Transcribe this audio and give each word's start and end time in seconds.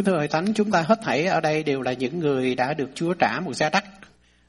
Kính 0.00 0.04
thưa 0.04 0.16
Hội 0.16 0.28
Thánh, 0.28 0.54
chúng 0.54 0.70
ta 0.70 0.82
hết 0.82 0.98
thảy 1.02 1.26
ở 1.26 1.40
đây 1.40 1.62
đều 1.62 1.82
là 1.82 1.92
những 1.92 2.18
người 2.18 2.54
đã 2.54 2.74
được 2.74 2.90
Chúa 2.94 3.14
trả 3.14 3.40
một 3.40 3.54
giá 3.54 3.70
đắt. 3.70 3.84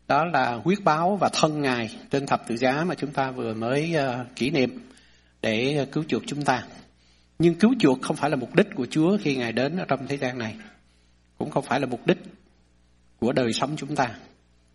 Đó 0.08 0.25
là 0.25 0.54
huyết 0.54 0.83
báo 0.83 1.17
và 1.21 1.29
thân 1.33 1.62
Ngài 1.62 1.97
trên 2.11 2.25
thập 2.25 2.47
tự 2.47 2.58
giá 2.58 2.83
mà 2.83 2.95
chúng 2.95 3.13
ta 3.13 3.31
vừa 3.31 3.53
mới 3.53 3.93
ờ, 3.93 4.25
kỷ 4.35 4.50
niệm 4.50 4.90
để 5.42 5.85
cứu 5.92 6.03
chuộc 6.08 6.24
chúng 6.27 6.43
ta. 6.43 6.64
Nhưng 7.40 7.56
cứu 7.56 7.74
chuộc 7.79 8.02
không 8.02 8.16
phải 8.16 8.29
là 8.29 8.36
mục 8.36 8.55
đích 8.55 8.68
của 8.75 8.88
Chúa 8.89 9.18
khi 9.21 9.36
Ngài 9.36 9.52
đến 9.52 9.77
ở 9.77 9.86
trong 9.88 10.07
thế 10.07 10.18
gian 10.18 10.37
này. 10.37 10.55
Cũng 11.37 11.50
không 11.50 11.63
phải 11.63 11.79
là 11.79 11.86
mục 11.86 12.07
đích 12.07 12.18
của 13.20 13.31
đời 13.31 13.54
sống 13.54 13.75
chúng 13.77 13.95
ta. 13.95 14.15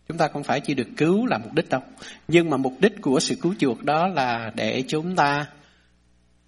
Chúng 0.08 0.18
ta 0.18 0.28
không 0.28 0.44
phải 0.44 0.60
chỉ 0.60 0.74
được 0.74 0.88
cứu 0.96 1.26
là 1.26 1.38
mục 1.38 1.52
đích 1.54 1.68
đâu. 1.68 1.80
Nhưng 2.28 2.50
mà 2.50 2.56
mục 2.56 2.74
đích 2.80 3.02
của 3.02 3.20
sự 3.20 3.34
cứu 3.42 3.54
chuộc 3.58 3.84
đó 3.84 4.06
là 4.06 4.52
để 4.54 4.84
chúng 4.88 5.16
ta 5.16 5.46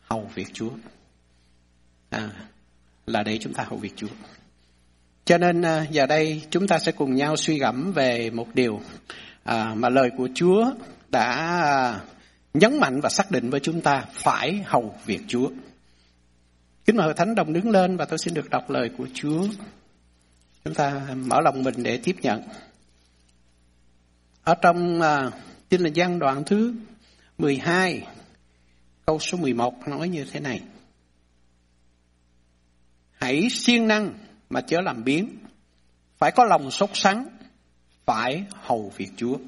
hầu 0.01 0.31
việc 0.35 0.49
Chúa. 0.53 0.71
À, 2.11 2.31
là 3.09 3.23
để 3.23 3.39
chúng 3.39 3.53
ta 3.53 3.65
hầu 3.69 3.79
việc 3.79 3.93
Chúa. 3.97 4.09
Cho 5.25 5.39
nên 5.39 5.63
à, 5.63 5.87
giờ 5.91 6.07
đây 6.07 6.43
chúng 6.51 6.67
ta 6.67 6.79
sẽ 6.79 6.93
cùng 6.93 7.15
nhau 7.15 7.37
suy 7.37 7.59
gẫm 7.59 7.93
về 7.93 8.31
một 8.31 8.55
điều 8.55 8.81
à, 9.45 9.75
mà 9.75 9.89
lời 9.89 10.11
của 10.17 10.29
Chúa 10.35 10.73
đã 11.09 11.25
à, 11.63 12.01
nhấn 12.55 12.81
mạnh 12.81 13.01
và 13.01 13.09
xác 13.09 13.31
định 13.31 13.51
với 13.51 13.61
chúng 13.61 13.81
ta 13.81 14.05
phải 14.13 14.63
hầu 14.67 14.95
việc 15.07 15.21
Chúa. 15.29 15.51
Kính 16.85 16.97
mời 16.97 17.15
Thánh 17.15 17.35
Đồng 17.35 17.53
đứng 17.53 17.71
lên 17.71 17.97
và 17.97 18.05
tôi 18.05 18.19
xin 18.19 18.35
được 18.35 18.51
đọc 18.51 18.71
lời 18.71 18.91
của 18.99 19.07
Chúa. 19.15 19.47
Chúng 20.65 20.75
ta 20.75 21.01
mở 21.17 21.41
lòng 21.41 21.63
mình 21.63 21.83
để 21.83 22.01
tiếp 22.05 22.17
nhận. 22.23 22.43
Ở 24.45 24.55
trong 24.55 25.01
uh, 25.01 25.33
Tin 25.69 25.81
là 25.81 25.89
gian 25.89 26.19
đoạn 26.19 26.45
thứ 26.47 26.75
12, 27.39 28.07
câu 29.07 29.19
số 29.19 29.39
11 29.39 29.89
nói 29.89 30.09
như 30.09 30.25
thế 30.33 30.41
này. 30.41 30.61
Hãy 33.21 33.49
siêng 33.51 33.89
năng 33.89 34.15
mà 34.51 34.61
chớ 34.61 34.81
làm 34.81 35.05
biến. 35.05 35.39
Phải 36.19 36.31
có 36.31 36.45
lòng 36.45 36.71
sốt 36.71 36.91
sắng, 36.95 37.27
phải 38.05 38.45
hầu 38.53 38.93
việc 38.97 39.11
Chúa. 39.17 39.39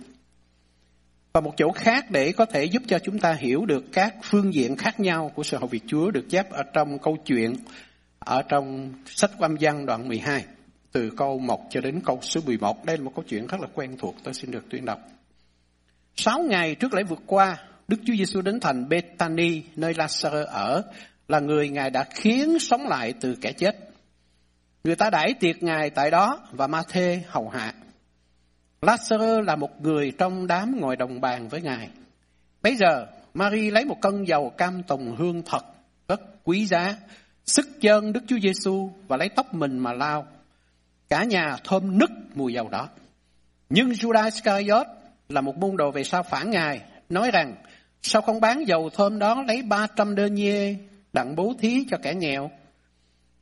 Và 1.33 1.41
một 1.41 1.55
chỗ 1.56 1.72
khác 1.72 2.11
để 2.11 2.33
có 2.33 2.45
thể 2.45 2.64
giúp 2.64 2.83
cho 2.86 2.98
chúng 2.98 3.19
ta 3.19 3.33
hiểu 3.33 3.67
được 3.67 3.84
các 3.92 4.14
phương 4.22 4.55
diện 4.55 4.77
khác 4.77 5.00
nhau 5.00 5.33
của 5.34 5.42
sự 5.42 5.56
hầu 5.56 5.67
việc 5.67 5.83
Chúa 5.86 6.11
được 6.11 6.27
chép 6.30 6.50
ở 6.50 6.62
trong 6.62 6.98
câu 6.98 7.17
chuyện 7.27 7.55
ở 8.19 8.42
trong 8.42 8.92
sách 9.06 9.30
Quam 9.39 9.56
văn 9.61 9.86
đoạn 9.86 10.08
12 10.08 10.45
từ 10.92 11.11
câu 11.17 11.39
1 11.39 11.67
cho 11.70 11.80
đến 11.80 12.00
câu 12.05 12.19
số 12.23 12.41
11. 12.47 12.84
Đây 12.84 12.97
là 12.97 13.05
một 13.05 13.12
câu 13.14 13.25
chuyện 13.28 13.47
rất 13.47 13.61
là 13.61 13.67
quen 13.75 13.97
thuộc, 13.98 14.17
tôi 14.25 14.34
xin 14.34 14.50
được 14.50 14.64
tuyên 14.70 14.84
đọc. 14.84 15.00
Sáu 16.17 16.42
ngày 16.42 16.75
trước 16.75 16.95
lễ 16.95 17.02
vượt 17.02 17.23
qua, 17.27 17.58
Đức 17.89 17.97
Chúa 18.06 18.14
Giêsu 18.14 18.42
đến 18.42 18.61
thành 18.61 18.89
Bethany 18.89 19.62
nơi 19.77 19.92
Lazarus 19.92 20.47
ở 20.47 20.83
là 21.31 21.41
người 21.41 21.69
Ngài 21.69 21.91
đã 21.91 22.05
khiến 22.11 22.59
sống 22.59 22.89
lại 22.89 23.14
từ 23.20 23.36
kẻ 23.41 23.53
chết. 23.53 23.77
Người 24.84 24.97
ta 24.97 25.11
đãi 25.11 25.34
tiệc 25.34 25.62
Ngài 25.62 25.91
tại 25.91 26.11
đó 26.11 26.39
và 26.53 26.67
ma 26.67 26.83
thê 26.89 27.23
hầu 27.27 27.48
hạ. 27.48 27.75
Lazarus 28.81 29.41
là 29.41 29.56
một 29.56 29.83
người 29.83 30.12
trong 30.19 30.47
đám 30.47 30.81
ngồi 30.81 30.97
đồng 30.97 31.20
bàn 31.20 31.48
với 31.48 31.62
Ngài. 31.62 31.89
Bây 32.62 32.77
giờ, 32.77 33.06
Marie 33.34 33.70
lấy 33.70 33.84
một 33.84 34.01
cân 34.01 34.25
dầu 34.25 34.51
cam 34.51 34.83
tùng 34.83 35.17
hương 35.17 35.42
thật, 35.47 35.64
rất 36.08 36.20
quý 36.45 36.67
giá, 36.67 36.97
sức 37.47 37.69
chân 37.81 38.12
Đức 38.12 38.20
Chúa 38.27 38.39
Giêsu 38.42 38.91
và 39.08 39.17
lấy 39.17 39.28
tóc 39.28 39.55
mình 39.55 39.78
mà 39.78 39.92
lao. 39.92 40.27
Cả 41.08 41.25
nhà 41.25 41.56
thơm 41.64 41.98
nức 41.98 42.11
mùi 42.34 42.53
dầu 42.53 42.69
đó. 42.69 42.89
Nhưng 43.69 43.91
Judas 43.91 44.25
Iscariot 44.25 44.86
là 45.28 45.41
một 45.41 45.56
môn 45.56 45.77
đồ 45.77 45.91
về 45.91 46.05
sau 46.05 46.23
phản 46.23 46.51
Ngài, 46.51 46.81
nói 47.08 47.31
rằng, 47.31 47.55
sao 48.03 48.23
không 48.23 48.41
bán 48.41 48.67
dầu 48.67 48.91
thơm 48.91 49.19
đó 49.19 49.42
lấy 49.47 49.62
300 49.62 50.14
đơn 50.14 50.34
nhiê 50.34 50.77
đặng 51.12 51.36
bố 51.36 51.55
thí 51.58 51.84
cho 51.91 51.97
kẻ 52.03 52.14
nghèo? 52.14 52.50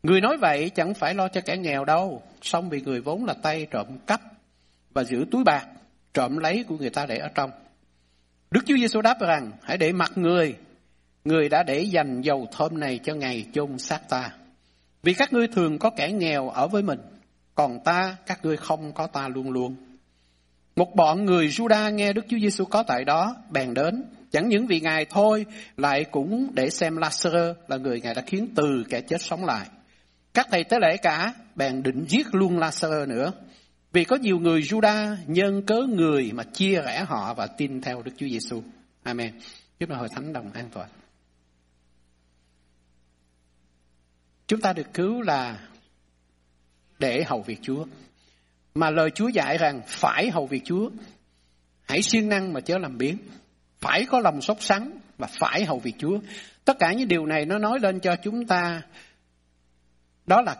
Người 0.02 0.20
nói 0.20 0.36
vậy 0.40 0.70
chẳng 0.70 0.94
phải 0.94 1.14
lo 1.14 1.28
cho 1.28 1.40
kẻ 1.40 1.56
nghèo 1.56 1.84
đâu, 1.84 2.22
xong 2.42 2.68
vì 2.68 2.80
người 2.80 3.00
vốn 3.00 3.24
là 3.24 3.34
tay 3.42 3.66
trộm 3.70 3.86
cắp 4.06 4.20
và 4.94 5.04
giữ 5.04 5.26
túi 5.30 5.44
bạc, 5.44 5.66
trộm 6.14 6.36
lấy 6.36 6.64
của 6.68 6.76
người 6.78 6.90
ta 6.90 7.06
để 7.06 7.18
ở 7.18 7.28
trong. 7.34 7.50
Đức 8.50 8.60
Chúa 8.66 8.76
Giêsu 8.76 9.00
đáp 9.00 9.16
rằng, 9.20 9.52
hãy 9.62 9.76
để 9.76 9.92
mặt 9.92 10.12
người, 10.14 10.56
người 11.24 11.48
đã 11.48 11.62
để 11.62 11.80
dành 11.80 12.20
dầu 12.20 12.46
thơm 12.52 12.80
này 12.80 13.00
cho 13.04 13.14
ngày 13.14 13.46
chôn 13.52 13.78
xác 13.78 14.08
ta. 14.08 14.32
Vì 15.02 15.14
các 15.14 15.32
ngươi 15.32 15.48
thường 15.48 15.78
có 15.78 15.90
kẻ 15.90 16.12
nghèo 16.12 16.48
ở 16.48 16.68
với 16.68 16.82
mình, 16.82 17.00
còn 17.54 17.84
ta, 17.84 18.16
các 18.26 18.44
ngươi 18.44 18.56
không 18.56 18.92
có 18.92 19.06
ta 19.06 19.28
luôn 19.28 19.50
luôn. 19.50 19.76
Một 20.76 20.94
bọn 20.96 21.24
người 21.24 21.48
Juda 21.48 21.94
nghe 21.94 22.12
Đức 22.12 22.24
Chúa 22.28 22.38
Giêsu 22.38 22.64
có 22.64 22.82
tại 22.82 23.04
đó, 23.04 23.36
bèn 23.50 23.74
đến, 23.74 24.04
chẳng 24.30 24.48
những 24.48 24.66
vì 24.66 24.80
Ngài 24.80 25.04
thôi, 25.04 25.46
lại 25.76 26.04
cũng 26.04 26.50
để 26.54 26.70
xem 26.70 26.96
Lazarus 26.96 27.54
là 27.68 27.76
người 27.76 28.00
Ngài 28.00 28.14
đã 28.14 28.22
khiến 28.26 28.48
từ 28.56 28.84
kẻ 28.88 29.00
chết 29.00 29.22
sống 29.22 29.44
lại. 29.44 29.68
Các 30.34 30.46
thầy 30.50 30.64
tế 30.64 30.78
lễ 30.80 30.96
cả 30.96 31.34
bèn 31.54 31.82
định 31.82 32.04
giết 32.08 32.34
luôn 32.34 32.58
Lazarus 32.58 33.08
nữa. 33.08 33.32
Vì 33.92 34.04
có 34.04 34.16
nhiều 34.16 34.38
người 34.38 34.60
Juda 34.60 35.16
nhân 35.26 35.66
cớ 35.66 35.76
người 35.88 36.32
mà 36.32 36.44
chia 36.44 36.82
rẽ 36.82 37.04
họ 37.08 37.34
và 37.34 37.46
tin 37.46 37.80
theo 37.80 38.02
Đức 38.02 38.12
Chúa 38.16 38.28
Giêsu. 38.28 38.62
Amen. 39.02 39.38
Giúp 39.80 39.90
hội 39.90 40.08
thánh 40.08 40.32
đồng 40.32 40.52
an 40.52 40.68
toàn. 40.72 40.88
Chúng 44.46 44.60
ta 44.60 44.72
được 44.72 44.94
cứu 44.94 45.22
là 45.22 45.68
để 46.98 47.24
hầu 47.26 47.42
việc 47.42 47.58
Chúa. 47.62 47.84
Mà 48.74 48.90
lời 48.90 49.10
Chúa 49.10 49.28
dạy 49.28 49.58
rằng 49.58 49.82
phải 49.86 50.30
hầu 50.30 50.46
việc 50.46 50.62
Chúa. 50.64 50.90
Hãy 51.82 52.02
siêng 52.02 52.28
năng 52.28 52.52
mà 52.52 52.60
chớ 52.60 52.78
làm 52.78 52.98
biến. 52.98 53.18
Phải 53.80 54.04
có 54.04 54.20
lòng 54.20 54.40
sốt 54.40 54.56
sắng 54.60 54.90
và 55.18 55.28
phải 55.40 55.64
hầu 55.64 55.78
việc 55.78 55.94
Chúa. 55.98 56.18
Tất 56.64 56.78
cả 56.78 56.92
những 56.92 57.08
điều 57.08 57.26
này 57.26 57.44
nó 57.44 57.58
nói 57.58 57.78
lên 57.80 58.00
cho 58.00 58.16
chúng 58.16 58.46
ta 58.46 58.82
đó 60.26 60.42
là 60.42 60.56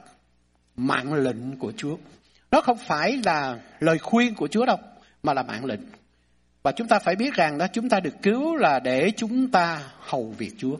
mạng 0.77 1.15
lệnh 1.15 1.59
của 1.59 1.73
Chúa. 1.77 1.97
Nó 2.51 2.61
không 2.61 2.78
phải 2.78 3.21
là 3.25 3.59
lời 3.81 3.99
khuyên 3.99 4.34
của 4.34 4.49
Chúa 4.49 4.67
đâu, 4.67 4.78
mà 5.23 5.34
là 5.34 5.43
mạng 5.43 5.65
lệnh. 5.65 5.81
Và 6.62 6.73
chúng 6.73 6.89
ta 6.89 6.99
phải 6.99 7.17
biết 7.17 7.34
rằng 7.34 7.59
đó 7.59 7.67
chúng 7.73 7.89
ta 7.89 8.01
được 8.01 8.15
cứu 8.23 8.57
là 8.57 8.81
để 8.81 9.11
chúng 9.17 9.51
ta 9.51 9.83
hầu 10.01 10.34
việc 10.39 10.53
Chúa. 10.59 10.77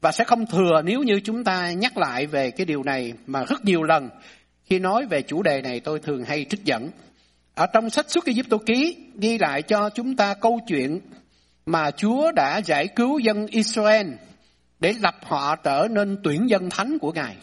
Và 0.00 0.12
sẽ 0.12 0.24
không 0.24 0.46
thừa 0.46 0.82
nếu 0.84 1.02
như 1.02 1.20
chúng 1.24 1.44
ta 1.44 1.72
nhắc 1.72 1.96
lại 1.96 2.26
về 2.26 2.50
cái 2.50 2.66
điều 2.66 2.82
này 2.82 3.12
mà 3.26 3.44
rất 3.44 3.64
nhiều 3.64 3.82
lần 3.82 4.08
khi 4.64 4.78
nói 4.78 5.06
về 5.06 5.22
chủ 5.22 5.42
đề 5.42 5.62
này 5.62 5.80
tôi 5.80 6.00
thường 6.00 6.24
hay 6.24 6.46
trích 6.50 6.64
dẫn. 6.64 6.90
Ở 7.54 7.66
trong 7.66 7.90
sách 7.90 8.10
xuất 8.10 8.24
Ai 8.26 8.34
Cập 8.50 8.60
ký 8.66 8.96
ghi 9.14 9.38
lại 9.38 9.62
cho 9.62 9.90
chúng 9.90 10.16
ta 10.16 10.34
câu 10.34 10.60
chuyện 10.66 11.00
mà 11.66 11.90
Chúa 11.90 12.32
đã 12.32 12.58
giải 12.58 12.88
cứu 12.88 13.18
dân 13.18 13.46
Israel 13.46 14.12
để 14.80 14.94
lập 15.00 15.14
họ 15.22 15.56
trở 15.56 15.88
nên 15.90 16.18
tuyển 16.24 16.50
dân 16.50 16.70
thánh 16.70 16.98
của 16.98 17.12
Ngài. 17.12 17.36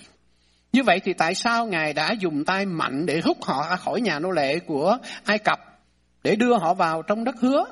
Như 0.72 0.84
vậy 0.84 1.00
thì 1.00 1.14
tại 1.14 1.36
sao 1.36 1.66
Ngài 1.66 1.94
đã 1.94 2.12
dùng 2.20 2.46
tay 2.46 2.66
mạnh 2.66 3.06
để 3.06 3.22
hút 3.24 3.38
họ 3.44 3.68
ra 3.70 3.76
khỏi 3.76 4.02
nhà 4.02 4.20
nô 4.20 4.32
lệ 4.32 4.60
của 4.60 4.98
Ai 5.24 5.40
Cập 5.40 5.60
để 6.24 6.36
đưa 6.36 6.58
họ 6.58 6.74
vào 6.74 7.02
trong 7.02 7.24
đất 7.24 7.36
hứa, 7.40 7.66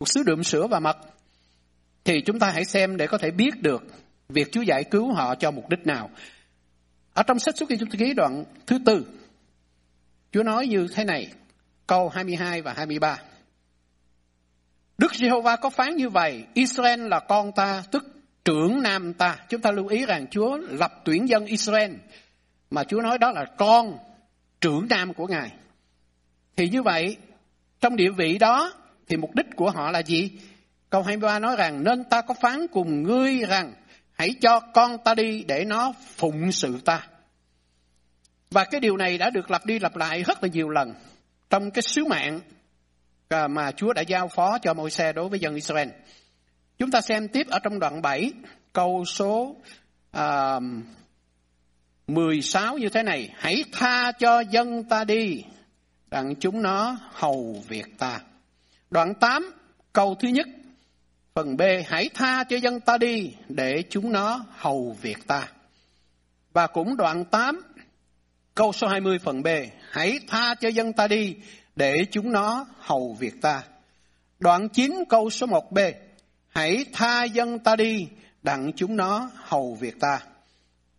một 0.00 0.08
xứ 0.08 0.22
đượm 0.22 0.44
sữa 0.44 0.66
và 0.66 0.80
mật? 0.80 0.96
Thì 2.04 2.20
chúng 2.20 2.38
ta 2.38 2.50
hãy 2.50 2.64
xem 2.64 2.96
để 2.96 3.06
có 3.06 3.18
thể 3.18 3.30
biết 3.30 3.62
được 3.62 3.82
việc 4.28 4.52
Chúa 4.52 4.62
giải 4.62 4.84
cứu 4.84 5.12
họ 5.12 5.34
cho 5.34 5.50
mục 5.50 5.68
đích 5.68 5.86
nào. 5.86 6.10
Ở 7.14 7.22
trong 7.22 7.38
sách 7.38 7.56
xuất 7.56 7.70
Ai 7.70 7.78
ký 7.98 8.14
đoạn 8.14 8.44
thứ 8.66 8.78
tư, 8.86 9.06
Chúa 10.32 10.42
nói 10.42 10.66
như 10.66 10.86
thế 10.94 11.04
này, 11.04 11.32
câu 11.86 12.08
22 12.08 12.62
và 12.62 12.72
23. 12.72 13.18
Đức 14.98 15.14
Giê-hô-va 15.14 15.56
có 15.56 15.70
phán 15.70 15.96
như 15.96 16.08
vậy, 16.08 16.44
Israel 16.54 17.08
là 17.08 17.20
con 17.20 17.52
ta, 17.52 17.82
tức 17.90 18.04
trưởng 18.44 18.82
nam 18.82 19.14
ta. 19.14 19.36
Chúng 19.48 19.60
ta 19.60 19.70
lưu 19.70 19.86
ý 19.88 20.06
rằng 20.06 20.26
Chúa 20.30 20.56
lập 20.56 20.92
tuyển 21.04 21.28
dân 21.28 21.46
Israel 21.46 21.92
mà 22.70 22.84
Chúa 22.84 23.00
nói 23.00 23.18
đó 23.18 23.32
là 23.32 23.44
con 23.58 23.98
trưởng 24.60 24.86
nam 24.90 25.14
của 25.14 25.26
Ngài. 25.26 25.50
Thì 26.56 26.68
như 26.68 26.82
vậy, 26.82 27.16
trong 27.80 27.96
địa 27.96 28.10
vị 28.10 28.38
đó 28.38 28.72
thì 29.08 29.16
mục 29.16 29.34
đích 29.34 29.46
của 29.56 29.70
họ 29.70 29.90
là 29.90 30.02
gì? 30.02 30.30
Câu 30.90 31.02
23 31.02 31.38
nói 31.38 31.56
rằng 31.56 31.84
nên 31.84 32.04
ta 32.04 32.20
có 32.20 32.34
phán 32.34 32.66
cùng 32.72 33.02
ngươi 33.02 33.38
rằng 33.38 33.72
hãy 34.12 34.34
cho 34.40 34.60
con 34.60 34.98
ta 35.04 35.14
đi 35.14 35.44
để 35.48 35.64
nó 35.64 35.92
phụng 36.16 36.52
sự 36.52 36.80
ta. 36.84 37.06
Và 38.50 38.64
cái 38.64 38.80
điều 38.80 38.96
này 38.96 39.18
đã 39.18 39.30
được 39.30 39.50
lặp 39.50 39.66
đi 39.66 39.78
lặp 39.78 39.96
lại 39.96 40.22
rất 40.22 40.42
là 40.42 40.48
nhiều 40.52 40.68
lần 40.68 40.94
trong 41.50 41.70
cái 41.70 41.82
sứ 41.82 42.04
mạng 42.04 42.40
Ờ, 43.28 43.48
mà 43.48 43.72
Chúa 43.72 43.92
đã 43.92 44.02
giao 44.02 44.28
phó 44.28 44.58
cho 44.58 44.74
môi 44.74 44.90
xe 44.90 45.12
đối 45.12 45.28
với 45.28 45.38
dân 45.38 45.54
Israel. 45.54 45.88
Chúng 46.78 46.90
ta 46.90 47.00
xem 47.00 47.28
tiếp 47.28 47.46
ở 47.50 47.58
trong 47.58 47.78
đoạn 47.78 48.02
7 48.02 48.32
câu 48.72 49.04
số 49.04 49.56
ờ, 50.10 50.56
uh, 50.56 50.62
16 52.06 52.78
như 52.78 52.88
thế 52.88 53.02
này, 53.02 53.30
hãy 53.36 53.64
tha 53.72 54.12
cho 54.12 54.40
dân 54.40 54.84
ta 54.84 55.04
đi, 55.04 55.44
rằng 56.10 56.34
chúng 56.40 56.62
nó 56.62 56.96
hầu 57.12 57.62
việc 57.68 57.98
ta. 57.98 58.20
Đoạn 58.90 59.14
8, 59.14 59.50
câu 59.92 60.14
thứ 60.14 60.28
nhất, 60.28 60.46
phần 61.34 61.56
B, 61.56 61.62
hãy 61.86 62.10
tha 62.14 62.44
cho 62.44 62.56
dân 62.56 62.80
ta 62.80 62.98
đi, 62.98 63.32
để 63.48 63.82
chúng 63.90 64.12
nó 64.12 64.44
hầu 64.50 64.96
việc 65.02 65.26
ta. 65.26 65.48
Và 66.52 66.66
cũng 66.66 66.96
đoạn 66.96 67.24
8, 67.24 67.62
câu 68.54 68.72
số 68.72 68.88
20 68.88 69.18
phần 69.18 69.42
B, 69.42 69.46
hãy 69.90 70.18
tha 70.26 70.54
cho 70.54 70.68
dân 70.68 70.92
ta 70.92 71.08
đi, 71.08 71.36
để 71.78 72.04
chúng 72.10 72.32
nó 72.32 72.66
hầu 72.78 73.16
việc 73.18 73.34
ta. 73.42 73.62
Đoạn 74.38 74.68
9 74.68 74.94
câu 75.08 75.30
số 75.30 75.46
1B, 75.46 75.92
hãy 76.48 76.84
tha 76.92 77.24
dân 77.24 77.58
ta 77.58 77.76
đi, 77.76 78.08
đặng 78.42 78.72
chúng 78.76 78.96
nó 78.96 79.30
hầu 79.34 79.74
việc 79.74 80.00
ta. 80.00 80.20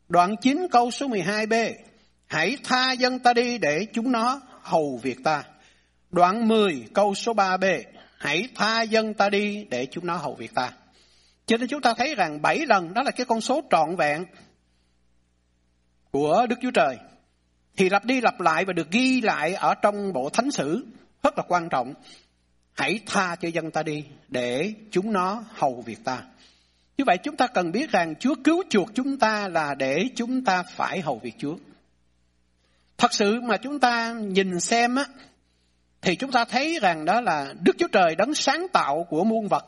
Đoạn 0.10 0.36
9 0.42 0.68
câu 0.72 0.92
số 0.92 1.08
12b. 1.08 1.74
hãy 2.28 2.58
tha 2.64 2.92
dân 2.92 3.20
ta 3.20 3.34
đi 3.34 3.58
để 3.58 3.86
chúng 3.94 4.12
nó 4.12 4.42
hầu 4.62 5.00
việc 5.04 5.24
ta. 5.24 5.44
Đoạn 6.12 6.48
10 6.48 6.86
câu 6.94 7.16
số 7.16 7.34
3b, 7.34 7.84
hãy 8.18 8.50
tha 8.56 8.82
dân 8.82 9.14
ta 9.14 9.30
đi 9.30 9.66
để 9.70 9.86
chúng 9.86 10.06
nó 10.06 10.16
hầu 10.16 10.36
việc 10.36 10.54
ta. 10.56 10.74
Cho 11.46 11.58
nên 11.58 11.70
chúng 11.70 11.82
ta 11.82 11.94
thấy 11.98 12.16
rằng 12.16 12.42
7 12.42 12.66
lần 12.66 12.94
đó 12.94 13.04
là 13.04 13.12
cái 13.12 13.25
con 13.25 13.42
số 13.42 13.62
trọn 13.72 13.96
vẹn 13.96 14.25
của 16.12 16.46
Đức 16.50 16.56
Chúa 16.62 16.72
Trời. 16.72 16.98
Thì 17.80 17.90
lặp 17.90 18.06
đi 18.06 18.22
lặp 18.22 18.40
lại 18.40 18.66
và 18.66 18.74
được 18.74 18.92
ghi 18.92 19.22
lại 19.22 19.54
ở 19.54 19.76
trong 19.76 20.14
bộ 20.14 20.30
thánh 20.30 20.52
sử 20.52 20.86
rất 21.24 21.38
là 21.38 21.44
quan 21.48 21.70
trọng. 21.70 21.94
Hãy 22.74 23.00
tha 23.06 23.36
cho 23.36 23.48
dân 23.48 23.72
ta 23.72 23.84
đi 23.84 24.04
để 24.28 24.74
chúng 24.92 25.14
nó 25.14 25.44
hầu 25.54 25.84
việc 25.86 26.04
ta. 26.04 26.24
Như 26.98 27.04
vậy 27.08 27.18
chúng 27.24 27.36
ta 27.36 27.48
cần 27.48 27.72
biết 27.72 27.92
rằng 27.92 28.16
Chúa 28.20 28.36
cứu 28.44 28.64
chuộc 28.70 28.90
chúng 28.96 29.18
ta 29.18 29.48
là 29.48 29.76
để 29.76 30.10
chúng 30.16 30.44
ta 30.44 30.64
phải 30.64 31.02
hầu 31.02 31.20
việc 31.20 31.34
Chúa. 31.38 31.56
Thật 32.98 33.14
sự 33.14 33.42
mà 33.42 33.58
chúng 33.58 33.80
ta 33.80 34.14
nhìn 34.14 34.60
xem 34.60 34.96
á, 34.96 35.06
thì 36.02 36.16
chúng 36.16 36.32
ta 36.32 36.46
thấy 36.46 36.80
rằng 36.82 37.06
đó 37.06 37.22
là 37.22 37.54
Đức 37.62 37.75
Chúa 37.80 37.88
Trời 37.88 38.16
đấng 38.16 38.34
sáng 38.34 38.68
tạo 38.74 39.06
của 39.10 39.24
muôn 39.24 39.48
vật. 39.48 39.66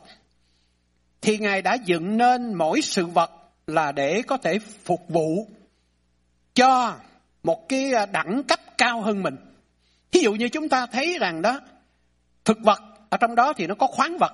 Thì 1.20 1.38
Ngài 1.38 1.62
đã 1.62 1.74
dựng 1.74 2.18
nên 2.18 2.54
mỗi 2.54 2.82
sự 2.82 3.06
vật 3.06 3.30
là 3.66 3.92
để 3.92 4.22
có 4.26 4.36
thể 4.36 4.58
phục 4.58 5.08
vụ 5.08 5.48
cho 6.54 6.98
một 7.42 7.68
cái 7.68 7.92
à, 7.92 8.06
đẳng 8.06 8.42
cấp 8.48 8.60
cao 8.78 9.00
hơn 9.00 9.22
mình. 9.22 9.36
Ví 10.12 10.20
dụ 10.20 10.32
như 10.32 10.48
chúng 10.48 10.68
ta 10.68 10.86
thấy 10.86 11.18
rằng 11.20 11.42
đó, 11.42 11.60
thực 12.44 12.58
vật 12.60 12.82
ở 13.10 13.18
trong 13.18 13.34
đó 13.34 13.52
thì 13.52 13.66
nó 13.66 13.74
có 13.74 13.86
khoáng 13.86 14.18
vật, 14.18 14.32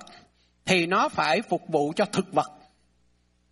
thì 0.65 0.85
nó 0.85 1.09
phải 1.09 1.41
phục 1.41 1.61
vụ 1.67 1.93
cho 1.95 2.05
thực 2.05 2.33
vật. 2.33 2.51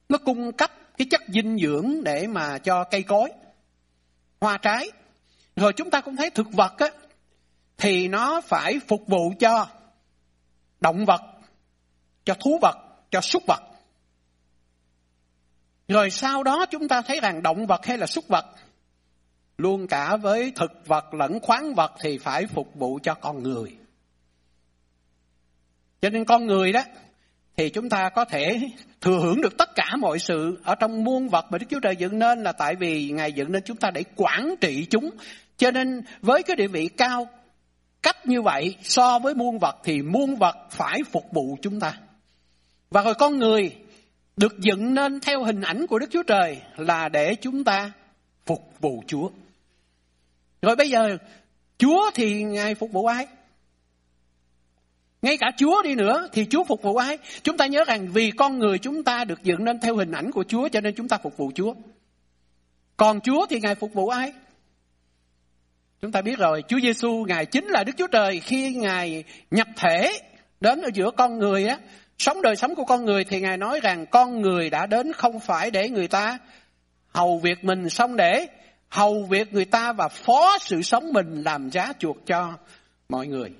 Nó 0.10 0.18
cung 0.18 0.52
cấp 0.52 0.72
cái 0.98 1.08
chất 1.12 1.22
dinh 1.28 1.58
dưỡng 1.58 2.04
để 2.04 2.28
mà 2.28 2.58
cho 2.58 2.84
cây 2.84 3.04
cối, 3.04 3.30
hoa 4.42 4.58
trái. 4.58 4.92
Rồi 5.56 5.74
chúng 5.74 5.90
ta 5.90 6.02
cũng 6.02 6.16
thấy 6.16 6.30
thực 6.30 6.52
vật 6.52 6.78
á, 6.78 6.88
thì 7.78 8.08
nó 8.08 8.42
phải 8.42 8.80
phục 8.88 9.08
vụ 9.08 9.34
cho 9.40 9.68
động 10.80 11.06
vật, 11.06 11.22
cho 12.26 12.34
thú 12.34 12.60
vật, 12.62 12.78
cho 13.12 13.22
súc 13.22 13.44
vật. 13.48 13.62
Rồi 15.88 16.10
sau 16.10 16.44
đó 16.44 16.66
chúng 16.70 16.88
ta 16.88 17.02
thấy 17.02 17.20
rằng 17.20 17.44
động 17.44 17.66
vật 17.66 17.86
hay 17.86 17.98
là 17.98 18.08
súc 18.08 18.28
vật, 18.28 18.46
luôn 19.58 19.88
cả 19.88 20.18
với 20.18 20.52
thực 20.56 20.88
vật 20.88 21.14
lẫn 21.14 21.40
khoáng 21.40 21.74
vật 21.74 21.92
thì 22.02 22.18
phải 22.18 22.46
phục 22.46 22.76
vụ 22.76 23.00
cho 23.04 23.14
con 23.14 23.44
người. 23.44 23.76
Cho 26.02 26.10
nên 26.10 26.26
con 26.26 26.46
người 26.46 26.72
đó, 26.72 26.84
thì 27.58 27.70
chúng 27.70 27.90
ta 27.90 28.10
có 28.10 28.26
thể 28.26 28.70
thừa 29.02 29.20
hưởng 29.20 29.42
được 29.42 29.58
tất 29.58 29.70
cả 29.76 29.96
mọi 30.00 30.20
sự 30.20 30.60
ở 30.64 30.76
trong 30.76 31.04
muôn 31.04 31.30
vật 31.30 31.46
mà 31.50 31.58
Đức 31.58 31.66
Chúa 31.70 31.80
Trời 31.80 31.96
dựng 31.96 32.20
nên 32.20 32.44
là 32.44 32.52
tại 32.52 32.76
vì 32.76 33.10
Ngài 33.10 33.34
dựng 33.34 33.52
nên 33.52 33.64
chúng 33.66 33.78
ta 33.78 33.92
để 33.92 34.04
quản 34.16 34.56
trị 34.62 34.86
chúng. 34.90 35.10
Cho 35.58 35.72
nên 35.72 36.02
với 36.22 36.44
cái 36.44 36.56
địa 36.56 36.68
vị 36.68 36.88
cao 36.88 37.28
cách 38.04 38.26
như 38.26 38.42
vậy 38.42 38.76
so 38.84 39.20
với 39.20 39.36
muôn 39.36 39.60
vật 39.60 39.76
thì 39.84 40.02
muôn 40.02 40.36
vật 40.36 40.56
phải 40.70 41.00
phục 41.12 41.32
vụ 41.32 41.58
chúng 41.62 41.80
ta. 41.80 41.98
Và 42.90 43.04
rồi 43.04 43.14
con 43.14 43.38
người 43.38 43.76
được 44.38 44.60
dựng 44.60 44.94
nên 44.94 45.20
theo 45.20 45.44
hình 45.44 45.62
ảnh 45.62 45.88
của 45.88 46.00
Đức 46.00 46.08
Chúa 46.12 46.24
Trời 46.24 46.62
là 46.78 47.10
để 47.10 47.36
chúng 47.36 47.64
ta 47.64 47.92
phục 48.46 48.74
vụ 48.80 49.04
Chúa. 49.08 49.30
Rồi 50.62 50.76
bây 50.76 50.90
giờ 50.90 51.18
Chúa 51.78 52.12
thì 52.14 52.44
Ngài 52.44 52.76
phục 52.76 52.92
vụ 52.92 53.06
ai? 53.06 53.28
Ngay 55.22 55.38
cả 55.38 55.52
Chúa 55.58 55.82
đi 55.84 55.96
nữa 55.96 56.28
thì 56.34 56.46
Chúa 56.50 56.64
phục 56.64 56.82
vụ 56.82 56.96
ai? 56.96 57.18
Chúng 57.44 57.58
ta 57.58 57.66
nhớ 57.66 57.84
rằng 57.88 58.08
vì 58.14 58.32
con 58.32 58.60
người 58.60 58.78
chúng 58.78 59.04
ta 59.04 59.24
được 59.24 59.44
dựng 59.44 59.64
nên 59.64 59.80
theo 59.80 59.96
hình 59.96 60.12
ảnh 60.12 60.32
của 60.32 60.44
Chúa 60.44 60.70
cho 60.70 60.82
nên 60.82 60.96
chúng 60.96 61.08
ta 61.08 61.18
phục 61.18 61.38
vụ 61.38 61.52
Chúa. 61.56 61.74
Còn 62.98 63.22
Chúa 63.22 63.46
thì 63.50 63.60
Ngài 63.60 63.76
phục 63.76 63.94
vụ 63.94 64.08
ai? 64.08 64.34
Chúng 66.02 66.12
ta 66.12 66.22
biết 66.22 66.38
rồi, 66.40 66.64
Chúa 66.68 66.80
Giêsu 66.80 67.26
Ngài 67.28 67.46
chính 67.46 67.66
là 67.66 67.84
Đức 67.84 67.94
Chúa 67.98 68.08
Trời 68.08 68.40
khi 68.40 68.76
Ngài 68.76 69.24
nhập 69.52 69.68
thể 69.76 70.20
đến 70.62 70.82
ở 70.82 70.90
giữa 70.94 71.12
con 71.12 71.40
người 71.40 71.68
á, 71.68 71.78
sống 72.18 72.42
đời 72.42 72.56
sống 72.56 72.76
của 72.76 72.86
con 72.86 73.06
người 73.06 73.24
thì 73.24 73.42
Ngài 73.42 73.58
nói 73.58 73.80
rằng 73.84 74.06
con 74.06 74.42
người 74.42 74.70
đã 74.70 74.86
đến 74.86 75.14
không 75.14 75.40
phải 75.40 75.72
để 75.72 75.90
người 75.90 76.08
ta 76.08 76.38
hầu 77.08 77.38
việc 77.38 77.64
mình 77.64 77.90
xong 77.90 78.16
để 78.16 78.48
hầu 78.90 79.24
việc 79.24 79.54
người 79.54 79.66
ta 79.66 79.94
và 79.94 80.08
phó 80.08 80.58
sự 80.62 80.82
sống 80.82 81.14
mình 81.14 81.44
làm 81.46 81.70
giá 81.70 81.94
chuộc 82.00 82.26
cho 82.26 82.54
mọi 83.10 83.28
người. 83.28 83.52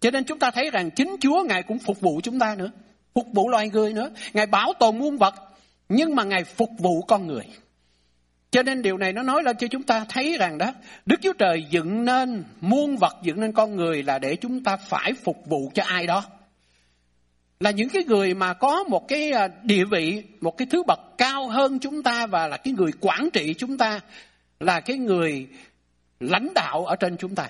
Cho 0.00 0.10
nên 0.10 0.24
chúng 0.24 0.38
ta 0.38 0.50
thấy 0.50 0.70
rằng 0.70 0.90
chính 0.90 1.16
Chúa 1.20 1.44
Ngài 1.48 1.62
cũng 1.62 1.78
phục 1.78 2.00
vụ 2.00 2.20
chúng 2.22 2.38
ta 2.38 2.54
nữa, 2.54 2.70
phục 3.14 3.26
vụ 3.32 3.48
loài 3.48 3.68
người 3.68 3.92
nữa. 3.92 4.10
Ngài 4.32 4.46
bảo 4.46 4.72
tồn 4.78 4.98
muôn 4.98 5.16
vật, 5.16 5.34
nhưng 5.88 6.14
mà 6.14 6.24
Ngài 6.24 6.44
phục 6.44 6.70
vụ 6.78 7.02
con 7.02 7.26
người. 7.26 7.44
Cho 8.50 8.62
nên 8.62 8.82
điều 8.82 8.98
này 8.98 9.12
nó 9.12 9.22
nói 9.22 9.42
lên 9.42 9.56
cho 9.56 9.66
chúng 9.66 9.82
ta 9.82 10.04
thấy 10.08 10.36
rằng 10.38 10.58
đó, 10.58 10.72
Đức 11.06 11.16
Chúa 11.22 11.32
Trời 11.32 11.66
dựng 11.70 12.04
nên 12.04 12.44
muôn 12.60 12.96
vật, 12.96 13.16
dựng 13.22 13.40
nên 13.40 13.52
con 13.52 13.76
người 13.76 14.02
là 14.02 14.18
để 14.18 14.36
chúng 14.36 14.64
ta 14.64 14.76
phải 14.76 15.12
phục 15.24 15.46
vụ 15.46 15.70
cho 15.74 15.82
ai 15.82 16.06
đó. 16.06 16.24
Là 17.60 17.70
những 17.70 17.88
cái 17.88 18.04
người 18.04 18.34
mà 18.34 18.54
có 18.54 18.84
một 18.84 19.08
cái 19.08 19.30
à, 19.30 19.48
địa 19.62 19.84
vị, 19.84 20.22
một 20.40 20.56
cái 20.56 20.68
thứ 20.70 20.82
bậc 20.82 21.00
cao 21.18 21.48
hơn 21.48 21.78
chúng 21.78 22.02
ta 22.02 22.26
và 22.26 22.48
là 22.48 22.56
cái 22.56 22.74
người 22.74 22.90
quản 23.00 23.28
trị 23.32 23.54
chúng 23.58 23.78
ta, 23.78 24.00
là 24.60 24.80
cái 24.80 24.96
người 24.96 25.48
lãnh 26.20 26.48
đạo 26.54 26.84
ở 26.84 26.96
trên 26.96 27.16
chúng 27.16 27.34
ta. 27.34 27.48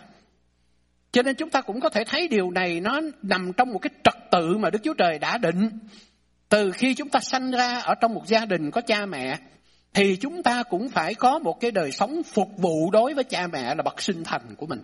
Cho 1.12 1.22
nên 1.22 1.36
chúng 1.36 1.50
ta 1.50 1.60
cũng 1.60 1.80
có 1.80 1.88
thể 1.88 2.04
thấy 2.04 2.28
điều 2.28 2.50
này 2.50 2.80
nó 2.80 3.00
nằm 3.22 3.52
trong 3.52 3.72
một 3.72 3.78
cái 3.78 3.90
trật 4.04 4.30
tự 4.30 4.56
mà 4.56 4.70
Đức 4.70 4.78
Chúa 4.82 4.94
Trời 4.94 5.18
đã 5.18 5.38
định. 5.38 5.70
Từ 6.48 6.72
khi 6.72 6.94
chúng 6.94 7.08
ta 7.08 7.20
sanh 7.20 7.50
ra 7.50 7.78
ở 7.78 7.94
trong 7.94 8.14
một 8.14 8.26
gia 8.26 8.44
đình 8.44 8.70
có 8.70 8.80
cha 8.80 9.06
mẹ, 9.06 9.38
thì 9.94 10.16
chúng 10.16 10.42
ta 10.42 10.62
cũng 10.62 10.88
phải 10.88 11.14
có 11.14 11.38
một 11.38 11.60
cái 11.60 11.70
đời 11.70 11.92
sống 11.92 12.22
phục 12.22 12.48
vụ 12.56 12.90
đối 12.90 13.14
với 13.14 13.24
cha 13.24 13.46
mẹ 13.46 13.74
là 13.74 13.82
bậc 13.82 14.02
sinh 14.02 14.24
thành 14.24 14.54
của 14.56 14.66
mình. 14.66 14.80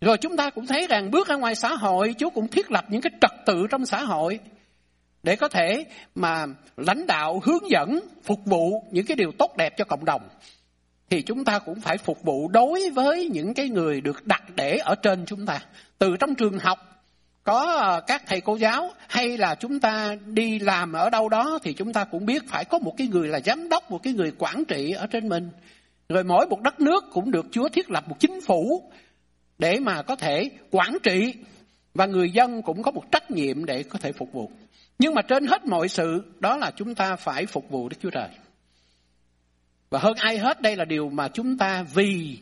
Rồi 0.00 0.16
chúng 0.18 0.36
ta 0.36 0.50
cũng 0.50 0.66
thấy 0.66 0.86
rằng 0.86 1.10
bước 1.10 1.28
ra 1.28 1.34
ngoài 1.34 1.54
xã 1.54 1.74
hội, 1.74 2.14
Chúa 2.18 2.30
cũng 2.30 2.48
thiết 2.48 2.70
lập 2.70 2.84
những 2.88 3.00
cái 3.00 3.10
trật 3.20 3.32
tự 3.46 3.66
trong 3.70 3.86
xã 3.86 4.02
hội 4.02 4.38
để 5.26 5.36
có 5.36 5.48
thể 5.48 5.84
mà 6.14 6.46
lãnh 6.76 7.06
đạo, 7.06 7.40
hướng 7.44 7.70
dẫn, 7.70 8.00
phục 8.24 8.44
vụ 8.44 8.84
những 8.90 9.06
cái 9.06 9.16
điều 9.16 9.32
tốt 9.38 9.56
đẹp 9.56 9.76
cho 9.76 9.84
cộng 9.84 10.04
đồng. 10.04 10.22
Thì 11.10 11.22
chúng 11.22 11.44
ta 11.44 11.58
cũng 11.58 11.80
phải 11.80 11.98
phục 11.98 12.22
vụ 12.22 12.48
đối 12.48 12.90
với 12.90 13.28
những 13.32 13.54
cái 13.54 13.68
người 13.68 14.00
được 14.00 14.26
đặt 14.26 14.42
để 14.56 14.76
ở 14.76 14.94
trên 14.94 15.26
chúng 15.26 15.46
ta. 15.46 15.60
Từ 15.98 16.16
trong 16.20 16.34
trường 16.34 16.58
học, 16.58 16.78
có 17.44 17.80
à, 17.80 18.00
các 18.06 18.22
thầy 18.26 18.40
cô 18.40 18.56
giáo 18.56 18.90
hay 19.08 19.38
là 19.38 19.54
chúng 19.54 19.80
ta 19.80 20.16
đi 20.26 20.58
làm 20.58 20.92
ở 20.92 21.10
đâu 21.10 21.28
đó 21.28 21.58
thì 21.62 21.72
chúng 21.72 21.92
ta 21.92 22.04
cũng 22.04 22.26
biết 22.26 22.42
phải 22.48 22.64
có 22.64 22.78
một 22.78 22.94
cái 22.96 23.08
người 23.08 23.28
là 23.28 23.40
giám 23.40 23.68
đốc, 23.68 23.90
một 23.90 24.02
cái 24.02 24.12
người 24.12 24.32
quản 24.38 24.64
trị 24.64 24.90
ở 24.90 25.06
trên 25.06 25.28
mình. 25.28 25.50
Rồi 26.08 26.24
mỗi 26.24 26.46
một 26.46 26.60
đất 26.60 26.80
nước 26.80 27.04
cũng 27.12 27.30
được 27.30 27.46
Chúa 27.50 27.68
thiết 27.68 27.90
lập 27.90 28.04
một 28.08 28.16
chính 28.20 28.40
phủ 28.40 28.90
để 29.58 29.80
mà 29.80 30.02
có 30.02 30.16
thể 30.16 30.50
quản 30.70 30.96
trị 31.02 31.34
và 31.94 32.06
người 32.06 32.30
dân 32.30 32.62
cũng 32.62 32.82
có 32.82 32.90
một 32.90 33.04
trách 33.12 33.30
nhiệm 33.30 33.64
để 33.64 33.82
có 33.82 33.98
thể 33.98 34.12
phục 34.12 34.32
vụ. 34.32 34.50
Nhưng 34.98 35.14
mà 35.14 35.22
trên 35.22 35.46
hết 35.46 35.66
mọi 35.66 35.88
sự, 35.88 36.22
đó 36.40 36.56
là 36.56 36.70
chúng 36.70 36.94
ta 36.94 37.16
phải 37.16 37.46
phục 37.46 37.70
vụ 37.70 37.88
Đức 37.88 37.96
Chúa 38.02 38.10
Trời. 38.10 38.28
Và 39.90 39.98
hơn 39.98 40.14
ai 40.16 40.38
hết, 40.38 40.62
đây 40.62 40.76
là 40.76 40.84
điều 40.84 41.10
mà 41.10 41.28
chúng 41.28 41.58
ta, 41.58 41.82
vì 41.94 42.38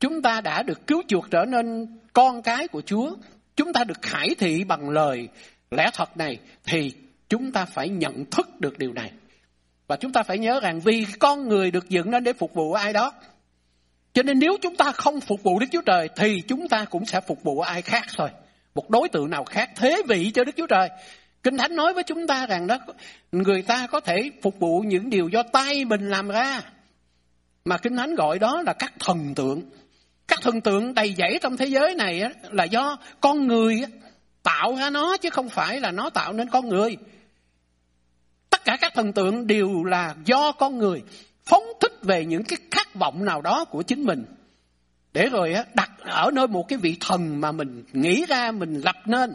chúng 0.00 0.22
ta 0.22 0.40
đã 0.40 0.62
được 0.62 0.86
cứu 0.86 1.02
chuộc 1.08 1.30
trở 1.30 1.44
nên 1.44 1.86
con 2.12 2.42
cái 2.42 2.68
của 2.68 2.82
Chúa, 2.86 3.16
chúng 3.56 3.72
ta 3.72 3.84
được 3.84 4.02
khải 4.02 4.34
thị 4.38 4.64
bằng 4.64 4.90
lời 4.90 5.28
lẽ 5.70 5.90
thật 5.94 6.16
này, 6.16 6.38
thì 6.64 6.92
chúng 7.28 7.52
ta 7.52 7.64
phải 7.64 7.88
nhận 7.88 8.24
thức 8.30 8.60
được 8.60 8.78
điều 8.78 8.92
này. 8.92 9.12
Và 9.86 9.96
chúng 9.96 10.12
ta 10.12 10.22
phải 10.22 10.38
nhớ 10.38 10.60
rằng 10.60 10.80
vì 10.80 11.06
con 11.18 11.48
người 11.48 11.70
được 11.70 11.88
dựng 11.88 12.10
nên 12.10 12.24
để 12.24 12.32
phục 12.32 12.54
vụ 12.54 12.72
ai 12.72 12.92
đó. 12.92 13.12
Cho 14.12 14.22
nên 14.22 14.38
nếu 14.38 14.56
chúng 14.62 14.76
ta 14.76 14.92
không 14.92 15.20
phục 15.20 15.42
vụ 15.42 15.58
Đức 15.58 15.66
Chúa 15.72 15.82
Trời, 15.82 16.08
thì 16.16 16.42
chúng 16.48 16.68
ta 16.68 16.84
cũng 16.84 17.06
sẽ 17.06 17.20
phục 17.20 17.42
vụ 17.42 17.60
ai 17.60 17.82
khác 17.82 18.04
thôi. 18.16 18.30
Một 18.74 18.90
đối 18.90 19.08
tượng 19.08 19.30
nào 19.30 19.44
khác, 19.44 19.70
thế 19.76 20.02
vị 20.08 20.30
cho 20.34 20.44
Đức 20.44 20.56
Chúa 20.56 20.66
Trời. 20.66 20.88
Kinh 21.42 21.56
Thánh 21.56 21.76
nói 21.76 21.94
với 21.94 22.02
chúng 22.02 22.26
ta 22.26 22.46
rằng 22.46 22.66
đó, 22.66 22.78
người 23.32 23.62
ta 23.62 23.86
có 23.86 24.00
thể 24.00 24.30
phục 24.42 24.58
vụ 24.58 24.80
những 24.80 25.10
điều 25.10 25.28
do 25.28 25.42
tay 25.42 25.84
mình 25.84 26.10
làm 26.10 26.28
ra. 26.28 26.62
Mà 27.64 27.78
Kinh 27.78 27.96
Thánh 27.96 28.14
gọi 28.14 28.38
đó 28.38 28.62
là 28.62 28.72
các 28.72 28.92
thần 28.98 29.34
tượng. 29.34 29.62
Các 30.28 30.38
thần 30.42 30.60
tượng 30.60 30.94
đầy 30.94 31.14
dẫy 31.18 31.38
trong 31.42 31.56
thế 31.56 31.66
giới 31.66 31.94
này 31.94 32.22
là 32.50 32.64
do 32.64 32.98
con 33.20 33.46
người 33.46 33.82
tạo 34.42 34.76
ra 34.76 34.90
nó, 34.90 35.16
chứ 35.16 35.30
không 35.30 35.48
phải 35.48 35.80
là 35.80 35.90
nó 35.90 36.10
tạo 36.10 36.32
nên 36.32 36.48
con 36.48 36.68
người. 36.68 36.96
Tất 38.50 38.64
cả 38.64 38.76
các 38.80 38.92
thần 38.94 39.12
tượng 39.12 39.46
đều 39.46 39.84
là 39.84 40.14
do 40.24 40.52
con 40.52 40.78
người 40.78 41.02
phóng 41.44 41.64
thích 41.80 41.92
về 42.02 42.24
những 42.24 42.44
cái 42.44 42.58
khát 42.70 42.94
vọng 42.94 43.24
nào 43.24 43.42
đó 43.42 43.64
của 43.64 43.82
chính 43.82 44.04
mình. 44.04 44.24
Để 45.12 45.28
rồi 45.28 45.54
đặt 45.74 45.90
ở 46.00 46.30
nơi 46.30 46.46
một 46.46 46.68
cái 46.68 46.78
vị 46.78 46.96
thần 47.00 47.40
mà 47.40 47.52
mình 47.52 47.84
nghĩ 47.92 48.24
ra, 48.28 48.50
mình 48.52 48.80
lập 48.84 48.96
nên. 49.06 49.34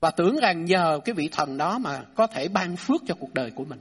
Và 0.00 0.10
tưởng 0.10 0.36
rằng 0.36 0.64
nhờ 0.64 1.00
cái 1.04 1.14
vị 1.14 1.28
thần 1.32 1.58
đó 1.58 1.78
mà 1.78 2.04
có 2.14 2.26
thể 2.26 2.48
ban 2.48 2.76
phước 2.76 3.00
cho 3.06 3.14
cuộc 3.14 3.34
đời 3.34 3.50
của 3.50 3.64
mình. 3.64 3.80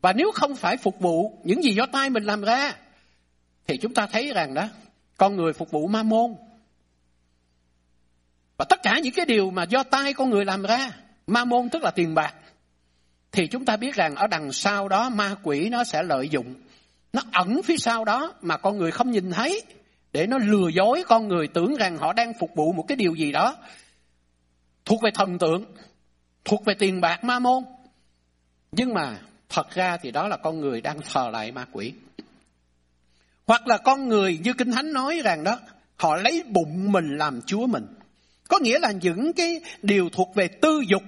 Và 0.00 0.12
nếu 0.12 0.32
không 0.34 0.56
phải 0.56 0.76
phục 0.76 1.00
vụ 1.00 1.38
những 1.44 1.62
gì 1.62 1.74
do 1.74 1.86
tay 1.86 2.10
mình 2.10 2.24
làm 2.24 2.42
ra, 2.42 2.74
thì 3.66 3.76
chúng 3.76 3.94
ta 3.94 4.06
thấy 4.06 4.32
rằng 4.34 4.54
đó, 4.54 4.68
con 5.16 5.36
người 5.36 5.52
phục 5.52 5.70
vụ 5.70 5.86
ma 5.86 6.02
môn. 6.02 6.34
Và 8.56 8.64
tất 8.68 8.82
cả 8.82 8.98
những 8.98 9.14
cái 9.14 9.26
điều 9.26 9.50
mà 9.50 9.62
do 9.62 9.82
tay 9.82 10.12
con 10.12 10.30
người 10.30 10.44
làm 10.44 10.62
ra, 10.62 10.90
ma 11.26 11.44
môn 11.44 11.68
tức 11.68 11.82
là 11.82 11.90
tiền 11.90 12.14
bạc. 12.14 12.34
Thì 13.32 13.46
chúng 13.46 13.64
ta 13.64 13.76
biết 13.76 13.94
rằng 13.94 14.14
ở 14.14 14.26
đằng 14.26 14.52
sau 14.52 14.88
đó 14.88 15.08
ma 15.08 15.36
quỷ 15.42 15.68
nó 15.68 15.84
sẽ 15.84 16.02
lợi 16.02 16.28
dụng. 16.28 16.54
nó 17.12 17.22
ẩn 17.32 17.62
phía 17.62 17.76
sau 17.76 18.04
đó 18.04 18.34
mà 18.42 18.56
con 18.56 18.78
người 18.78 18.90
không 18.90 19.10
nhìn 19.10 19.30
thấy 19.30 19.62
để 20.12 20.26
nó 20.26 20.38
lừa 20.38 20.68
dối 20.68 21.04
con 21.06 21.28
người 21.28 21.48
tưởng 21.48 21.76
rằng 21.76 21.98
họ 21.98 22.12
đang 22.12 22.32
phục 22.40 22.50
vụ 22.54 22.72
một 22.72 22.84
cái 22.88 22.96
điều 22.96 23.14
gì 23.14 23.32
đó 23.32 23.56
thuộc 24.86 25.02
về 25.02 25.10
thần 25.14 25.38
tượng, 25.38 25.64
thuộc 26.44 26.64
về 26.64 26.74
tiền 26.74 27.00
bạc 27.00 27.24
ma 27.24 27.38
môn. 27.38 27.64
Nhưng 28.72 28.94
mà 28.94 29.18
thật 29.48 29.70
ra 29.74 29.96
thì 29.96 30.10
đó 30.10 30.28
là 30.28 30.36
con 30.36 30.60
người 30.60 30.80
đang 30.80 31.00
thờ 31.12 31.30
lại 31.32 31.52
ma 31.52 31.66
quỷ. 31.72 31.92
Hoặc 33.46 33.66
là 33.66 33.78
con 33.78 34.08
người 34.08 34.38
như 34.42 34.52
Kinh 34.52 34.72
Thánh 34.72 34.92
nói 34.92 35.20
rằng 35.24 35.44
đó, 35.44 35.58
họ 35.96 36.16
lấy 36.16 36.42
bụng 36.46 36.92
mình 36.92 37.16
làm 37.16 37.40
chúa 37.46 37.66
mình. 37.66 37.86
Có 38.48 38.58
nghĩa 38.58 38.78
là 38.78 38.92
những 38.92 39.32
cái 39.32 39.60
điều 39.82 40.08
thuộc 40.08 40.34
về 40.34 40.48
tư 40.48 40.80
dục, 40.88 41.02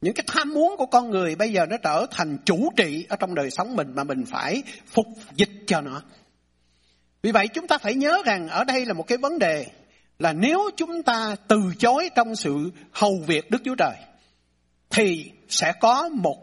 những 0.00 0.14
cái 0.14 0.24
tham 0.26 0.54
muốn 0.54 0.76
của 0.76 0.86
con 0.86 1.10
người 1.10 1.36
bây 1.36 1.52
giờ 1.52 1.66
nó 1.66 1.76
trở 1.76 2.06
thành 2.10 2.38
chủ 2.44 2.72
trị 2.76 3.06
ở 3.08 3.16
trong 3.16 3.34
đời 3.34 3.50
sống 3.50 3.76
mình 3.76 3.94
mà 3.94 4.04
mình 4.04 4.24
phải 4.24 4.62
phục 4.86 5.06
dịch 5.34 5.50
cho 5.66 5.80
nó. 5.80 6.02
Vì 7.22 7.32
vậy 7.32 7.48
chúng 7.48 7.66
ta 7.66 7.78
phải 7.78 7.94
nhớ 7.94 8.22
rằng 8.26 8.48
ở 8.48 8.64
đây 8.64 8.86
là 8.86 8.92
một 8.92 9.06
cái 9.06 9.18
vấn 9.18 9.38
đề 9.38 9.66
là 10.18 10.32
nếu 10.32 10.70
chúng 10.76 11.02
ta 11.02 11.36
từ 11.48 11.60
chối 11.78 12.10
trong 12.16 12.36
sự 12.36 12.70
hầu 12.92 13.18
việc 13.26 13.50
Đức 13.50 13.62
Chúa 13.64 13.74
Trời, 13.74 13.96
thì 14.90 15.32
sẽ 15.48 15.72
có 15.80 16.08
một 16.08 16.36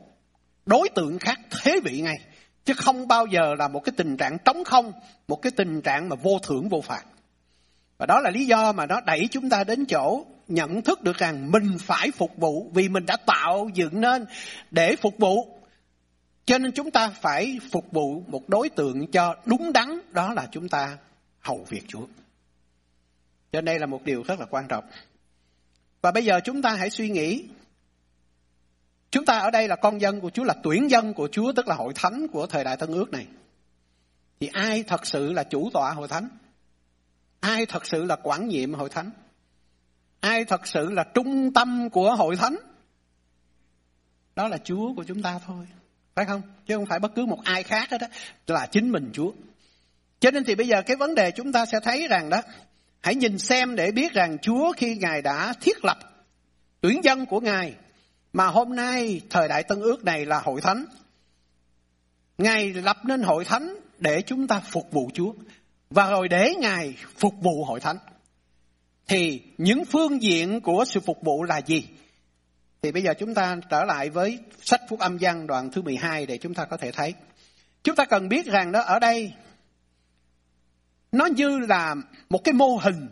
đối 0.65 0.89
tượng 0.89 1.19
khác 1.19 1.39
thế 1.51 1.79
vị 1.83 2.01
ngay, 2.01 2.17
chứ 2.65 2.73
không 2.77 3.07
bao 3.07 3.25
giờ 3.25 3.55
là 3.59 3.67
một 3.67 3.79
cái 3.79 3.93
tình 3.97 4.17
trạng 4.17 4.37
trống 4.45 4.63
không, 4.63 4.91
một 5.27 5.41
cái 5.41 5.51
tình 5.55 5.81
trạng 5.81 6.09
mà 6.09 6.15
vô 6.15 6.39
thưởng 6.43 6.69
vô 6.69 6.81
phạt 6.81 7.05
và 7.97 8.05
đó 8.05 8.19
là 8.19 8.29
lý 8.29 8.45
do 8.45 8.71
mà 8.71 8.85
nó 8.85 9.01
đẩy 9.01 9.27
chúng 9.31 9.49
ta 9.49 9.63
đến 9.63 9.85
chỗ 9.85 10.25
nhận 10.47 10.81
thức 10.81 11.01
được 11.01 11.17
rằng 11.17 11.51
mình 11.51 11.77
phải 11.79 12.11
phục 12.11 12.37
vụ 12.37 12.71
vì 12.73 12.89
mình 12.89 13.05
đã 13.05 13.17
tạo 13.25 13.69
dựng 13.73 14.01
nên 14.01 14.25
để 14.71 14.95
phục 14.95 15.17
vụ 15.17 15.59
cho 16.45 16.57
nên 16.57 16.71
chúng 16.71 16.91
ta 16.91 17.09
phải 17.09 17.59
phục 17.71 17.91
vụ 17.91 18.23
một 18.27 18.49
đối 18.49 18.69
tượng 18.69 19.11
cho 19.11 19.35
đúng 19.45 19.73
đắn, 19.73 19.99
đó 20.11 20.33
là 20.33 20.47
chúng 20.51 20.69
ta 20.69 20.97
hầu 21.39 21.65
việc 21.69 21.83
Chúa. 21.87 22.05
Cho 23.55 23.61
nên 23.61 23.65
đây 23.65 23.79
là 23.79 23.85
một 23.85 24.03
điều 24.03 24.23
rất 24.23 24.39
là 24.39 24.45
quan 24.45 24.67
trọng. 24.67 24.83
Và 26.01 26.11
bây 26.11 26.25
giờ 26.25 26.39
chúng 26.43 26.61
ta 26.61 26.75
hãy 26.75 26.89
suy 26.89 27.09
nghĩ 27.09 27.43
Chúng 29.11 29.25
ta 29.25 29.39
ở 29.39 29.51
đây 29.51 29.67
là 29.67 29.75
con 29.75 30.01
dân 30.01 30.21
của 30.21 30.29
Chúa, 30.29 30.43
là 30.43 30.53
tuyển 30.63 30.91
dân 30.91 31.13
của 31.13 31.27
Chúa, 31.31 31.51
tức 31.51 31.67
là 31.67 31.75
hội 31.75 31.93
thánh 31.95 32.27
của 32.27 32.47
thời 32.47 32.63
đại 32.63 32.77
Tân 32.77 32.89
ước 32.89 33.11
này. 33.11 33.27
Thì 34.39 34.47
ai 34.53 34.83
thật 34.83 35.05
sự 35.05 35.33
là 35.33 35.43
chủ 35.43 35.69
tọa 35.73 35.91
hội 35.91 36.07
thánh? 36.07 36.27
Ai 37.39 37.65
thật 37.65 37.85
sự 37.85 38.03
là 38.03 38.15
quản 38.23 38.47
nhiệm 38.47 38.73
hội 38.73 38.89
thánh? 38.89 39.11
Ai 40.19 40.45
thật 40.45 40.67
sự 40.67 40.91
là 40.91 41.03
trung 41.03 41.53
tâm 41.53 41.89
của 41.89 42.15
hội 42.15 42.35
thánh? 42.35 42.55
Đó 44.35 44.47
là 44.47 44.57
Chúa 44.57 44.93
của 44.95 45.03
chúng 45.03 45.21
ta 45.21 45.39
thôi. 45.45 45.67
Phải 46.15 46.25
không? 46.25 46.41
Chứ 46.65 46.75
không 46.75 46.85
phải 46.85 46.99
bất 46.99 47.11
cứ 47.15 47.25
một 47.25 47.39
ai 47.43 47.63
khác 47.63 47.89
hết 47.91 48.01
đó. 48.01 48.07
Là 48.47 48.67
chính 48.71 48.91
mình 48.91 49.09
Chúa. 49.13 49.31
Cho 50.19 50.31
nên 50.31 50.43
thì 50.43 50.55
bây 50.55 50.67
giờ 50.67 50.81
cái 50.81 50.95
vấn 50.95 51.15
đề 51.15 51.31
chúng 51.31 51.51
ta 51.51 51.65
sẽ 51.65 51.79
thấy 51.83 52.07
rằng 52.07 52.29
đó, 52.29 52.41
hãy 53.05 53.15
nhìn 53.15 53.37
xem 53.37 53.75
để 53.75 53.91
biết 53.91 54.13
rằng 54.13 54.37
Chúa 54.41 54.73
khi 54.77 54.95
Ngài 54.95 55.21
đã 55.21 55.53
thiết 55.61 55.85
lập 55.85 55.97
tuyển 56.81 57.03
dân 57.03 57.25
của 57.25 57.39
Ngài, 57.39 57.75
mà 58.33 58.47
hôm 58.47 58.75
nay 58.75 59.21
thời 59.29 59.47
đại 59.47 59.63
tân 59.63 59.79
ước 59.79 60.03
này 60.03 60.25
là 60.25 60.39
hội 60.39 60.61
thánh. 60.61 60.85
Ngài 62.37 62.73
lập 62.73 62.97
nên 63.05 63.21
hội 63.21 63.45
thánh 63.45 63.75
để 63.97 64.21
chúng 64.21 64.47
ta 64.47 64.59
phục 64.59 64.91
vụ 64.91 65.09
Chúa. 65.13 65.33
Và 65.89 66.09
rồi 66.09 66.27
để 66.27 66.53
Ngài 66.59 66.93
phục 67.17 67.33
vụ 67.41 67.65
hội 67.65 67.79
thánh. 67.79 67.97
Thì 69.07 69.41
những 69.57 69.85
phương 69.85 70.21
diện 70.21 70.61
của 70.61 70.85
sự 70.87 70.99
phục 70.99 71.21
vụ 71.21 71.43
là 71.43 71.61
gì? 71.61 71.87
Thì 72.81 72.91
bây 72.91 73.03
giờ 73.03 73.13
chúng 73.19 73.33
ta 73.33 73.55
trở 73.69 73.83
lại 73.83 74.09
với 74.09 74.39
sách 74.61 74.81
Phúc 74.89 74.99
Âm 74.99 75.17
Văn 75.21 75.47
đoạn 75.47 75.71
thứ 75.71 75.81
12 75.81 76.25
để 76.25 76.37
chúng 76.37 76.53
ta 76.53 76.65
có 76.65 76.77
thể 76.77 76.91
thấy. 76.91 77.13
Chúng 77.83 77.95
ta 77.95 78.05
cần 78.05 78.29
biết 78.29 78.45
rằng 78.45 78.71
đó 78.71 78.81
ở 78.81 78.99
đây 78.99 79.33
nó 81.15 81.25
như 81.25 81.59
là 81.59 81.95
một 82.29 82.43
cái 82.43 82.53
mô 82.53 82.79
hình 82.81 83.09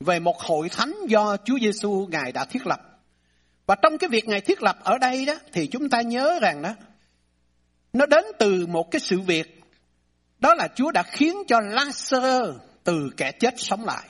về 0.00 0.20
một 0.20 0.40
hội 0.40 0.68
thánh 0.68 0.94
do 1.08 1.36
Chúa 1.44 1.58
Giêsu 1.58 2.06
Ngài 2.10 2.32
đã 2.32 2.44
thiết 2.44 2.66
lập. 2.66 2.80
Và 3.66 3.76
trong 3.82 3.98
cái 3.98 4.10
việc 4.10 4.28
Ngài 4.28 4.40
thiết 4.40 4.62
lập 4.62 4.78
ở 4.82 4.98
đây 4.98 5.26
đó 5.26 5.34
thì 5.52 5.66
chúng 5.66 5.88
ta 5.88 6.00
nhớ 6.00 6.38
rằng 6.42 6.62
đó 6.62 6.74
nó 7.92 8.06
đến 8.06 8.24
từ 8.38 8.66
một 8.66 8.90
cái 8.90 9.00
sự 9.00 9.20
việc 9.20 9.60
đó 10.38 10.54
là 10.54 10.68
Chúa 10.74 10.90
đã 10.90 11.02
khiến 11.02 11.36
cho 11.48 11.60
Lazarus 11.60 12.54
từ 12.84 13.10
kẻ 13.16 13.32
chết 13.32 13.54
sống 13.56 13.84
lại. 13.84 14.08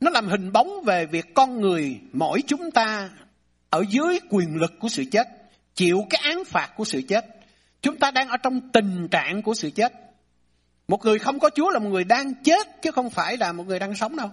Nó 0.00 0.10
làm 0.10 0.28
hình 0.28 0.52
bóng 0.52 0.82
về 0.84 1.06
việc 1.06 1.26
con 1.34 1.60
người 1.60 2.00
mỗi 2.12 2.42
chúng 2.46 2.70
ta 2.70 3.10
ở 3.70 3.84
dưới 3.88 4.18
quyền 4.30 4.56
lực 4.56 4.72
của 4.80 4.88
sự 4.88 5.04
chết, 5.10 5.28
chịu 5.74 6.06
cái 6.10 6.20
án 6.22 6.44
phạt 6.44 6.72
của 6.76 6.84
sự 6.84 7.02
chết. 7.08 7.26
Chúng 7.82 7.96
ta 7.98 8.10
đang 8.10 8.28
ở 8.28 8.36
trong 8.36 8.60
tình 8.72 9.08
trạng 9.10 9.42
của 9.42 9.54
sự 9.54 9.70
chết. 9.70 9.92
Một 10.92 11.04
người 11.04 11.18
không 11.18 11.38
có 11.38 11.50
Chúa 11.54 11.70
là 11.70 11.78
một 11.78 11.88
người 11.90 12.04
đang 12.04 12.34
chết 12.34 12.82
chứ 12.82 12.90
không 12.90 13.10
phải 13.10 13.36
là 13.36 13.52
một 13.52 13.66
người 13.66 13.78
đang 13.78 13.94
sống 13.94 14.16
đâu. 14.16 14.30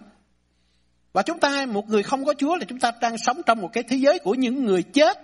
Và 1.14 1.22
chúng 1.22 1.40
ta, 1.40 1.66
một 1.66 1.90
người 1.90 2.04
không 2.04 2.26
có 2.26 2.34
Chúa 2.34 2.56
là 2.56 2.66
chúng 2.70 2.80
ta 2.80 2.92
đang 3.02 3.18
sống 3.18 3.42
trong 3.46 3.62
một 3.62 3.70
cái 3.74 3.84
thế 3.84 3.98
giới 3.98 4.20
của 4.20 4.34
những 4.34 4.66
người 4.66 4.84
chết 4.84 5.18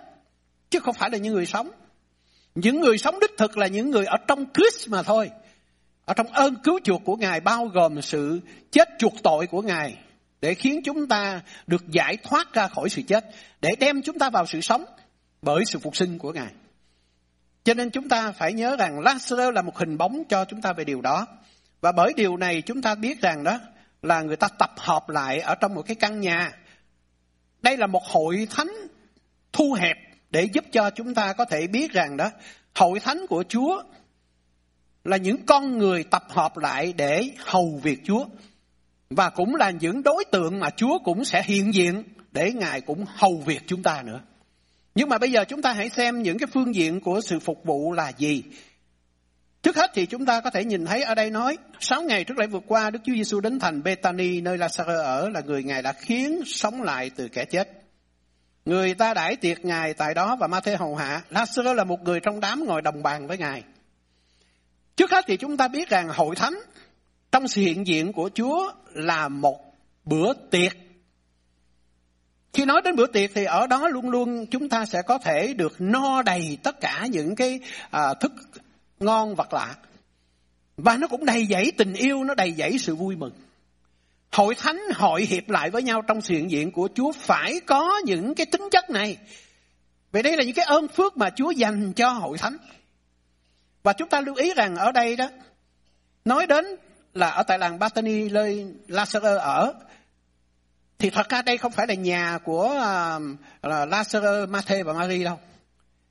chứ 0.70 0.80
không 0.80 0.94
phải 0.94 1.10
là 1.10 1.18
những 1.18 1.34
người 1.34 1.46
sống. 1.46 1.72
Những 2.56 2.82
người 2.82 2.98
sống 2.98 3.20
đích 3.20 3.32
thực 3.38 3.58
là 3.58 3.68
những 3.68 3.92
người 3.92 4.06
ở 4.06 4.18
trong 4.28 4.46
Christ 4.54 4.90
mà 4.90 5.04
thôi. 5.04 5.32
Ở 6.06 6.14
trong 6.14 6.28
ơn 6.28 6.56
cứu 6.64 6.80
chuộc 6.84 7.02
của 7.06 7.16
Ngài 7.16 7.40
bao 7.40 7.66
gồm 7.66 8.02
sự 8.02 8.40
chết 8.72 8.90
chuộc 9.00 9.14
tội 9.24 9.48
của 9.48 9.62
Ngài 9.62 9.98
để 10.42 10.54
khiến 10.54 10.82
chúng 10.84 11.08
ta 11.08 11.42
được 11.68 11.88
giải 11.92 12.18
thoát 12.24 12.54
ra 12.54 12.68
khỏi 12.68 12.90
sự 12.90 13.02
chết, 13.02 13.26
để 13.62 13.76
đem 13.80 14.02
chúng 14.02 14.20
ta 14.20 14.30
vào 14.30 14.46
sự 14.46 14.62
sống 14.62 14.86
bởi 15.42 15.66
sự 15.66 15.80
phục 15.80 15.96
sinh 15.96 16.18
của 16.18 16.34
Ngài. 16.34 16.52
Cho 17.66 17.74
nên 17.74 17.90
chúng 17.90 18.10
ta 18.10 18.32
phải 18.32 18.54
nhớ 18.54 18.76
rằng 18.76 19.00
Lazarus 19.00 19.52
là 19.52 19.62
một 19.62 19.78
hình 19.78 19.98
bóng 19.98 20.24
cho 20.30 20.46
chúng 20.46 20.62
ta 20.62 20.74
về 20.74 20.84
điều 20.84 21.02
đó. 21.02 21.28
Và 21.82 21.92
bởi 21.92 22.14
điều 22.16 22.38
này 22.38 22.62
chúng 22.62 22.82
ta 22.82 22.96
biết 22.96 23.22
rằng 23.22 23.44
đó 23.44 23.60
là 24.02 24.22
người 24.22 24.36
ta 24.36 24.48
tập 24.60 24.72
hợp 24.78 25.10
lại 25.10 25.40
ở 25.40 25.56
trong 25.56 25.74
một 25.74 25.82
cái 25.82 25.96
căn 25.96 26.20
nhà. 26.20 26.52
Đây 27.62 27.78
là 27.78 27.88
một 27.88 28.04
hội 28.04 28.48
thánh 28.50 28.72
thu 29.54 29.74
hẹp 29.74 29.98
để 30.30 30.48
giúp 30.54 30.66
cho 30.72 30.90
chúng 30.90 31.14
ta 31.14 31.34
có 31.34 31.46
thể 31.46 31.68
biết 31.68 31.92
rằng 31.92 32.18
đó, 32.18 32.32
hội 32.76 33.00
thánh 33.00 33.28
của 33.30 33.44
Chúa 33.50 33.84
là 35.04 35.18
những 35.18 35.46
con 35.46 35.78
người 35.78 36.04
tập 36.04 36.24
hợp 36.30 36.58
lại 36.58 36.94
để 36.98 37.30
hầu 37.38 37.80
việc 37.84 38.00
Chúa. 38.04 38.26
Và 39.10 39.30
cũng 39.30 39.56
là 39.56 39.70
những 39.70 40.04
đối 40.04 40.26
tượng 40.32 40.60
mà 40.60 40.70
Chúa 40.70 41.00
cũng 41.04 41.26
sẽ 41.26 41.44
hiện 41.44 41.74
diện 41.74 42.04
để 42.32 42.52
Ngài 42.52 42.82
cũng 42.82 43.06
hầu 43.08 43.38
việc 43.46 43.62
chúng 43.68 43.84
ta 43.84 44.04
nữa. 44.06 44.20
Nhưng 44.96 45.10
mà 45.10 45.18
bây 45.18 45.32
giờ 45.32 45.46
chúng 45.48 45.62
ta 45.62 45.74
hãy 45.74 45.90
xem 45.90 46.24
những 46.24 46.38
cái 46.38 46.48
phương 46.54 46.76
diện 46.76 47.00
của 47.00 47.22
sự 47.22 47.40
phục 47.40 47.64
vụ 47.66 47.92
là 47.92 48.12
gì. 48.18 48.44
Trước 49.62 49.76
hết 49.76 49.92
thì 49.94 50.06
chúng 50.06 50.26
ta 50.26 50.42
có 50.42 50.50
thể 50.50 50.66
nhìn 50.66 50.86
thấy 50.86 51.04
ở 51.04 51.16
đây 51.16 51.30
nói, 51.30 51.58
sáu 51.80 52.02
ngày 52.02 52.24
trước 52.24 52.38
lễ 52.38 52.48
vượt 52.48 52.64
qua, 52.68 52.90
Đức 52.90 53.00
Chúa 53.06 53.14
Giêsu 53.14 53.40
đến 53.40 53.60
thành 53.60 53.84
Bethany 53.84 54.42
nơi 54.42 54.58
Lazarus 54.58 55.04
ở 55.04 55.30
là 55.30 55.42
người 55.42 55.64
Ngài 55.64 55.82
đã 55.82 55.94
khiến 55.94 56.42
sống 56.46 56.82
lại 56.82 57.12
từ 57.16 57.28
kẻ 57.28 57.46
chết. 57.46 57.70
Người 58.66 58.94
ta 58.94 59.14
đãi 59.14 59.36
tiệc 59.36 59.66
Ngài 59.66 59.94
tại 59.94 60.14
đó 60.14 60.36
và 60.36 60.48
Ma-thê 60.48 60.76
hầu 60.76 60.96
hạ. 60.96 61.22
Lazarus 61.32 61.74
là 61.74 61.84
một 61.84 62.04
người 62.04 62.20
trong 62.20 62.40
đám 62.40 62.66
ngồi 62.66 62.82
đồng 62.82 63.04
bàn 63.04 63.28
với 63.28 63.38
Ngài. 63.38 63.64
Trước 64.96 65.12
hết 65.12 65.26
thì 65.28 65.38
chúng 65.38 65.58
ta 65.58 65.68
biết 65.68 65.90
rằng 65.90 66.10
hội 66.10 66.36
thánh 66.36 66.56
trong 67.32 67.48
sự 67.48 67.62
hiện 67.62 67.88
diện 67.88 68.14
của 68.14 68.30
Chúa 68.34 68.72
là 68.94 69.28
một 69.28 69.60
bữa 70.06 70.34
tiệc. 70.52 70.78
Khi 72.56 72.66
nói 72.66 72.82
đến 72.82 72.96
bữa 72.96 73.08
tiệc 73.08 73.32
thì 73.34 73.46
ở 73.46 73.68
đó 73.68 73.88
luôn 73.88 74.10
luôn 74.10 74.46
chúng 74.46 74.70
ta 74.70 74.86
sẽ 74.86 75.02
có 75.02 75.18
thể 75.18 75.54
được 75.54 75.76
no 75.80 76.22
đầy 76.22 76.58
tất 76.64 76.82
cả 76.82 77.08
những 77.12 77.36
cái 77.36 77.60
à, 77.92 78.14
thức 78.14 78.32
ngon 79.00 79.36
vật 79.36 79.54
lạ. 79.54 79.76
Và 80.78 80.98
nó 80.98 81.08
cũng 81.08 81.26
đầy 81.26 81.46
dẫy 81.46 81.72
tình 81.78 81.94
yêu, 81.94 82.24
nó 82.24 82.34
đầy 82.34 82.52
dẫy 82.52 82.78
sự 82.78 82.96
vui 82.96 83.16
mừng. 83.16 83.34
Hội 84.32 84.56
thánh 84.56 84.80
hội 84.94 85.22
hiệp 85.22 85.50
lại 85.50 85.70
với 85.70 85.84
nhau 85.84 86.02
trong 86.02 86.22
sự 86.22 86.34
hiện 86.34 86.52
diện 86.52 86.72
của 86.72 86.90
Chúa 86.96 87.12
phải 87.12 87.60
có 87.66 88.02
những 88.06 88.36
cái 88.36 88.46
tính 88.46 88.70
chất 88.72 88.90
này. 88.90 89.18
Vì 90.12 90.22
đây 90.22 90.38
là 90.38 90.44
những 90.44 90.56
cái 90.56 90.66
ơn 90.66 90.88
phước 90.88 91.18
mà 91.18 91.30
Chúa 91.30 91.52
dành 91.52 91.94
cho 91.94 92.10
hội 92.10 92.38
thánh. 92.38 92.58
Và 93.84 93.94
chúng 93.94 94.10
ta 94.10 94.22
lưu 94.22 94.36
ý 94.36 94.54
rằng 94.54 94.76
ở 94.76 94.92
đây 94.92 95.16
đó, 95.16 95.30
nói 96.26 96.48
đến 96.48 96.66
là 97.14 97.30
ở 97.30 97.44
tại 97.44 97.60
làng 97.60 97.80
Bethany 97.80 98.30
nơi 98.30 98.66
Lazarus 98.88 99.40
ở 99.40 99.74
thì 101.00 101.10
thật 101.10 101.30
ra 101.30 101.42
đây 101.42 101.58
không 101.58 101.72
phải 101.72 101.88
là 101.88 101.94
nhà 101.94 102.40
của 102.44 102.64
ờ, 102.64 103.20
là 103.64 103.86
Lazarus, 103.86 104.48
Matthew 104.48 104.84
và 104.84 104.94
Mary 104.94 105.24
đâu. 105.24 105.40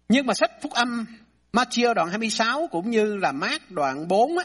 Nhưng 0.08 0.26
mà 0.26 0.34
sách 0.34 0.50
Phúc 0.62 0.72
Âm 0.72 1.06
Matthew 1.52 1.94
đoạn 1.94 2.08
26 2.08 2.68
cũng 2.70 2.90
như 2.90 3.16
là 3.16 3.32
Mark 3.32 3.70
đoạn 3.70 4.08
4 4.08 4.38
á, 4.38 4.44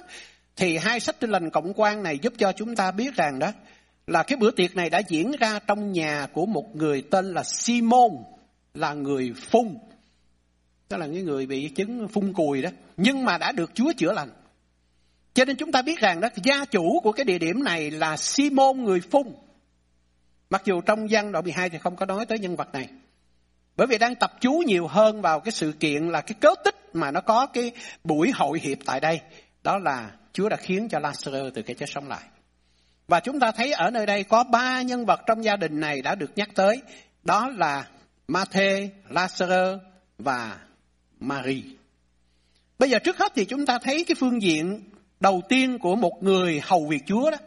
thì 0.55 0.77
hai 0.77 0.99
sách 0.99 1.19
tin 1.19 1.29
lành 1.29 1.49
cộng 1.49 1.73
quan 1.75 2.03
này 2.03 2.19
giúp 2.21 2.33
cho 2.37 2.51
chúng 2.51 2.75
ta 2.75 2.91
biết 2.91 3.15
rằng 3.15 3.39
đó 3.39 3.51
là 4.07 4.23
cái 4.23 4.37
bữa 4.37 4.51
tiệc 4.51 4.75
này 4.75 4.89
đã 4.89 5.01
diễn 5.07 5.31
ra 5.39 5.59
trong 5.67 5.91
nhà 5.91 6.27
của 6.33 6.45
một 6.45 6.75
người 6.75 7.01
tên 7.11 7.33
là 7.33 7.43
Simon 7.43 8.09
là 8.73 8.93
người 8.93 9.33
phun. 9.51 9.77
Đó 10.89 10.97
là 10.97 11.05
những 11.05 11.25
người 11.25 11.45
bị 11.45 11.69
chứng 11.69 12.07
phun 12.07 12.33
cùi 12.33 12.61
đó. 12.61 12.69
Nhưng 12.97 13.25
mà 13.25 13.37
đã 13.37 13.51
được 13.51 13.71
Chúa 13.73 13.91
chữa 13.97 14.13
lành. 14.13 14.29
Cho 15.33 15.45
nên 15.45 15.55
chúng 15.55 15.71
ta 15.71 15.81
biết 15.81 15.99
rằng 15.99 16.21
đó 16.21 16.27
gia 16.43 16.65
chủ 16.65 16.99
của 17.03 17.11
cái 17.11 17.25
địa 17.25 17.37
điểm 17.37 17.63
này 17.63 17.91
là 17.91 18.17
Simon 18.17 18.83
người 18.83 18.99
phun. 18.99 19.23
Mặc 20.49 20.61
dù 20.65 20.81
trong 20.81 21.07
văn 21.09 21.31
đoạn 21.31 21.43
12 21.43 21.69
thì 21.69 21.77
không 21.77 21.95
có 21.95 22.05
nói 22.05 22.25
tới 22.25 22.39
nhân 22.39 22.55
vật 22.55 22.73
này. 22.73 22.89
Bởi 23.77 23.87
vì 23.87 23.97
đang 23.97 24.15
tập 24.15 24.33
chú 24.41 24.51
nhiều 24.65 24.87
hơn 24.87 25.21
vào 25.21 25.39
cái 25.39 25.51
sự 25.51 25.71
kiện 25.79 26.09
là 26.09 26.21
cái 26.21 26.35
cớ 26.41 26.55
tích 26.63 26.75
mà 26.93 27.11
nó 27.11 27.21
có 27.21 27.45
cái 27.45 27.71
buổi 28.03 28.31
hội 28.35 28.59
hiệp 28.59 28.77
tại 28.85 28.99
đây. 28.99 29.21
Đó 29.63 29.77
là 29.77 30.11
Chúa 30.33 30.49
đã 30.49 30.57
khiến 30.57 30.89
cho 30.89 30.99
Lazarus 30.99 31.51
từ 31.53 31.61
cái 31.61 31.75
chết 31.75 31.89
sống 31.89 32.07
lại. 32.07 32.21
Và 33.07 33.19
chúng 33.19 33.39
ta 33.39 33.51
thấy 33.51 33.71
ở 33.71 33.89
nơi 33.89 34.05
đây 34.05 34.23
có 34.23 34.43
ba 34.43 34.81
nhân 34.81 35.05
vật 35.05 35.19
trong 35.27 35.43
gia 35.43 35.55
đình 35.55 35.79
này 35.79 36.01
đã 36.01 36.15
được 36.15 36.31
nhắc 36.35 36.49
tới. 36.55 36.81
Đó 37.23 37.49
là 37.49 37.87
Mathe, 38.27 38.89
Lazarus 39.09 39.79
và 40.17 40.57
Marie. 41.19 41.63
Bây 42.79 42.89
giờ 42.89 42.99
trước 42.99 43.17
hết 43.17 43.31
thì 43.35 43.45
chúng 43.45 43.65
ta 43.65 43.79
thấy 43.79 44.03
cái 44.07 44.15
phương 44.19 44.41
diện 44.41 44.81
đầu 45.19 45.41
tiên 45.49 45.79
của 45.79 45.95
một 45.95 46.23
người 46.23 46.61
hầu 46.63 46.87
việc 46.87 47.03
Chúa 47.05 47.31
đó 47.31 47.37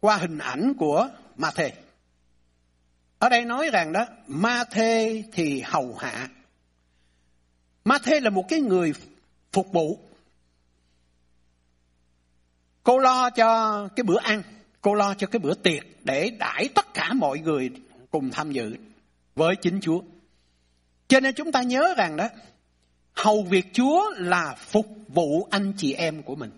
qua 0.00 0.16
hình 0.16 0.38
ảnh 0.38 0.74
của 0.78 1.08
Ma-thê. 1.36 1.72
Ở 3.18 3.28
đây 3.28 3.44
nói 3.44 3.70
rằng 3.72 3.92
đó, 3.92 4.06
Ma-thê 4.26 5.22
thì 5.32 5.60
hầu 5.60 5.94
hạ. 5.94 6.28
Ma-thê 7.84 8.20
là 8.20 8.30
một 8.30 8.44
cái 8.48 8.60
người 8.60 8.92
phục 9.52 9.72
vụ. 9.72 9.98
Cô 12.82 12.98
lo 12.98 13.30
cho 13.30 13.88
cái 13.96 14.04
bữa 14.04 14.18
ăn, 14.18 14.42
cô 14.80 14.94
lo 14.94 15.14
cho 15.14 15.26
cái 15.26 15.38
bữa 15.38 15.54
tiệc 15.54 15.84
để 16.04 16.30
đãi 16.30 16.68
tất 16.74 16.94
cả 16.94 17.12
mọi 17.12 17.38
người 17.38 17.70
cùng 18.10 18.30
tham 18.30 18.52
dự 18.52 18.76
với 19.34 19.56
chính 19.56 19.80
Chúa. 19.82 20.00
Cho 21.08 21.20
nên 21.20 21.34
chúng 21.34 21.52
ta 21.52 21.62
nhớ 21.62 21.94
rằng 21.96 22.16
đó, 22.16 22.28
hầu 23.14 23.42
việc 23.42 23.66
Chúa 23.72 24.10
là 24.16 24.54
phục 24.58 24.86
vụ 25.08 25.48
anh 25.50 25.72
chị 25.76 25.92
em 25.92 26.22
của 26.22 26.34
mình. 26.34 26.50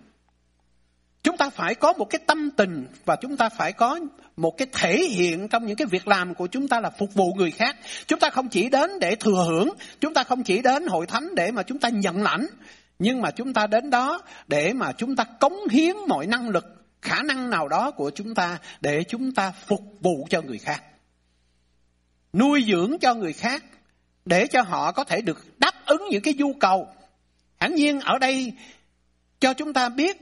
Chúng 1.23 1.37
ta 1.37 1.49
phải 1.49 1.75
có 1.75 1.93
một 1.93 2.05
cái 2.09 2.19
tâm 2.27 2.51
tình 2.57 2.87
và 3.05 3.15
chúng 3.15 3.37
ta 3.37 3.49
phải 3.49 3.73
có 3.73 3.99
một 4.37 4.57
cái 4.57 4.67
thể 4.71 4.97
hiện 4.97 5.47
trong 5.47 5.65
những 5.65 5.75
cái 5.75 5.87
việc 5.91 6.07
làm 6.07 6.35
của 6.35 6.47
chúng 6.47 6.67
ta 6.67 6.79
là 6.79 6.89
phục 6.89 7.13
vụ 7.13 7.33
người 7.33 7.51
khác. 7.51 7.75
Chúng 8.07 8.19
ta 8.19 8.29
không 8.29 8.49
chỉ 8.49 8.69
đến 8.69 8.99
để 8.99 9.15
thừa 9.15 9.45
hưởng, 9.47 9.69
chúng 9.99 10.13
ta 10.13 10.23
không 10.23 10.43
chỉ 10.43 10.61
đến 10.61 10.87
hội 10.87 11.05
thánh 11.05 11.35
để 11.35 11.51
mà 11.51 11.63
chúng 11.63 11.79
ta 11.79 11.89
nhận 11.89 12.23
lãnh, 12.23 12.47
nhưng 12.99 13.21
mà 13.21 13.31
chúng 13.31 13.53
ta 13.53 13.67
đến 13.67 13.89
đó 13.89 14.21
để 14.47 14.73
mà 14.73 14.91
chúng 14.91 15.15
ta 15.15 15.23
cống 15.23 15.67
hiến 15.71 15.95
mọi 16.07 16.27
năng 16.27 16.49
lực, 16.49 16.65
khả 17.01 17.21
năng 17.21 17.49
nào 17.49 17.67
đó 17.67 17.91
của 17.91 18.11
chúng 18.15 18.35
ta 18.35 18.57
để 18.81 19.03
chúng 19.03 19.31
ta 19.31 19.53
phục 19.65 19.81
vụ 20.01 20.27
cho 20.29 20.41
người 20.41 20.57
khác. 20.57 20.83
Nuôi 22.33 22.63
dưỡng 22.67 22.99
cho 22.99 23.13
người 23.13 23.33
khác 23.33 23.63
để 24.25 24.47
cho 24.47 24.61
họ 24.61 24.91
có 24.91 25.03
thể 25.03 25.21
được 25.21 25.59
đáp 25.59 25.73
ứng 25.85 26.01
những 26.09 26.21
cái 26.21 26.33
nhu 26.33 26.53
cầu. 26.53 26.87
Hẳn 27.59 27.75
nhiên 27.75 27.99
ở 27.99 28.19
đây 28.19 28.53
cho 29.39 29.53
chúng 29.53 29.73
ta 29.73 29.89
biết 29.89 30.17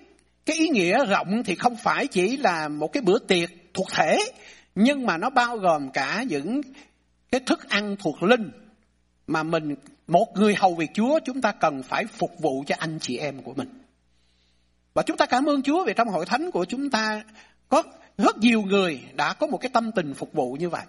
cái 0.46 0.58
ý 0.58 0.70
nghĩa 0.70 1.06
rộng 1.06 1.44
thì 1.46 1.56
không 1.56 1.76
phải 1.76 2.08
chỉ 2.08 2.38
là 2.38 2.68
một 2.68 2.94
cái 2.94 3.02
bữa 3.02 3.20
tiệc 3.20 3.50
thuộc 3.75 3.88
thể, 3.91 4.20
nhưng 4.75 5.05
mà 5.05 5.17
nó 5.17 5.29
bao 5.29 5.58
gồm 5.58 5.89
cả 5.89 6.24
những 6.27 6.62
cái 7.32 7.41
thức 7.46 7.70
ăn 7.70 7.96
thuộc 8.00 8.24
linh 8.24 8.51
mà 9.27 9.44
mình 9.44 9.75
một 10.08 10.27
người 10.36 10.55
hầu 10.55 10.75
việc 10.75 10.89
Chúa 10.94 11.20
chúng 11.25 11.41
ta 11.41 11.51
cần 11.51 11.84
phải 11.84 12.05
phục 12.05 12.32
vụ 12.39 12.63
cho 12.67 12.75
anh 12.79 13.00
chị 13.01 13.17
em 13.17 13.41
của 13.41 13.53
mình. 13.53 13.70
Và 14.94 15.03
chúng 15.03 15.17
ta 15.17 15.25
cảm 15.25 15.46
ơn 15.46 15.62
Chúa 15.62 15.84
vì 15.86 15.94
trong 15.94 16.08
hội 16.08 16.25
thánh 16.25 16.51
của 16.51 16.65
chúng 16.65 16.89
ta 16.89 17.24
có 17.70 17.84
rất 18.17 18.38
nhiều 18.38 18.62
người 18.62 19.01
đã 19.13 19.34
có 19.34 19.48
một 19.48 19.58
cái 19.58 19.70
tâm 19.74 19.91
tình 19.91 20.13
phục 20.13 20.34
vụ 20.34 20.53
như 20.60 20.70
vậy. 20.70 20.86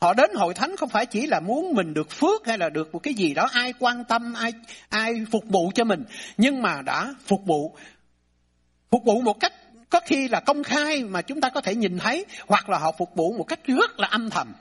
Họ 0.00 0.14
đến 0.14 0.30
hội 0.34 0.54
thánh 0.54 0.76
không 0.76 0.88
phải 0.88 1.06
chỉ 1.06 1.26
là 1.26 1.40
muốn 1.40 1.74
mình 1.74 1.94
được 1.94 2.10
phước 2.10 2.46
hay 2.46 2.58
là 2.58 2.68
được 2.68 2.92
một 2.92 2.98
cái 2.98 3.14
gì 3.14 3.34
đó 3.34 3.48
ai 3.52 3.72
quan 3.78 4.04
tâm, 4.04 4.34
ai 4.34 4.52
ai 4.88 5.14
phục 5.32 5.44
vụ 5.44 5.70
cho 5.74 5.84
mình, 5.84 6.04
nhưng 6.36 6.62
mà 6.62 6.82
đã 6.82 7.14
phục 7.26 7.46
vụ 7.46 7.76
phục 8.90 9.04
vụ 9.04 9.20
một 9.20 9.40
cách 9.40 9.52
có 9.90 10.00
khi 10.06 10.28
là 10.28 10.40
công 10.40 10.62
khai 10.62 11.04
mà 11.04 11.22
chúng 11.22 11.40
ta 11.40 11.48
có 11.48 11.60
thể 11.60 11.74
nhìn 11.74 11.98
thấy 11.98 12.26
hoặc 12.46 12.68
là 12.68 12.78
họ 12.78 12.92
phục 12.98 13.14
vụ 13.14 13.32
một 13.32 13.44
cách 13.44 13.60
rất 13.66 13.98
là 13.98 14.08
âm 14.08 14.30
thầm. 14.30 14.52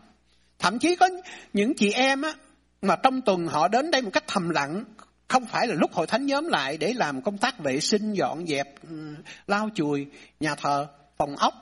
Thậm 0.59 0.79
chí 0.79 0.95
có 0.95 1.09
những 1.53 1.73
chị 1.73 1.91
em 1.91 2.21
á 2.21 2.33
mà 2.81 2.95
trong 2.95 3.21
tuần 3.21 3.47
họ 3.47 3.67
đến 3.67 3.91
đây 3.91 4.01
một 4.01 4.09
cách 4.13 4.23
thầm 4.27 4.49
lặng, 4.49 4.83
không 5.27 5.45
phải 5.45 5.67
là 5.67 5.75
lúc 5.75 5.93
hội 5.93 6.07
thánh 6.07 6.25
nhóm 6.25 6.47
lại 6.47 6.77
để 6.77 6.93
làm 6.93 7.21
công 7.21 7.37
tác 7.37 7.59
vệ 7.59 7.79
sinh 7.79 8.13
dọn 8.13 8.47
dẹp 8.47 8.75
ừ, 8.89 9.15
lau 9.47 9.69
chùi 9.75 10.07
nhà 10.39 10.55
thờ, 10.55 10.87
phòng 11.17 11.35
ốc 11.35 11.53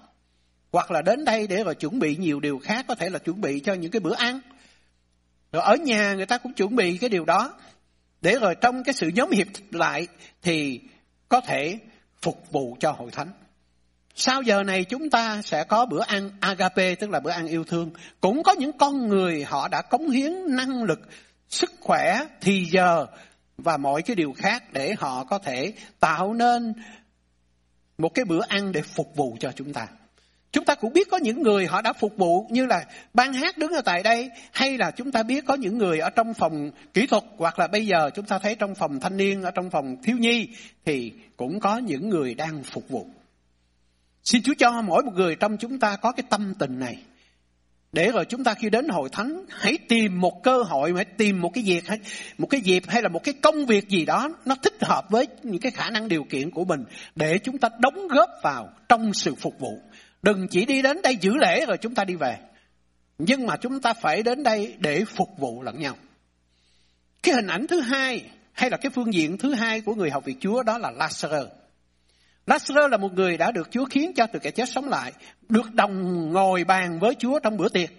hoặc 0.72 0.92
là 0.92 1.02
đến 1.02 1.26
đây 1.26 1.48
để 1.48 1.64
rồi 1.64 1.76
chuẩn 1.76 2.00
bị 2.00 2.16
nhiều 2.16 2.40
điều 2.40 2.60
khác 2.60 2.86
có 2.88 2.96
thể 2.96 3.10
là 3.10 3.20
chuẩn 3.20 3.42
bị 3.42 3.60
cho 3.60 3.74
những 3.74 3.92
cái 3.92 4.00
bữa 4.00 4.16
ăn. 4.16 4.40
Rồi 5.52 5.64
ở 5.64 5.76
nhà 5.76 6.14
người 6.14 6.26
ta 6.26 6.38
cũng 6.38 6.54
chuẩn 6.54 6.76
bị 6.76 6.98
cái 6.98 7.10
điều 7.10 7.26
đó. 7.26 7.54
Để 8.22 8.40
rồi 8.40 8.56
trong 8.56 8.84
cái 8.84 8.94
sự 8.94 9.12
nhóm 9.16 9.32
hiệp 9.32 9.48
lại 9.72 10.08
thì 10.42 10.82
có 11.30 11.42
thể 11.42 11.80
phục 12.22 12.52
vụ 12.52 12.78
cho 12.80 12.92
hội 12.92 13.12
thánh 13.12 13.32
sau 14.20 14.42
giờ 14.42 14.64
này 14.64 14.84
chúng 14.84 15.10
ta 15.10 15.42
sẽ 15.42 15.64
có 15.64 15.86
bữa 15.86 16.02
ăn 16.02 16.32
agape 16.40 16.96
tức 16.96 17.10
là 17.10 17.20
bữa 17.20 17.30
ăn 17.30 17.48
yêu 17.48 17.64
thương 17.64 17.92
cũng 18.22 18.44
có 18.44 18.52
những 18.52 18.72
con 18.78 19.08
người 19.08 19.44
họ 19.44 19.68
đã 19.68 19.82
cống 19.82 20.10
hiến 20.10 20.56
năng 20.56 20.84
lực 20.84 21.00
sức 21.50 21.72
khỏe 21.80 22.26
thì 22.42 22.66
giờ 22.72 23.06
và 23.58 23.78
mọi 23.78 24.02
cái 24.02 24.16
điều 24.16 24.34
khác 24.38 24.64
để 24.74 24.96
họ 24.98 25.24
có 25.24 25.40
thể 25.40 25.74
tạo 26.00 26.34
nên 26.34 26.74
một 27.98 28.10
cái 28.10 28.26
bữa 28.26 28.42
ăn 28.48 28.72
để 28.72 28.82
phục 28.82 29.16
vụ 29.16 29.38
cho 29.40 29.52
chúng 29.56 29.74
ta 29.74 29.88
Chúng 30.52 30.66
ta 30.66 30.76
cũng 30.76 30.94
biết 30.94 31.08
có 31.12 31.18
những 31.18 31.44
người 31.44 31.68
họ 31.68 31.82
đã 31.82 31.94
phục 31.94 32.18
vụ 32.18 32.48
như 32.50 32.66
là 32.66 32.86
ban 33.14 33.34
hát 33.34 33.58
đứng 33.58 33.72
ở 33.72 33.82
tại 33.82 34.04
đây 34.04 34.30
hay 34.52 34.78
là 34.78 34.92
chúng 34.92 35.12
ta 35.12 35.24
biết 35.24 35.46
có 35.46 35.54
những 35.54 35.78
người 35.78 36.00
ở 36.00 36.10
trong 36.10 36.34
phòng 36.34 36.72
kỹ 36.94 37.08
thuật 37.08 37.24
hoặc 37.38 37.60
là 37.60 37.68
bây 37.68 37.86
giờ 37.86 38.10
chúng 38.16 38.26
ta 38.26 38.40
thấy 38.40 38.56
trong 38.56 38.76
phòng 38.76 39.00
thanh 39.00 39.18
niên, 39.18 39.44
ở 39.44 39.52
trong 39.52 39.70
phòng 39.70 39.98
thiếu 40.04 40.18
nhi 40.18 40.48
thì 40.86 41.14
cũng 41.38 41.60
có 41.60 41.78
những 41.78 42.10
người 42.10 42.36
đang 42.36 42.64
phục 42.64 42.90
vụ. 42.90 43.08
Xin 44.28 44.44
Chúa 44.44 44.54
cho 44.58 44.82
mỗi 44.82 45.04
một 45.04 45.14
người 45.16 45.36
trong 45.36 45.58
chúng 45.58 45.80
ta 45.80 45.96
có 45.96 46.12
cái 46.12 46.24
tâm 46.30 46.54
tình 46.60 46.80
này. 46.80 46.98
Để 47.92 48.12
rồi 48.12 48.26
chúng 48.26 48.44
ta 48.44 48.54
khi 48.54 48.70
đến 48.70 48.88
hội 48.90 49.10
thánh 49.12 49.46
hãy 49.50 49.78
tìm 49.90 50.22
một 50.22 50.44
cơ 50.44 50.64
hội, 50.64 50.94
hãy 50.96 51.06
tìm 51.06 51.42
một 51.42 51.52
cái 51.54 51.64
việc 51.68 51.88
hay 51.88 52.00
một 52.38 52.48
cái 52.48 52.62
dịp 52.62 52.84
hay 52.88 53.02
là 53.02 53.10
một 53.10 53.24
cái 53.24 53.34
công 53.42 53.66
việc 53.66 53.90
gì 53.90 54.06
đó 54.06 54.30
nó 54.46 54.56
thích 54.64 54.74
hợp 54.82 55.06
với 55.10 55.28
những 55.44 55.62
cái 55.62 55.72
khả 55.72 55.90
năng 55.90 56.08
điều 56.08 56.24
kiện 56.24 56.52
của 56.52 56.66
mình 56.66 56.84
để 57.16 57.40
chúng 57.40 57.58
ta 57.58 57.70
đóng 57.80 58.08
góp 58.08 58.30
vào 58.44 58.70
trong 58.90 59.14
sự 59.14 59.36
phục 59.36 59.60
vụ. 59.60 59.82
Đừng 60.22 60.48
chỉ 60.48 60.66
đi 60.66 60.82
đến 60.82 61.02
đây 61.02 61.18
giữ 61.22 61.32
lễ 61.38 61.66
rồi 61.66 61.78
chúng 61.78 61.96
ta 61.96 62.04
đi 62.04 62.16
về. 62.16 62.38
Nhưng 63.18 63.46
mà 63.46 63.58
chúng 63.58 63.82
ta 63.82 63.94
phải 63.94 64.24
đến 64.24 64.44
đây 64.44 64.76
để 64.80 65.06
phục 65.06 65.38
vụ 65.38 65.64
lẫn 65.64 65.80
nhau. 65.80 65.96
Cái 67.24 67.36
hình 67.36 67.48
ảnh 67.48 67.68
thứ 67.68 67.80
hai 67.80 68.26
hay 68.54 68.70
là 68.70 68.78
cái 68.78 68.90
phương 68.90 69.14
diện 69.14 69.38
thứ 69.38 69.54
hai 69.54 69.82
của 69.82 69.96
người 69.96 70.10
học 70.10 70.26
việc 70.26 70.38
Chúa 70.40 70.64
đó 70.64 70.78
là 70.78 70.92
Lazarus. 70.92 71.48
Lazarus 72.48 72.88
là 72.88 72.98
một 72.98 73.14
người 73.14 73.38
đã 73.38 73.52
được 73.52 73.72
Chúa 73.72 73.86
khiến 73.86 74.14
cho 74.16 74.28
từ 74.28 74.40
kẻ 74.40 74.52
chết 74.52 74.70
sống 74.70 74.90
lại, 74.90 75.14
được 75.50 75.74
đồng 75.74 76.30
ngồi 76.34 76.64
bàn 76.64 77.00
với 77.00 77.16
Chúa 77.16 77.40
trong 77.40 77.58
bữa 77.58 77.70
tiệc. 77.70 77.90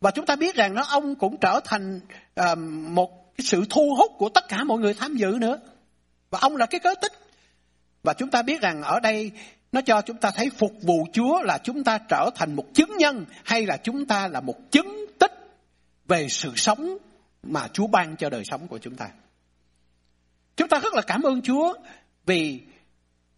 Và 0.00 0.10
chúng 0.10 0.26
ta 0.26 0.36
biết 0.36 0.54
rằng 0.54 0.74
nó 0.74 0.82
ông 0.82 1.14
cũng 1.14 1.36
trở 1.40 1.60
thành 1.64 2.00
uh, 2.40 2.58
một 2.88 3.36
cái 3.36 3.44
sự 3.44 3.64
thu 3.70 3.94
hút 3.98 4.12
của 4.18 4.28
tất 4.28 4.48
cả 4.48 4.64
mọi 4.64 4.78
người 4.78 4.94
tham 4.94 5.14
dự 5.14 5.36
nữa. 5.40 5.60
Và 6.30 6.38
ông 6.42 6.56
là 6.56 6.66
cái 6.66 6.80
cớ 6.80 6.94
tích. 7.02 7.12
Và 8.02 8.14
chúng 8.14 8.30
ta 8.30 8.42
biết 8.42 8.60
rằng 8.60 8.82
ở 8.82 9.00
đây 9.00 9.30
nó 9.72 9.80
cho 9.80 10.02
chúng 10.02 10.16
ta 10.16 10.30
thấy 10.30 10.50
phục 10.50 10.72
vụ 10.82 11.06
Chúa 11.12 11.42
là 11.42 11.58
chúng 11.64 11.84
ta 11.84 11.98
trở 12.08 12.30
thành 12.34 12.56
một 12.56 12.64
chứng 12.74 12.96
nhân 12.96 13.24
hay 13.44 13.66
là 13.66 13.76
chúng 13.76 14.06
ta 14.06 14.28
là 14.28 14.40
một 14.40 14.70
chứng 14.70 15.06
tích 15.18 15.32
về 16.08 16.28
sự 16.28 16.52
sống 16.56 16.98
mà 17.42 17.68
Chúa 17.72 17.86
ban 17.86 18.16
cho 18.16 18.30
đời 18.30 18.42
sống 18.44 18.68
của 18.68 18.78
chúng 18.78 18.94
ta. 18.94 19.08
Chúng 20.56 20.68
ta 20.68 20.78
rất 20.78 20.94
là 20.94 21.02
cảm 21.02 21.22
ơn 21.22 21.42
Chúa 21.42 21.74
vì 22.26 22.60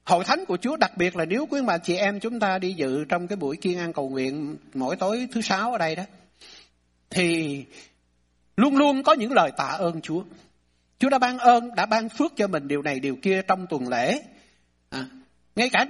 hội 0.09 0.25
thánh 0.25 0.44
của 0.44 0.57
Chúa 0.57 0.77
đặc 0.77 0.97
biệt 0.97 1.16
là 1.16 1.25
nếu 1.25 1.47
quý 1.47 1.61
bà 1.66 1.79
chị 1.79 1.97
em 1.97 2.21
chúng 2.21 2.40
ta 2.40 2.59
đi 2.59 2.73
dự 2.73 3.05
trong 3.05 3.29
cái 3.29 3.37
buổi 3.37 3.57
kiên 3.57 3.79
ăn 3.79 3.92
cầu 3.92 4.09
nguyện 4.09 4.57
mỗi 4.75 4.97
tối 4.97 5.29
thứ 5.33 5.40
sáu 5.40 5.73
ở 5.73 5.79
đây 5.79 5.97
đó 5.97 6.03
thì 7.11 7.64
luôn 8.57 8.77
luôn 8.77 9.03
có 9.03 9.12
những 9.12 9.33
lời 9.33 9.51
tạ 9.57 9.64
ơn 9.64 10.01
Chúa. 10.01 10.23
Chúa 10.99 11.09
đã 11.09 11.18
ban 11.18 11.38
ơn, 11.38 11.75
đã 11.75 11.87
ban 11.87 12.09
phước 12.09 12.33
cho 12.37 12.47
mình 12.47 12.68
điều 12.68 12.83
này 12.83 13.01
điều 13.01 13.16
kia 13.16 13.42
trong 13.49 13.66
tuần 13.66 13.88
lễ. 13.88 14.23
À, 14.90 15.05
ngay 15.57 15.71
cả 15.71 15.87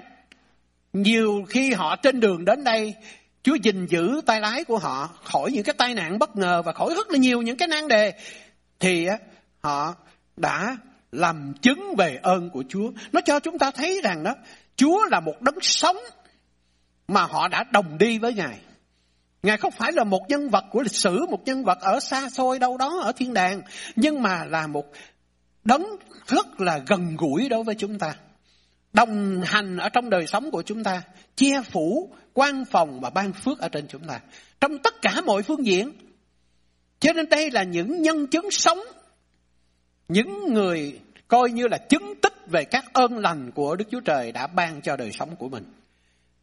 nhiều 0.93 1.45
khi 1.49 1.73
họ 1.73 1.97
trên 1.97 2.21
đường 2.21 2.45
đến 2.45 2.65
đây, 2.65 2.95
Chúa 3.43 3.55
gìn 3.55 3.87
giữ 3.87 4.21
tay 4.27 4.41
lái 4.41 4.65
của 4.65 4.79
họ 4.79 5.09
khỏi 5.25 5.51
những 5.53 5.65
cái 5.65 5.75
tai 5.79 5.95
nạn 5.95 6.19
bất 6.19 6.37
ngờ 6.37 6.63
và 6.63 6.73
khỏi 6.73 6.95
rất 6.95 7.11
là 7.11 7.19
nhiều 7.19 7.43
những 7.43 7.57
cái 7.57 7.69
nan 7.69 7.89
đề. 7.89 8.13
Thì 8.81 9.07
họ 9.61 9.95
đã 10.37 10.77
làm 11.13 11.55
chứng 11.63 11.95
về 11.99 12.19
ơn 12.23 12.51
của 12.51 12.65
Chúa. 12.69 12.91
Nó 13.13 13.21
cho 13.21 13.41
chúng 13.41 13.59
ta 13.59 13.71
thấy 13.71 14.01
rằng 14.05 14.23
đó, 14.23 14.35
Chúa 14.77 15.05
là 15.11 15.21
một 15.21 15.43
đấng 15.43 15.61
sống 15.61 15.97
mà 17.09 17.23
họ 17.23 17.49
đã 17.49 17.65
đồng 17.73 17.99
đi 17.99 18.19
với 18.19 18.35
Ngài. 18.35 18.59
Ngài 19.43 19.57
không 19.57 19.71
phải 19.71 19.93
là 19.93 20.05
một 20.05 20.21
nhân 20.29 20.49
vật 20.49 20.65
của 20.71 20.83
lịch 20.83 20.95
sử, 20.95 21.27
một 21.31 21.45
nhân 21.45 21.65
vật 21.65 21.79
ở 21.81 22.01
xa 22.01 22.29
xôi 22.29 22.59
đâu 22.59 22.77
đó 22.77 23.01
ở 23.03 23.13
thiên 23.13 23.35
đàng, 23.35 23.63
nhưng 23.97 24.23
mà 24.23 24.45
là 24.45 24.67
một 24.67 24.85
đấng 25.65 25.87
rất 26.27 26.61
là 26.61 26.81
gần 26.87 27.17
gũi 27.17 27.49
đối 27.49 27.65
với 27.65 27.75
chúng 27.75 27.99
ta 27.99 28.15
đồng 28.93 29.43
hành 29.45 29.77
ở 29.77 29.89
trong 29.89 30.11
đời 30.11 30.27
sống 30.27 30.51
của 30.51 30.63
chúng 30.63 30.85
ta, 30.85 31.03
che 31.37 31.63
phủ, 31.63 32.11
quan 32.33 32.65
phòng 32.65 33.01
và 33.01 33.11
ban 33.11 33.33
phước 33.33 33.59
ở 33.59 33.69
trên 33.69 33.87
chúng 33.89 34.05
ta. 34.09 34.21
Trong 34.61 34.79
tất 34.79 35.03
cả 35.03 35.21
mọi 35.27 35.43
phương 35.43 35.67
diện. 35.67 35.93
Cho 37.01 37.13
nên 37.13 37.29
đây 37.29 37.51
là 37.51 37.63
những 37.63 38.03
nhân 38.03 38.27
chứng 38.27 38.51
sống, 38.51 38.79
những 40.09 40.55
người 40.55 41.01
coi 41.29 41.51
như 41.51 41.69
là 41.69 41.79
chứng 41.79 42.15
tích 42.23 42.35
về 42.47 42.65
các 42.65 42.85
ơn 42.93 43.19
lành 43.19 43.51
của 43.51 43.77
Đức 43.77 43.85
Chúa 43.91 44.01
Trời 44.01 44.33
đã 44.33 44.47
ban 44.47 44.81
cho 44.81 44.97
đời 44.97 45.13
sống 45.13 45.37
của 45.37 45.49
mình. 45.49 45.65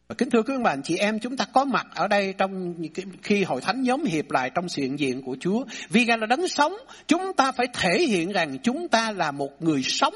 và 0.08 0.14
kính 0.18 0.30
thưa 0.30 0.42
quý 0.42 0.54
ông 0.54 0.62
bà 0.62 0.70
anh 0.70 0.82
chị 0.82 0.96
em, 0.96 1.18
chúng 1.18 1.36
ta 1.36 1.44
có 1.52 1.64
mặt 1.64 1.86
ở 1.94 2.08
đây 2.08 2.34
trong 2.38 2.74
khi 3.22 3.44
hội 3.44 3.60
thánh 3.60 3.82
nhóm 3.82 4.04
hiệp 4.04 4.30
lại 4.30 4.50
trong 4.54 4.68
sự 4.68 4.82
hiện 4.82 4.98
diện 4.98 5.22
của 5.22 5.36
Chúa. 5.40 5.64
Vì 5.88 6.04
Ngài 6.04 6.18
là 6.18 6.26
đấng 6.26 6.48
sống, 6.48 6.76
chúng 7.06 7.32
ta 7.36 7.52
phải 7.52 7.66
thể 7.72 8.02
hiện 8.02 8.32
rằng 8.32 8.58
chúng 8.62 8.88
ta 8.88 9.10
là 9.10 9.30
một 9.30 9.62
người 9.62 9.82
sống. 9.82 10.14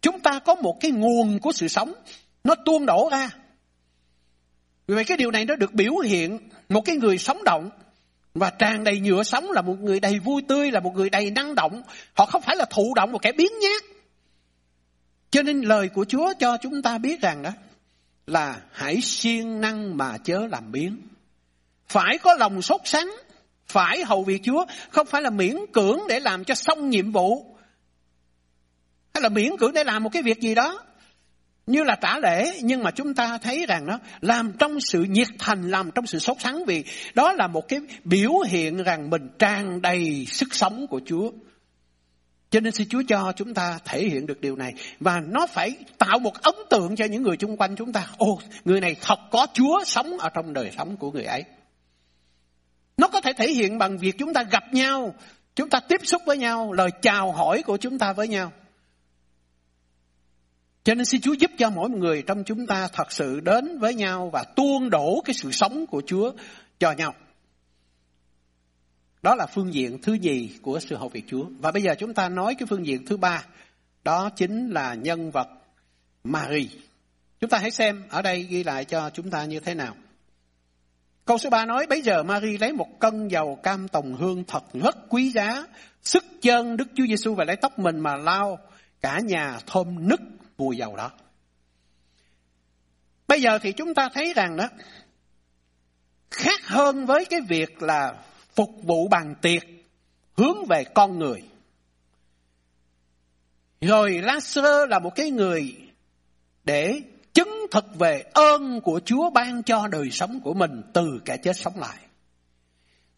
Chúng 0.00 0.20
ta 0.20 0.38
có 0.38 0.54
một 0.54 0.76
cái 0.80 0.90
nguồn 0.90 1.38
của 1.38 1.52
sự 1.52 1.68
sống, 1.68 1.92
nó 2.44 2.54
tuôn 2.64 2.86
đổ 2.86 3.08
ra. 3.12 3.30
Vì 4.86 4.94
vậy 4.94 5.04
cái 5.04 5.16
điều 5.16 5.30
này 5.30 5.44
nó 5.44 5.56
được 5.56 5.74
biểu 5.74 5.96
hiện 5.96 6.38
một 6.68 6.80
cái 6.84 6.96
người 6.96 7.18
sống 7.18 7.44
động 7.44 7.70
và 8.34 8.50
tràn 8.50 8.84
đầy 8.84 9.00
nhựa 9.00 9.22
sống 9.22 9.50
là 9.50 9.62
một 9.62 9.76
người 9.80 10.00
đầy 10.00 10.18
vui 10.18 10.42
tươi, 10.48 10.70
là 10.70 10.80
một 10.80 10.94
người 10.94 11.10
đầy 11.10 11.30
năng 11.30 11.54
động. 11.54 11.82
Họ 12.14 12.26
không 12.26 12.42
phải 12.42 12.56
là 12.56 12.64
thụ 12.70 12.94
động, 12.94 13.12
một 13.12 13.22
kẻ 13.22 13.32
biến 13.32 13.52
nhát. 13.62 13.82
Cho 15.30 15.42
nên 15.42 15.60
lời 15.60 15.88
của 15.88 16.04
Chúa 16.04 16.32
cho 16.38 16.56
chúng 16.62 16.82
ta 16.82 16.98
biết 16.98 17.20
rằng 17.20 17.42
đó 17.42 17.50
là 18.26 18.60
hãy 18.72 19.00
siêng 19.00 19.60
năng 19.60 19.96
mà 19.96 20.18
chớ 20.24 20.46
làm 20.50 20.72
biến. 20.72 20.96
Phải 21.88 22.18
có 22.18 22.34
lòng 22.34 22.62
sốt 22.62 22.80
sắng, 22.84 23.10
phải 23.66 24.04
hầu 24.04 24.24
việc 24.24 24.40
Chúa, 24.44 24.64
không 24.90 25.06
phải 25.06 25.22
là 25.22 25.30
miễn 25.30 25.56
cưỡng 25.72 26.00
để 26.08 26.20
làm 26.20 26.44
cho 26.44 26.54
xong 26.54 26.90
nhiệm 26.90 27.12
vụ. 27.12 27.56
Hay 29.14 29.22
là 29.22 29.28
miễn 29.28 29.56
cưỡng 29.56 29.72
để 29.72 29.84
làm 29.84 30.02
một 30.02 30.10
cái 30.12 30.22
việc 30.22 30.40
gì 30.40 30.54
đó 30.54 30.84
như 31.70 31.82
là 31.82 31.96
trả 32.00 32.18
lễ, 32.18 32.60
nhưng 32.62 32.82
mà 32.82 32.90
chúng 32.90 33.14
ta 33.14 33.38
thấy 33.38 33.66
rằng 33.68 33.86
nó 33.86 33.98
làm 34.20 34.52
trong 34.58 34.80
sự 34.80 35.02
nhiệt 35.02 35.28
thành, 35.38 35.70
làm 35.70 35.90
trong 35.90 36.06
sự 36.06 36.18
sốt 36.18 36.36
sắng, 36.40 36.64
vì 36.64 36.84
đó 37.14 37.32
là 37.32 37.46
một 37.46 37.68
cái 37.68 37.80
biểu 38.04 38.32
hiện 38.48 38.82
rằng 38.82 39.10
mình 39.10 39.28
tràn 39.38 39.82
đầy 39.82 40.26
sức 40.28 40.54
sống 40.54 40.86
của 40.86 41.00
Chúa. 41.06 41.30
Cho 42.50 42.60
nên 42.60 42.72
xin 42.72 42.88
Chúa 42.88 43.02
cho 43.08 43.32
chúng 43.36 43.54
ta 43.54 43.78
thể 43.84 44.04
hiện 44.04 44.26
được 44.26 44.40
điều 44.40 44.56
này. 44.56 44.74
Và 45.00 45.20
nó 45.28 45.46
phải 45.46 45.72
tạo 45.98 46.18
một 46.18 46.34
ấn 46.42 46.54
tượng 46.70 46.96
cho 46.96 47.04
những 47.04 47.22
người 47.22 47.36
xung 47.40 47.56
quanh 47.56 47.76
chúng 47.76 47.92
ta. 47.92 48.06
Ô 48.18 48.38
người 48.64 48.80
này 48.80 48.96
thật 49.00 49.18
có 49.30 49.46
Chúa 49.52 49.84
sống 49.84 50.18
ở 50.18 50.28
trong 50.28 50.52
đời 50.52 50.70
sống 50.78 50.96
của 50.96 51.10
người 51.10 51.24
ấy. 51.24 51.44
Nó 52.96 53.08
có 53.08 53.20
thể 53.20 53.32
thể 53.32 53.50
hiện 53.50 53.78
bằng 53.78 53.98
việc 53.98 54.18
chúng 54.18 54.34
ta 54.34 54.42
gặp 54.42 54.74
nhau, 54.74 55.14
chúng 55.54 55.70
ta 55.70 55.80
tiếp 55.80 56.00
xúc 56.04 56.22
với 56.26 56.36
nhau, 56.36 56.72
lời 56.72 56.90
chào 57.02 57.32
hỏi 57.32 57.62
của 57.62 57.76
chúng 57.76 57.98
ta 57.98 58.12
với 58.12 58.28
nhau 58.28 58.52
cho 60.84 60.94
nên 60.94 61.04
xin 61.04 61.20
Chúa 61.20 61.32
giúp 61.32 61.50
cho 61.58 61.70
mỗi 61.70 61.90
người 61.90 62.22
trong 62.22 62.44
chúng 62.44 62.66
ta 62.66 62.88
thật 62.92 63.12
sự 63.12 63.40
đến 63.40 63.78
với 63.78 63.94
nhau 63.94 64.30
và 64.32 64.44
tuôn 64.56 64.90
đổ 64.90 65.22
cái 65.24 65.34
sự 65.34 65.50
sống 65.52 65.86
của 65.86 66.02
Chúa 66.06 66.32
cho 66.78 66.92
nhau. 66.92 67.14
Đó 69.22 69.34
là 69.34 69.46
phương 69.46 69.74
diện 69.74 69.98
thứ 70.02 70.12
nhì 70.12 70.50
của 70.62 70.80
sự 70.80 70.96
hầu 70.96 71.08
việc 71.08 71.24
Chúa. 71.26 71.44
Và 71.58 71.72
bây 71.72 71.82
giờ 71.82 71.94
chúng 71.98 72.14
ta 72.14 72.28
nói 72.28 72.54
cái 72.54 72.66
phương 72.66 72.86
diện 72.86 73.06
thứ 73.06 73.16
ba. 73.16 73.46
Đó 74.04 74.30
chính 74.36 74.70
là 74.70 74.94
nhân 74.94 75.30
vật 75.30 75.48
Mary. 76.24 76.68
Chúng 77.40 77.50
ta 77.50 77.58
hãy 77.58 77.70
xem 77.70 78.02
ở 78.08 78.22
đây 78.22 78.42
ghi 78.42 78.64
lại 78.64 78.84
cho 78.84 79.10
chúng 79.10 79.30
ta 79.30 79.44
như 79.44 79.60
thế 79.60 79.74
nào. 79.74 79.94
Câu 81.24 81.38
số 81.38 81.50
3 81.50 81.66
nói, 81.66 81.86
bây 81.86 82.02
giờ 82.02 82.22
Mary 82.22 82.58
lấy 82.58 82.72
một 82.72 83.00
cân 83.00 83.28
dầu 83.28 83.58
cam 83.62 83.88
tòng 83.88 84.14
hương 84.14 84.44
thật 84.44 84.64
rất 84.72 84.96
quý 85.08 85.30
giá, 85.30 85.66
sức 86.02 86.24
chân 86.42 86.76
Đức 86.76 86.88
Chúa 86.94 87.06
Giêsu 87.06 87.34
và 87.34 87.44
lấy 87.44 87.56
tóc 87.56 87.78
mình 87.78 88.00
mà 88.00 88.16
lau 88.16 88.58
cả 89.00 89.20
nhà 89.20 89.58
thơm 89.66 90.08
nức 90.08 90.20
mùi 90.60 90.76
dầu 90.76 90.96
đó. 90.96 91.10
Bây 93.28 93.42
giờ 93.42 93.58
thì 93.58 93.72
chúng 93.72 93.94
ta 93.94 94.08
thấy 94.14 94.32
rằng 94.36 94.56
đó, 94.56 94.68
khác 96.30 96.60
hơn 96.66 97.06
với 97.06 97.24
cái 97.24 97.40
việc 97.48 97.82
là 97.82 98.14
phục 98.54 98.70
vụ 98.82 99.08
bàn 99.08 99.34
tiệc 99.42 99.62
hướng 100.36 100.64
về 100.68 100.84
con 100.84 101.18
người. 101.18 101.42
Rồi 103.80 104.10
Lazarus 104.10 104.86
là 104.86 104.98
một 104.98 105.14
cái 105.14 105.30
người 105.30 105.76
để 106.64 107.00
chứng 107.34 107.66
thực 107.70 107.94
về 107.98 108.24
ơn 108.32 108.80
của 108.80 109.00
Chúa 109.04 109.30
ban 109.30 109.62
cho 109.62 109.88
đời 109.88 110.10
sống 110.10 110.40
của 110.40 110.54
mình 110.54 110.82
từ 110.92 111.20
kẻ 111.24 111.36
chết 111.36 111.56
sống 111.56 111.78
lại. 111.78 111.98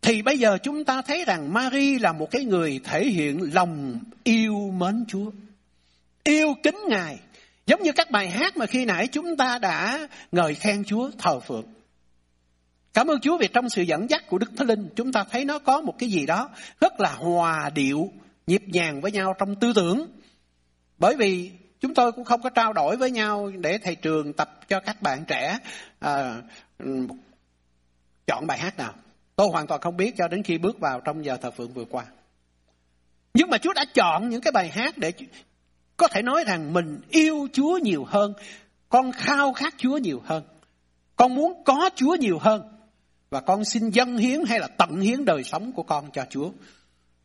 Thì 0.02 0.22
bây 0.22 0.38
giờ 0.38 0.58
chúng 0.62 0.84
ta 0.84 1.02
thấy 1.02 1.24
rằng 1.24 1.52
Mary 1.52 1.98
là 1.98 2.12
một 2.12 2.30
cái 2.30 2.44
người 2.44 2.80
thể 2.84 3.04
hiện 3.04 3.50
lòng 3.54 4.00
yêu 4.24 4.72
mến 4.76 5.04
Chúa. 5.08 5.30
Yêu 6.24 6.54
kính 6.62 6.78
Ngài. 6.88 7.18
Giống 7.66 7.82
như 7.82 7.92
các 7.92 8.10
bài 8.10 8.28
hát 8.30 8.56
mà 8.56 8.66
khi 8.66 8.84
nãy 8.84 9.06
chúng 9.06 9.36
ta 9.36 9.58
đã 9.58 10.08
ngợi 10.32 10.54
khen 10.54 10.84
Chúa 10.84 11.10
thờ 11.18 11.40
phượng. 11.40 11.64
Cảm 12.94 13.06
ơn 13.06 13.20
Chúa 13.20 13.38
vì 13.38 13.48
trong 13.48 13.68
sự 13.68 13.82
dẫn 13.82 14.10
dắt 14.10 14.24
của 14.28 14.38
Đức 14.38 14.50
Thánh 14.56 14.66
Linh 14.66 14.88
chúng 14.96 15.12
ta 15.12 15.24
thấy 15.30 15.44
nó 15.44 15.58
có 15.58 15.80
một 15.80 15.94
cái 15.98 16.08
gì 16.08 16.26
đó 16.26 16.48
rất 16.80 17.00
là 17.00 17.12
hòa 17.12 17.70
điệu, 17.74 18.12
nhịp 18.46 18.62
nhàng 18.66 19.00
với 19.00 19.12
nhau 19.12 19.34
trong 19.38 19.54
tư 19.54 19.72
tưởng. 19.74 20.06
Bởi 20.98 21.16
vì 21.16 21.50
chúng 21.80 21.94
tôi 21.94 22.12
cũng 22.12 22.24
không 22.24 22.42
có 22.42 22.50
trao 22.50 22.72
đổi 22.72 22.96
với 22.96 23.10
nhau 23.10 23.52
để 23.58 23.78
thầy 23.78 23.94
trường 23.94 24.32
tập 24.32 24.60
cho 24.68 24.80
các 24.80 25.02
bạn 25.02 25.24
trẻ 25.24 25.58
à, 25.98 26.42
chọn 28.26 28.46
bài 28.46 28.58
hát 28.58 28.78
nào. 28.78 28.94
Tôi 29.36 29.48
hoàn 29.48 29.66
toàn 29.66 29.80
không 29.80 29.96
biết 29.96 30.14
cho 30.18 30.28
đến 30.28 30.42
khi 30.42 30.58
bước 30.58 30.80
vào 30.80 31.00
trong 31.00 31.24
giờ 31.24 31.36
thờ 31.36 31.50
phượng 31.50 31.72
vừa 31.72 31.84
qua. 31.84 32.04
Nhưng 33.34 33.50
mà 33.50 33.58
Chúa 33.58 33.72
đã 33.72 33.84
chọn 33.94 34.28
những 34.28 34.40
cái 34.40 34.52
bài 34.52 34.68
hát 34.68 34.98
để 34.98 35.12
có 36.02 36.08
thể 36.08 36.22
nói 36.22 36.44
rằng 36.44 36.72
mình 36.72 37.00
yêu 37.10 37.48
Chúa 37.52 37.78
nhiều 37.82 38.04
hơn, 38.04 38.34
con 38.88 39.12
khao 39.12 39.52
khát 39.52 39.74
Chúa 39.78 39.98
nhiều 39.98 40.22
hơn, 40.24 40.44
con 41.16 41.34
muốn 41.34 41.62
có 41.64 41.90
Chúa 41.94 42.14
nhiều 42.14 42.38
hơn 42.38 42.62
và 43.30 43.40
con 43.40 43.64
xin 43.64 43.90
dâng 43.90 44.16
hiến 44.16 44.44
hay 44.48 44.60
là 44.60 44.68
tận 44.68 45.00
hiến 45.00 45.24
đời 45.24 45.44
sống 45.44 45.72
của 45.72 45.82
con 45.82 46.10
cho 46.12 46.24
Chúa. 46.30 46.50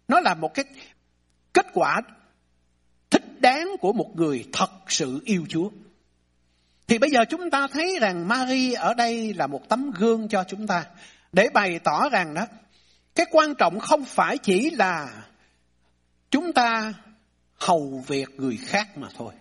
Nó 0.07 0.19
là 0.19 0.33
một 0.33 0.53
cái 0.53 0.65
kết 1.53 1.65
quả 1.73 2.01
thích 3.09 3.41
đáng 3.41 3.75
của 3.81 3.93
một 3.93 4.15
người 4.15 4.45
thật 4.53 4.71
sự 4.87 5.21
yêu 5.25 5.45
Chúa. 5.49 5.69
Thì 6.87 6.97
bây 6.97 7.09
giờ 7.09 7.25
chúng 7.29 7.49
ta 7.49 7.67
thấy 7.67 7.97
rằng 8.01 8.27
Marie 8.27 8.73
ở 8.73 8.93
đây 8.93 9.33
là 9.33 9.47
một 9.47 9.69
tấm 9.69 9.91
gương 9.91 10.27
cho 10.27 10.43
chúng 10.43 10.67
ta 10.67 10.85
để 11.31 11.49
bày 11.53 11.79
tỏ 11.79 12.09
rằng 12.09 12.33
đó 12.33 12.45
cái 13.15 13.25
quan 13.31 13.55
trọng 13.55 13.79
không 13.79 14.05
phải 14.05 14.37
chỉ 14.37 14.69
là 14.69 15.25
chúng 16.29 16.53
ta 16.53 16.93
hầu 17.57 18.03
việc 18.07 18.29
người 18.37 18.57
khác 18.57 18.97
mà 18.97 19.07
thôi. 19.17 19.33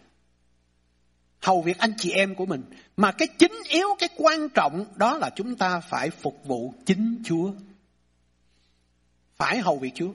Hầu 1.40 1.62
việc 1.62 1.78
anh 1.78 1.92
chị 1.98 2.10
em 2.10 2.34
của 2.34 2.46
mình. 2.46 2.62
Mà 2.96 3.12
cái 3.12 3.28
chính 3.38 3.52
yếu, 3.68 3.88
cái 3.98 4.08
quan 4.16 4.48
trọng 4.48 4.86
đó 4.96 5.18
là 5.18 5.30
chúng 5.36 5.56
ta 5.56 5.80
phải 5.80 6.10
phục 6.10 6.44
vụ 6.44 6.74
chính 6.86 7.22
Chúa. 7.24 7.50
Phải 9.36 9.58
hầu 9.58 9.78
việc 9.78 9.92
Chúa. 9.94 10.12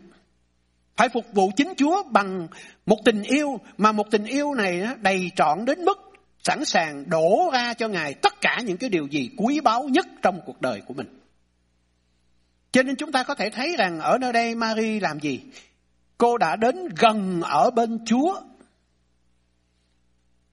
Phải 0.96 1.10
phục 1.10 1.26
vụ 1.34 1.52
chính 1.56 1.74
Chúa 1.78 2.04
bằng 2.04 2.48
một 2.86 2.98
tình 3.06 3.24
yêu 3.24 3.60
mà 3.78 3.92
một 3.92 4.12
tình 4.12 4.26
yêu 4.26 4.54
này 4.54 4.88
đầy 5.02 5.32
trọn 5.36 5.66
đến 5.66 5.86
mức 5.86 5.98
sẵn 6.44 6.66
sàng 6.66 7.10
đổ 7.10 7.50
ra 7.54 7.74
cho 7.74 7.88
Ngài 7.88 8.14
tất 8.14 8.42
cả 8.42 8.62
những 8.66 8.78
cái 8.78 8.90
điều 8.90 9.08
gì 9.08 9.30
quý 9.38 9.60
báu 9.60 9.84
nhất 9.84 10.06
trong 10.22 10.42
cuộc 10.46 10.62
đời 10.62 10.82
của 10.82 10.94
mình. 10.94 11.08
Cho 12.72 12.84
nên 12.84 12.96
chúng 12.96 13.12
ta 13.12 13.24
có 13.24 13.36
thể 13.36 13.50
thấy 13.50 13.76
rằng 13.78 14.00
ở 14.00 14.18
nơi 14.18 14.34
đây 14.34 14.56
Mary 14.56 15.00
làm 15.00 15.20
gì? 15.20 15.42
Cô 16.22 16.38
đã 16.38 16.56
đến 16.56 16.76
gần 17.00 17.42
ở 17.42 17.72
bên 17.72 18.06
Chúa. 18.06 18.42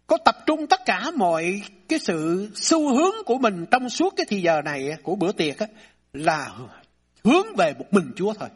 Cô 0.07 0.17
tập 0.25 0.37
trung 0.47 0.67
tất 0.67 0.81
cả 0.85 1.11
mọi 1.17 1.63
cái 1.89 1.99
sự 1.99 2.51
xu 2.55 2.95
hướng 2.95 3.25
của 3.27 3.39
mình 3.39 3.67
trong 3.71 3.91
suốt 3.91 4.15
cái 4.17 4.27
thì 4.29 4.43
giờ 4.43 4.63
này 4.63 4.97
của 5.03 5.17
bữa 5.17 5.33
tiệc 5.33 5.57
là 6.13 6.55
hướng 7.25 7.47
về 7.57 7.75
một 7.79 7.85
mình 7.91 8.13
Chúa 8.17 8.35
thôi. 8.35 8.49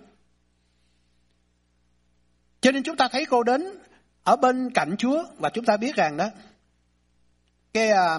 Cho 2.61 2.73
nên 2.73 2.83
chúng 2.83 2.97
ta 2.97 3.09
thấy 3.13 3.27
cô 3.27 3.43
đến 3.43 3.63
ở 4.25 4.37
bên 4.37 4.71
cạnh 4.75 4.95
Chúa 4.99 5.25
và 5.39 5.51
chúng 5.51 5.65
ta 5.65 5.77
biết 5.77 5.97
rằng 5.97 6.17
đó 6.17 6.29
cái 7.73 7.91
à, 7.91 8.19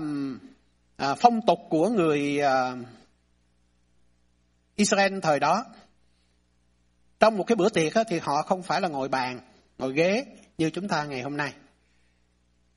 à, 0.97 1.15
phong 1.15 1.45
tục 1.47 1.59
của 1.69 1.89
người 1.89 2.39
à, 2.39 2.75
Israel 4.75 5.19
thời 5.19 5.39
đó 5.39 5.65
trong 7.23 7.37
một 7.37 7.43
cái 7.43 7.55
bữa 7.55 7.69
tiệc 7.69 7.93
thì 8.07 8.19
họ 8.19 8.41
không 8.41 8.63
phải 8.63 8.81
là 8.81 8.87
ngồi 8.87 9.09
bàn, 9.09 9.39
ngồi 9.77 9.93
ghế 9.93 10.25
như 10.57 10.69
chúng 10.69 10.87
ta 10.87 11.03
ngày 11.03 11.21
hôm 11.21 11.37
nay. 11.37 11.53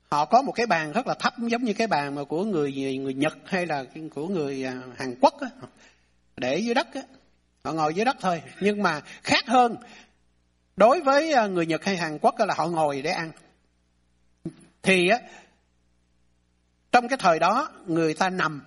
Họ 0.09 0.25
có 0.25 0.41
một 0.41 0.51
cái 0.51 0.65
bàn 0.65 0.91
rất 0.91 1.07
là 1.07 1.13
thấp 1.13 1.33
giống 1.37 1.63
như 1.63 1.73
cái 1.73 1.87
bàn 1.87 2.15
mà 2.15 2.23
của 2.23 2.43
người 2.43 2.97
người 2.97 3.13
Nhật 3.13 3.37
hay 3.45 3.65
là 3.65 3.85
của 4.15 4.27
người 4.27 4.65
à, 4.65 4.81
Hàn 4.97 5.15
Quốc 5.21 5.41
á, 5.41 5.47
để 6.37 6.57
dưới 6.57 6.73
đất 6.73 6.87
á. 6.93 7.01
Họ 7.63 7.73
ngồi 7.73 7.93
dưới 7.93 8.05
đất 8.05 8.17
thôi, 8.19 8.41
nhưng 8.59 8.83
mà 8.83 9.01
khác 9.23 9.47
hơn 9.47 9.75
đối 10.75 11.01
với 11.01 11.33
à, 11.33 11.47
người 11.47 11.65
Nhật 11.65 11.85
hay 11.85 11.97
Hàn 11.97 12.19
Quốc 12.21 12.35
là 12.39 12.53
họ 12.57 12.67
ngồi 12.67 13.01
để 13.01 13.11
ăn. 13.11 13.31
Thì 14.81 15.09
á 15.09 15.19
trong 16.91 17.07
cái 17.07 17.17
thời 17.21 17.39
đó 17.39 17.71
người 17.87 18.13
ta 18.13 18.29
nằm 18.29 18.61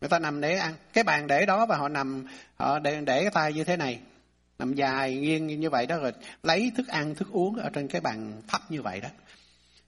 người 0.00 0.08
ta 0.08 0.18
nằm 0.18 0.40
để 0.40 0.56
ăn 0.56 0.74
cái 0.92 1.04
bàn 1.04 1.26
để 1.26 1.46
đó 1.46 1.66
và 1.66 1.76
họ 1.76 1.88
nằm 1.88 2.26
họ 2.56 2.78
để, 2.78 3.00
để 3.00 3.22
cái 3.22 3.30
tay 3.30 3.52
như 3.52 3.64
thế 3.64 3.76
này 3.76 4.00
nằm 4.58 4.74
dài 4.74 5.14
nghiêng 5.14 5.60
như 5.60 5.70
vậy 5.70 5.86
đó 5.86 5.98
rồi 5.98 6.12
lấy 6.42 6.72
thức 6.76 6.88
ăn, 6.88 7.14
thức 7.14 7.28
uống 7.30 7.56
ở 7.56 7.70
trên 7.70 7.88
cái 7.88 8.00
bàn 8.00 8.42
thấp 8.48 8.60
như 8.68 8.82
vậy 8.82 9.00
đó 9.00 9.08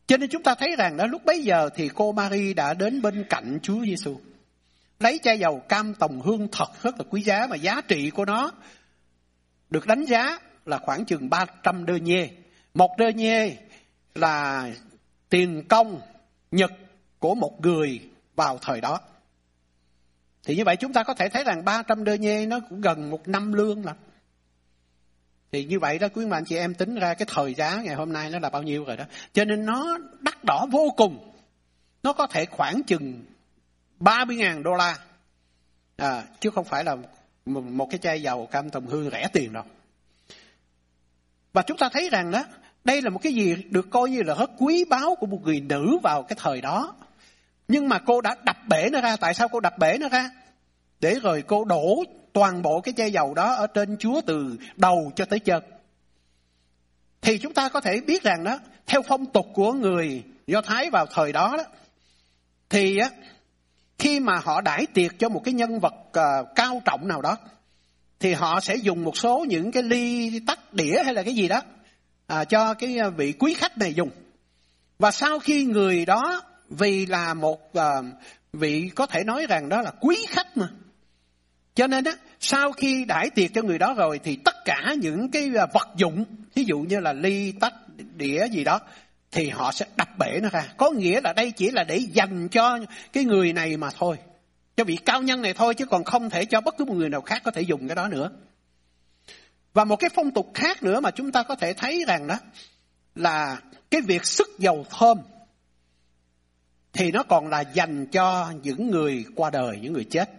cho 0.07 0.16
nên 0.16 0.31
chúng 0.31 0.42
ta 0.42 0.55
thấy 0.55 0.76
rằng 0.79 0.96
đó, 0.96 1.07
lúc 1.07 1.24
bấy 1.24 1.42
giờ 1.42 1.70
thì 1.74 1.90
cô 1.94 2.12
Marie 2.12 2.55
đã 2.55 2.74
đến 2.74 3.02
bên 3.02 3.24
cạnh 3.29 3.59
Chúa 3.62 3.85
Giêsu 3.85 4.20
lấy 5.00 5.20
chai 5.22 5.38
dầu 5.38 5.62
cam 5.68 5.94
tòng 5.94 6.20
hương 6.20 6.48
thật 6.52 6.83
rất 6.83 6.98
là 6.98 7.05
quý 7.11 7.22
giá 7.22 7.46
mà 7.50 7.57
giá 7.57 7.81
trị 7.81 8.11
của 8.11 8.24
nó 8.24 8.52
được 9.70 9.87
đánh 9.87 10.05
giá 10.05 10.38
là 10.66 10.79
khoảng 10.79 11.05
chừng 11.05 11.31
300 11.31 11.87
đơ 11.87 11.94
nhê. 11.94 12.31
Một 12.74 12.90
đơ 12.98 13.09
nhê 13.09 13.57
là 14.14 14.68
tiền 15.29 15.64
công 15.68 16.00
nhật 16.50 16.72
của 17.18 17.35
một 17.35 17.61
người 17.61 18.00
vào 18.37 18.59
thời 18.59 18.81
đó. 18.81 19.00
Thì 20.44 20.57
như 20.57 20.64
vậy 20.64 20.76
chúng 20.76 20.92
ta 20.92 21.02
có 21.02 21.14
thể 21.14 21.29
thấy 21.29 21.44
rằng 21.44 21.64
300 21.64 22.05
đơ 22.05 22.14
nhê 22.14 22.46
nó 22.46 22.61
cũng 22.68 22.81
gần 22.81 23.11
một 23.11 23.29
năm 23.29 23.52
lương 23.52 23.85
lắm. 23.85 23.96
Thì 25.52 25.64
như 25.64 25.78
vậy 25.78 25.98
đó 25.98 26.09
quý 26.14 26.24
anh 26.30 26.44
chị 26.44 26.56
em 26.56 26.74
tính 26.74 26.94
ra 26.94 27.14
cái 27.14 27.26
thời 27.35 27.54
giá 27.54 27.82
ngày 27.85 27.94
hôm 27.94 28.12
nay 28.12 28.30
nó 28.30 28.38
là 28.38 28.50
bao 28.50 28.62
nhiêu 28.62 28.85
rồi 28.85 28.96
đó. 28.96 29.04
Cho 29.32 29.44
nên 29.44 29.66
nó 29.66 29.98
đắt 30.20 30.44
đỏ 30.44 30.66
vô 30.70 30.94
cùng. 30.96 31.32
Nó 32.02 32.12
có 32.12 32.26
thể 32.26 32.46
khoảng 32.46 32.82
chừng 32.82 33.24
30.000 34.00 34.62
đô 34.62 34.74
la. 34.74 34.98
À, 35.96 36.22
chứ 36.40 36.50
không 36.50 36.64
phải 36.64 36.85
là 36.85 36.96
một 37.44 37.87
cái 37.90 37.98
chai 37.98 38.22
dầu 38.22 38.46
cam 38.46 38.70
tùng 38.70 38.87
hương 38.87 39.11
rẻ 39.11 39.28
tiền 39.32 39.52
đâu. 39.52 39.64
Và 41.52 41.62
chúng 41.62 41.78
ta 41.78 41.88
thấy 41.92 42.09
rằng 42.11 42.30
đó, 42.30 42.44
đây 42.85 43.02
là 43.02 43.11
một 43.11 43.18
cái 43.22 43.35
gì 43.35 43.54
được 43.70 43.90
coi 43.90 44.11
như 44.11 44.22
là 44.22 44.35
rất 44.35 44.50
quý 44.59 44.85
báu 44.85 45.14
của 45.14 45.26
một 45.26 45.40
người 45.42 45.61
nữ 45.61 45.98
vào 46.02 46.22
cái 46.22 46.37
thời 46.40 46.61
đó. 46.61 46.94
Nhưng 47.68 47.88
mà 47.88 47.98
cô 47.98 48.20
đã 48.20 48.37
đập 48.44 48.56
bể 48.68 48.88
nó 48.92 49.00
ra. 49.00 49.16
Tại 49.16 49.35
sao 49.35 49.48
cô 49.48 49.61
đập 49.61 49.78
bể 49.78 49.98
nó 50.00 50.09
ra? 50.09 50.30
Để 51.00 51.18
rồi 51.22 51.44
cô 51.46 51.64
đổ 51.64 52.04
toàn 52.37 52.62
bộ 52.62 52.81
cái 52.81 52.94
chai 52.96 53.12
dầu 53.12 53.35
đó 53.35 53.55
ở 53.55 53.66
trên 53.66 53.96
Chúa 53.96 54.20
từ 54.27 54.57
đầu 54.77 55.12
cho 55.16 55.25
tới 55.25 55.38
chân. 55.38 55.62
Thì 57.20 57.38
chúng 57.38 57.55
ta 57.55 57.68
có 57.68 57.81
thể 57.81 58.01
biết 58.01 58.22
rằng 58.22 58.44
đó, 58.44 58.59
theo 58.87 59.03
phong 59.03 59.27
tục 59.27 59.46
của 59.55 59.72
người 59.72 60.22
Do 60.46 60.61
Thái 60.61 60.90
vào 60.90 61.07
thời 61.07 61.33
đó 61.33 61.55
đó, 61.57 61.64
thì 62.70 62.99
á, 62.99 63.11
khi 63.99 64.20
mà 64.20 64.40
họ 64.44 64.61
đãi 64.61 64.87
tiệc 64.87 65.18
cho 65.18 65.29
một 65.29 65.42
cái 65.44 65.55
nhân 65.55 65.81
vật 65.81 65.94
uh, 66.09 66.55
cao 66.55 66.83
trọng 66.85 67.09
nào 67.09 67.22
đó, 67.22 67.37
thì 68.20 68.33
họ 68.33 68.61
sẽ 68.61 68.77
dùng 68.77 69.05
một 69.05 69.16
số 69.16 69.44
những 69.49 69.72
cái 69.72 69.83
ly 69.83 70.40
tách 70.46 70.75
đĩa 70.75 71.03
hay 71.05 71.14
là 71.14 71.22
cái 71.22 71.35
gì 71.35 71.49
đó 71.49 71.62
à, 72.27 72.44
cho 72.44 72.75
cái 72.75 72.96
ờ, 72.96 73.11
vị 73.11 73.33
quý 73.38 73.55
khách 73.55 73.79
này 73.79 73.94
dùng. 73.94 74.11
Và 74.99 75.11
sau 75.11 75.38
khi 75.38 75.64
người 75.64 76.05
đó 76.05 76.42
vì 76.68 77.07
là 77.07 77.35
một 77.35 77.72
uh, 77.79 78.05
vị 78.53 78.90
có 78.94 79.07
thể 79.07 79.25
nói 79.25 79.46
rằng 79.49 79.68
đó 79.68 79.83
là 79.83 79.90
quý 80.01 80.27
khách 80.29 80.57
mà. 80.57 80.68
Cho 81.76 81.86
nên 81.86 82.04
á, 82.04 82.12
sau 82.40 82.72
khi 82.72 83.04
đãi 83.04 83.30
tiệc 83.30 83.54
cho 83.54 83.62
người 83.62 83.78
đó 83.78 83.94
rồi 83.94 84.20
thì 84.24 84.36
tất 84.36 84.54
cả 84.64 84.94
những 85.00 85.30
cái 85.30 85.50
à, 85.56 85.66
vật 85.74 85.88
dụng, 85.96 86.24
ví 86.54 86.64
dụ 86.64 86.78
như 86.78 87.00
là 87.00 87.12
ly, 87.12 87.52
tách, 87.52 87.74
đĩa 88.16 88.48
gì 88.48 88.64
đó, 88.64 88.80
thì 89.30 89.48
họ 89.48 89.72
sẽ 89.72 89.86
đập 89.96 90.08
bể 90.18 90.40
nó 90.42 90.48
ra. 90.48 90.64
Có 90.76 90.90
nghĩa 90.90 91.20
là 91.20 91.32
đây 91.32 91.50
chỉ 91.50 91.70
là 91.70 91.84
để 91.84 91.96
dành 91.96 92.48
cho 92.48 92.78
cái 93.12 93.24
người 93.24 93.52
này 93.52 93.76
mà 93.76 93.90
thôi. 93.90 94.16
Cho 94.76 94.84
vị 94.84 94.96
cao 94.96 95.22
nhân 95.22 95.42
này 95.42 95.54
thôi 95.54 95.74
chứ 95.74 95.86
còn 95.86 96.04
không 96.04 96.30
thể 96.30 96.44
cho 96.44 96.60
bất 96.60 96.76
cứ 96.78 96.84
một 96.84 96.94
người 96.94 97.08
nào 97.08 97.20
khác 97.20 97.42
có 97.44 97.50
thể 97.50 97.62
dùng 97.62 97.88
cái 97.88 97.94
đó 97.94 98.08
nữa. 98.08 98.30
Và 99.74 99.84
một 99.84 99.96
cái 99.96 100.10
phong 100.14 100.30
tục 100.30 100.50
khác 100.54 100.82
nữa 100.82 101.00
mà 101.00 101.10
chúng 101.10 101.32
ta 101.32 101.42
có 101.42 101.54
thể 101.54 101.72
thấy 101.72 102.04
rằng 102.06 102.26
đó 102.26 102.38
là 103.14 103.60
cái 103.90 104.00
việc 104.00 104.26
sức 104.26 104.48
dầu 104.58 104.86
thơm 104.90 105.18
thì 106.92 107.10
nó 107.10 107.22
còn 107.22 107.48
là 107.48 107.60
dành 107.60 108.06
cho 108.06 108.52
những 108.62 108.90
người 108.90 109.24
qua 109.34 109.50
đời, 109.50 109.78
những 109.82 109.92
người 109.92 110.06
chết. 110.10 110.30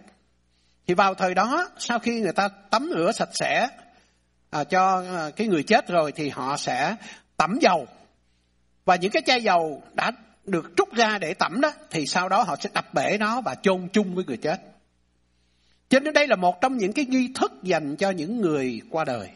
Thì 0.88 0.94
vào 0.94 1.14
thời 1.14 1.34
đó, 1.34 1.70
sau 1.78 1.98
khi 1.98 2.20
người 2.20 2.32
ta 2.32 2.48
tắm 2.48 2.90
rửa 2.94 3.12
sạch 3.12 3.28
sẽ 3.32 3.68
à, 4.50 4.64
cho 4.64 5.02
à, 5.16 5.30
cái 5.36 5.46
người 5.46 5.62
chết 5.62 5.88
rồi 5.88 6.12
thì 6.12 6.28
họ 6.28 6.56
sẽ 6.56 6.96
tẩm 7.36 7.58
dầu. 7.60 7.86
Và 8.84 8.96
những 8.96 9.10
cái 9.10 9.22
chai 9.26 9.42
dầu 9.42 9.82
đã 9.94 10.12
được 10.44 10.72
trút 10.76 10.92
ra 10.92 11.18
để 11.18 11.34
tẩm 11.34 11.60
đó 11.60 11.72
thì 11.90 12.06
sau 12.06 12.28
đó 12.28 12.42
họ 12.42 12.56
sẽ 12.60 12.70
đập 12.74 12.94
bể 12.94 13.16
nó 13.20 13.40
và 13.40 13.54
chôn 13.54 13.88
chung 13.92 14.14
với 14.14 14.24
người 14.24 14.36
chết. 14.36 14.60
Cho 15.88 16.00
nên 16.00 16.14
đây 16.14 16.26
là 16.26 16.36
một 16.36 16.60
trong 16.60 16.76
những 16.76 16.92
cái 16.92 17.04
nghi 17.04 17.28
thức 17.34 17.52
dành 17.62 17.96
cho 17.96 18.10
những 18.10 18.40
người 18.40 18.80
qua 18.90 19.04
đời. 19.04 19.28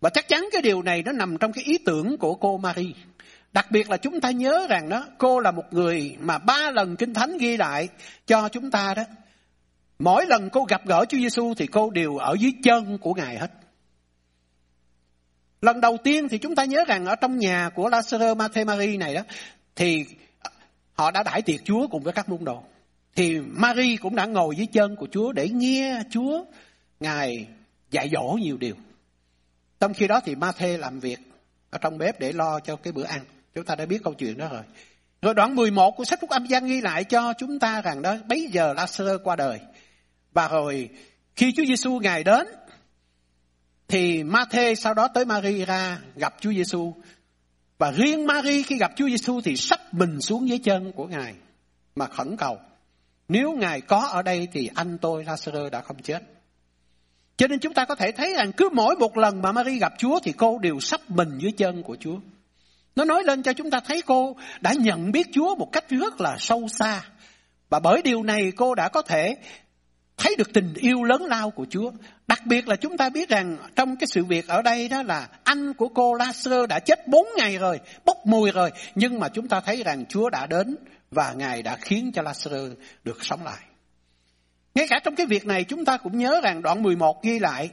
Và 0.00 0.10
chắc 0.10 0.28
chắn 0.28 0.48
cái 0.52 0.62
điều 0.62 0.82
này 0.82 1.02
nó 1.02 1.12
nằm 1.12 1.38
trong 1.38 1.52
cái 1.52 1.64
ý 1.64 1.78
tưởng 1.78 2.16
của 2.18 2.34
cô 2.34 2.58
Marie. 2.58 2.92
Đặc 3.52 3.70
biệt 3.70 3.90
là 3.90 3.96
chúng 3.96 4.20
ta 4.20 4.30
nhớ 4.30 4.66
rằng 4.70 4.88
đó, 4.88 5.06
cô 5.18 5.40
là 5.40 5.50
một 5.50 5.64
người 5.70 6.16
mà 6.20 6.38
ba 6.38 6.70
lần 6.70 6.96
Kinh 6.96 7.14
Thánh 7.14 7.38
ghi 7.38 7.56
lại 7.56 7.88
cho 8.26 8.48
chúng 8.48 8.70
ta 8.70 8.94
đó. 8.94 9.02
Mỗi 10.00 10.26
lần 10.26 10.50
cô 10.50 10.64
gặp 10.64 10.86
gỡ 10.86 11.04
Chúa 11.08 11.18
Giêsu 11.18 11.54
thì 11.54 11.66
cô 11.66 11.90
đều 11.90 12.16
ở 12.16 12.36
dưới 12.40 12.52
chân 12.62 12.98
của 12.98 13.14
Ngài 13.14 13.38
hết. 13.38 13.50
Lần 15.60 15.80
đầu 15.80 15.96
tiên 16.04 16.28
thì 16.28 16.38
chúng 16.38 16.54
ta 16.54 16.64
nhớ 16.64 16.84
rằng 16.88 17.06
ở 17.06 17.16
trong 17.16 17.38
nhà 17.38 17.70
của 17.74 17.88
Lazarus 17.88 18.36
Matthew 18.36 18.66
Marie 18.66 18.96
này 18.96 19.14
đó, 19.14 19.22
thì 19.76 20.04
họ 20.92 21.10
đã 21.10 21.22
đãi 21.22 21.42
tiệc 21.42 21.64
Chúa 21.64 21.88
cùng 21.88 22.02
với 22.02 22.12
các 22.12 22.28
môn 22.28 22.44
đồ. 22.44 22.62
Thì 23.16 23.40
Marie 23.40 23.96
cũng 23.96 24.16
đã 24.16 24.26
ngồi 24.26 24.56
dưới 24.56 24.66
chân 24.66 24.96
của 24.96 25.08
Chúa 25.10 25.32
để 25.32 25.48
nghe 25.48 26.02
Chúa 26.10 26.44
Ngài 27.00 27.46
dạy 27.90 28.10
dỗ 28.12 28.38
nhiều 28.42 28.56
điều. 28.56 28.74
Trong 29.80 29.94
khi 29.94 30.06
đó 30.06 30.20
thì 30.24 30.34
Mathe 30.34 30.78
làm 30.78 31.00
việc 31.00 31.18
ở 31.70 31.78
trong 31.78 31.98
bếp 31.98 32.20
để 32.20 32.32
lo 32.32 32.60
cho 32.60 32.76
cái 32.76 32.92
bữa 32.92 33.04
ăn. 33.04 33.20
Chúng 33.54 33.64
ta 33.64 33.74
đã 33.74 33.86
biết 33.86 34.00
câu 34.04 34.14
chuyện 34.14 34.38
đó 34.38 34.48
rồi. 34.52 34.62
Rồi 35.22 35.34
đoạn 35.34 35.54
11 35.54 35.96
của 35.96 36.04
sách 36.04 36.20
Phúc 36.20 36.30
Âm 36.30 36.48
Giang 36.48 36.66
ghi 36.66 36.80
lại 36.80 37.04
cho 37.04 37.32
chúng 37.38 37.58
ta 37.58 37.80
rằng 37.80 38.02
đó 38.02 38.16
bấy 38.28 38.48
giờ 38.52 38.74
Lazarus 38.76 39.18
qua 39.18 39.36
đời. 39.36 39.60
Và 40.32 40.48
rồi, 40.48 40.88
khi 41.36 41.52
Chúa 41.56 41.64
Giêsu 41.64 41.98
ngài 41.98 42.24
đến, 42.24 42.46
thì 43.88 44.22
Ma-thê 44.22 44.74
sau 44.74 44.94
đó 44.94 45.08
tới 45.08 45.24
Maria 45.24 45.66
gặp 46.16 46.34
Chúa 46.40 46.52
Giêsu 46.52 46.94
và 47.78 47.90
riêng 47.90 48.26
Maria 48.26 48.62
khi 48.62 48.78
gặp 48.78 48.92
Chúa 48.96 49.08
Giêsu 49.08 49.40
thì 49.40 49.56
sắp 49.56 49.94
mình 49.94 50.20
xuống 50.20 50.48
dưới 50.48 50.58
chân 50.58 50.92
của 50.92 51.06
ngài 51.06 51.34
mà 51.96 52.06
khẩn 52.06 52.36
cầu. 52.36 52.58
Nếu 53.28 53.52
ngài 53.52 53.80
có 53.80 54.08
ở 54.12 54.22
đây 54.22 54.48
thì 54.52 54.70
anh 54.74 54.98
tôi 54.98 55.24
Lazarus 55.24 55.70
đã 55.70 55.80
không 55.80 56.02
chết. 56.02 56.22
Cho 57.36 57.46
nên 57.46 57.58
chúng 57.58 57.74
ta 57.74 57.84
có 57.84 57.94
thể 57.94 58.12
thấy 58.12 58.34
rằng 58.36 58.52
cứ 58.52 58.68
mỗi 58.72 58.96
một 58.96 59.16
lần 59.16 59.42
mà 59.42 59.52
Maria 59.52 59.78
gặp 59.78 59.92
Chúa 59.98 60.18
thì 60.22 60.32
cô 60.32 60.58
đều 60.58 60.80
sắp 60.80 61.00
mình 61.08 61.38
dưới 61.38 61.52
chân 61.52 61.82
của 61.82 61.96
Chúa. 62.00 62.16
Nó 62.96 63.04
nói 63.04 63.24
lên 63.24 63.42
cho 63.42 63.52
chúng 63.52 63.70
ta 63.70 63.80
thấy 63.80 64.02
cô 64.02 64.36
đã 64.60 64.72
nhận 64.72 65.12
biết 65.12 65.26
Chúa 65.32 65.54
một 65.54 65.68
cách 65.72 65.84
rất 65.88 66.20
là 66.20 66.36
sâu 66.38 66.68
xa. 66.68 67.02
Và 67.68 67.80
bởi 67.80 68.02
điều 68.02 68.22
này 68.22 68.52
cô 68.56 68.74
đã 68.74 68.88
có 68.88 69.02
thể 69.02 69.36
thấy 70.20 70.36
được 70.36 70.52
tình 70.52 70.74
yêu 70.74 71.02
lớn 71.02 71.24
lao 71.24 71.50
của 71.50 71.66
Chúa. 71.70 71.90
Đặc 72.28 72.46
biệt 72.46 72.68
là 72.68 72.76
chúng 72.76 72.96
ta 72.96 73.08
biết 73.08 73.28
rằng 73.28 73.56
trong 73.76 73.96
cái 73.96 74.06
sự 74.06 74.24
việc 74.24 74.48
ở 74.48 74.62
đây 74.62 74.88
đó 74.88 75.02
là 75.02 75.28
anh 75.44 75.74
của 75.74 75.88
cô 75.88 76.14
Lazarus 76.14 76.66
đã 76.66 76.78
chết 76.78 77.08
bốn 77.08 77.26
ngày 77.36 77.58
rồi, 77.58 77.80
bốc 78.04 78.16
mùi 78.24 78.50
rồi. 78.50 78.70
Nhưng 78.94 79.20
mà 79.20 79.28
chúng 79.28 79.48
ta 79.48 79.60
thấy 79.60 79.82
rằng 79.82 80.06
Chúa 80.06 80.30
đã 80.30 80.46
đến 80.46 80.76
và 81.10 81.32
Ngài 81.32 81.62
đã 81.62 81.76
khiến 81.80 82.10
cho 82.14 82.22
Lazarus 82.22 82.74
được 83.04 83.24
sống 83.24 83.44
lại. 83.44 83.64
Ngay 84.74 84.86
cả 84.88 85.00
trong 85.04 85.14
cái 85.16 85.26
việc 85.26 85.46
này 85.46 85.64
chúng 85.64 85.84
ta 85.84 85.96
cũng 85.96 86.18
nhớ 86.18 86.40
rằng 86.42 86.62
đoạn 86.62 86.82
11 86.82 87.22
ghi 87.22 87.38
lại 87.38 87.70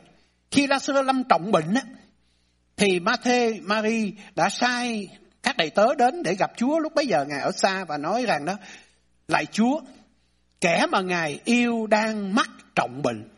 khi 0.52 0.68
Lazarus 0.68 1.04
lâm 1.04 1.24
trọng 1.24 1.52
bệnh 1.52 1.74
á, 1.74 1.82
thì 2.78 3.00
Matthew, 3.00 3.60
Marie 3.64 4.12
đã 4.36 4.50
sai 4.50 5.08
các 5.44 5.58
đầy 5.58 5.70
tớ 5.70 5.96
đến 5.96 6.24
để 6.24 6.36
gặp 6.36 6.52
Chúa 6.58 6.80
lúc 6.80 6.96
bấy 6.96 7.08
giờ 7.08 7.26
Ngài 7.26 7.42
ở 7.42 7.52
xa 7.52 7.86
và 7.86 7.98
nói 7.98 8.26
rằng 8.26 8.46
đó 8.46 8.54
Lạy 9.28 9.46
Chúa, 9.46 9.82
kẻ 10.62 10.86
mà 10.92 11.02
Ngài 11.02 11.40
yêu 11.46 11.88
đang 11.88 12.36
mắc 12.36 12.50
trọng 12.76 13.02
bệnh. 13.04 13.30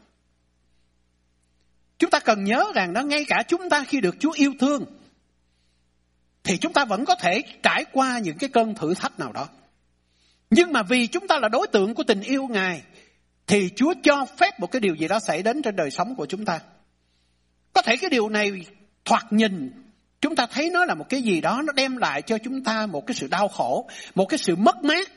Chúng 1.97 2.09
ta 2.09 2.19
cần 2.19 2.43
nhớ 2.43 2.65
rằng 2.75 2.93
đó 2.93 3.01
ngay 3.01 3.25
cả 3.27 3.43
chúng 3.47 3.69
ta 3.69 3.83
khi 3.83 4.01
được 4.01 4.15
Chúa 4.19 4.31
yêu 4.31 4.53
thương 4.59 4.85
thì 6.43 6.57
chúng 6.57 6.73
ta 6.73 6.85
vẫn 6.85 7.05
có 7.05 7.15
thể 7.15 7.41
trải 7.63 7.85
qua 7.91 8.19
những 8.19 8.37
cái 8.37 8.49
cơn 8.49 8.75
thử 8.75 8.93
thách 8.93 9.19
nào 9.19 9.31
đó. 9.33 9.47
Nhưng 10.49 10.73
mà 10.73 10.83
vì 10.83 11.07
chúng 11.07 11.27
ta 11.27 11.39
là 11.39 11.49
đối 11.49 11.67
tượng 11.67 11.93
của 11.93 12.03
tình 12.03 12.21
yêu 12.21 12.47
Ngài 12.47 12.81
thì 13.47 13.69
Chúa 13.75 13.93
cho 14.03 14.25
phép 14.37 14.59
một 14.59 14.71
cái 14.71 14.79
điều 14.79 14.95
gì 14.95 15.07
đó 15.07 15.19
xảy 15.19 15.43
đến 15.43 15.61
trên 15.61 15.75
đời 15.75 15.91
sống 15.91 16.15
của 16.15 16.25
chúng 16.25 16.45
ta. 16.45 16.59
Có 17.73 17.81
thể 17.81 17.97
cái 17.97 18.09
điều 18.09 18.29
này 18.29 18.65
thoạt 19.05 19.33
nhìn 19.33 19.71
chúng 20.21 20.35
ta 20.35 20.45
thấy 20.45 20.69
nó 20.69 20.85
là 20.85 20.93
một 20.93 21.09
cái 21.09 21.21
gì 21.21 21.41
đó 21.41 21.61
nó 21.65 21.73
đem 21.73 21.97
lại 21.97 22.21
cho 22.21 22.37
chúng 22.37 22.63
ta 22.63 22.85
một 22.85 23.07
cái 23.07 23.15
sự 23.15 23.27
đau 23.27 23.47
khổ, 23.47 23.89
một 24.15 24.25
cái 24.25 24.37
sự 24.37 24.55
mất 24.55 24.83
mát. 24.83 25.09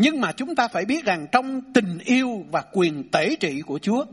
Nhưng 0.00 0.20
mà 0.20 0.32
chúng 0.32 0.54
ta 0.54 0.68
phải 0.68 0.84
biết 0.84 1.04
rằng 1.04 1.26
trong 1.32 1.72
tình 1.72 1.98
yêu 2.04 2.44
và 2.50 2.62
quyền 2.72 3.08
tể 3.10 3.36
trị 3.40 3.60
của 3.60 3.78
Chúa, 3.78 4.04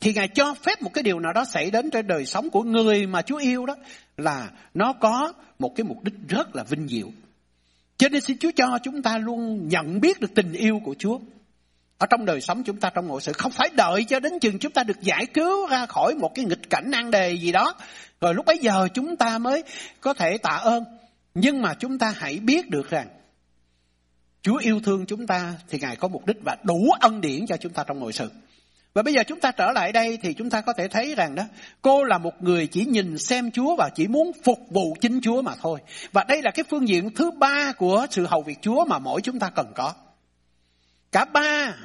thì 0.00 0.12
Ngài 0.12 0.28
cho 0.28 0.54
phép 0.54 0.82
một 0.82 0.90
cái 0.94 1.02
điều 1.02 1.20
nào 1.20 1.32
đó 1.32 1.44
xảy 1.44 1.70
đến 1.70 1.90
trên 1.90 2.06
đời 2.06 2.26
sống 2.26 2.50
của 2.50 2.62
người 2.62 3.06
mà 3.06 3.22
Chúa 3.22 3.36
yêu 3.36 3.66
đó 3.66 3.76
là 4.16 4.50
nó 4.74 4.92
có 4.92 5.32
một 5.58 5.72
cái 5.76 5.84
mục 5.84 6.04
đích 6.04 6.14
rất 6.28 6.56
là 6.56 6.62
vinh 6.62 6.88
diệu. 6.88 7.08
Cho 7.96 8.08
nên 8.08 8.20
xin 8.20 8.38
Chúa 8.38 8.50
cho 8.56 8.78
chúng 8.82 9.02
ta 9.02 9.18
luôn 9.18 9.68
nhận 9.68 10.00
biết 10.00 10.20
được 10.20 10.34
tình 10.34 10.52
yêu 10.52 10.80
của 10.84 10.94
Chúa. 10.98 11.18
Ở 11.98 12.06
trong 12.10 12.24
đời 12.24 12.40
sống 12.40 12.62
chúng 12.62 12.80
ta 12.80 12.90
trong 12.90 13.06
ngộ 13.06 13.20
sự, 13.20 13.32
không 13.32 13.52
phải 13.52 13.70
đợi 13.76 14.04
cho 14.04 14.20
đến 14.20 14.32
chừng 14.40 14.58
chúng 14.58 14.72
ta 14.72 14.82
được 14.82 15.00
giải 15.00 15.26
cứu 15.26 15.66
ra 15.66 15.86
khỏi 15.86 16.14
một 16.14 16.34
cái 16.34 16.44
nghịch 16.44 16.70
cảnh 16.70 16.90
nan 16.90 17.10
đề 17.10 17.32
gì 17.32 17.52
đó. 17.52 17.74
Rồi 18.20 18.34
lúc 18.34 18.46
bấy 18.46 18.58
giờ 18.58 18.88
chúng 18.94 19.16
ta 19.16 19.38
mới 19.38 19.62
có 20.00 20.14
thể 20.14 20.38
tạ 20.38 20.60
ơn. 20.62 20.84
Nhưng 21.34 21.62
mà 21.62 21.74
chúng 21.74 21.98
ta 21.98 22.14
hãy 22.16 22.38
biết 22.38 22.70
được 22.70 22.90
rằng 22.90 23.06
Chúa 24.42 24.56
yêu 24.56 24.80
thương 24.84 25.06
chúng 25.06 25.26
ta 25.26 25.54
thì 25.68 25.78
Ngài 25.78 25.96
có 25.96 26.08
mục 26.08 26.26
đích 26.26 26.36
và 26.44 26.56
đủ 26.62 26.90
ân 27.00 27.20
điển 27.20 27.46
cho 27.46 27.56
chúng 27.56 27.72
ta 27.72 27.84
trong 27.86 28.00
mọi 28.00 28.12
sự. 28.12 28.30
Và 28.94 29.02
bây 29.02 29.14
giờ 29.14 29.22
chúng 29.26 29.40
ta 29.40 29.50
trở 29.50 29.72
lại 29.72 29.92
đây 29.92 30.18
thì 30.22 30.34
chúng 30.34 30.50
ta 30.50 30.60
có 30.60 30.72
thể 30.72 30.88
thấy 30.88 31.14
rằng 31.14 31.34
đó, 31.34 31.42
cô 31.82 32.04
là 32.04 32.18
một 32.18 32.42
người 32.42 32.66
chỉ 32.66 32.84
nhìn 32.84 33.18
xem 33.18 33.50
Chúa 33.50 33.76
và 33.76 33.90
chỉ 33.94 34.08
muốn 34.08 34.32
phục 34.44 34.58
vụ 34.70 34.96
chính 35.00 35.20
Chúa 35.22 35.42
mà 35.42 35.54
thôi. 35.62 35.80
Và 36.12 36.24
đây 36.24 36.42
là 36.42 36.50
cái 36.50 36.64
phương 36.70 36.88
diện 36.88 37.14
thứ 37.14 37.30
ba 37.30 37.72
của 37.72 38.06
sự 38.10 38.26
hầu 38.26 38.42
việc 38.42 38.58
Chúa 38.62 38.84
mà 38.84 38.98
mỗi 38.98 39.20
chúng 39.22 39.38
ta 39.38 39.50
cần 39.50 39.72
có. 39.74 39.94
Cả 41.12 41.24
ba 41.24 41.76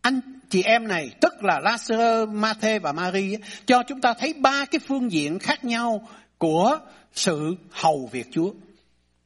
anh 0.00 0.20
chị 0.50 0.62
em 0.62 0.88
này, 0.88 1.10
tức 1.20 1.44
là 1.44 1.60
Lazarus, 1.60 2.32
Mathe 2.32 2.78
và 2.78 2.92
Marie, 2.92 3.38
cho 3.66 3.82
chúng 3.82 4.00
ta 4.00 4.14
thấy 4.14 4.34
ba 4.34 4.64
cái 4.64 4.78
phương 4.88 5.12
diện 5.12 5.38
khác 5.38 5.64
nhau 5.64 6.08
của 6.38 6.78
sự 7.12 7.56
hầu 7.70 8.08
việc 8.12 8.26
Chúa. 8.32 8.52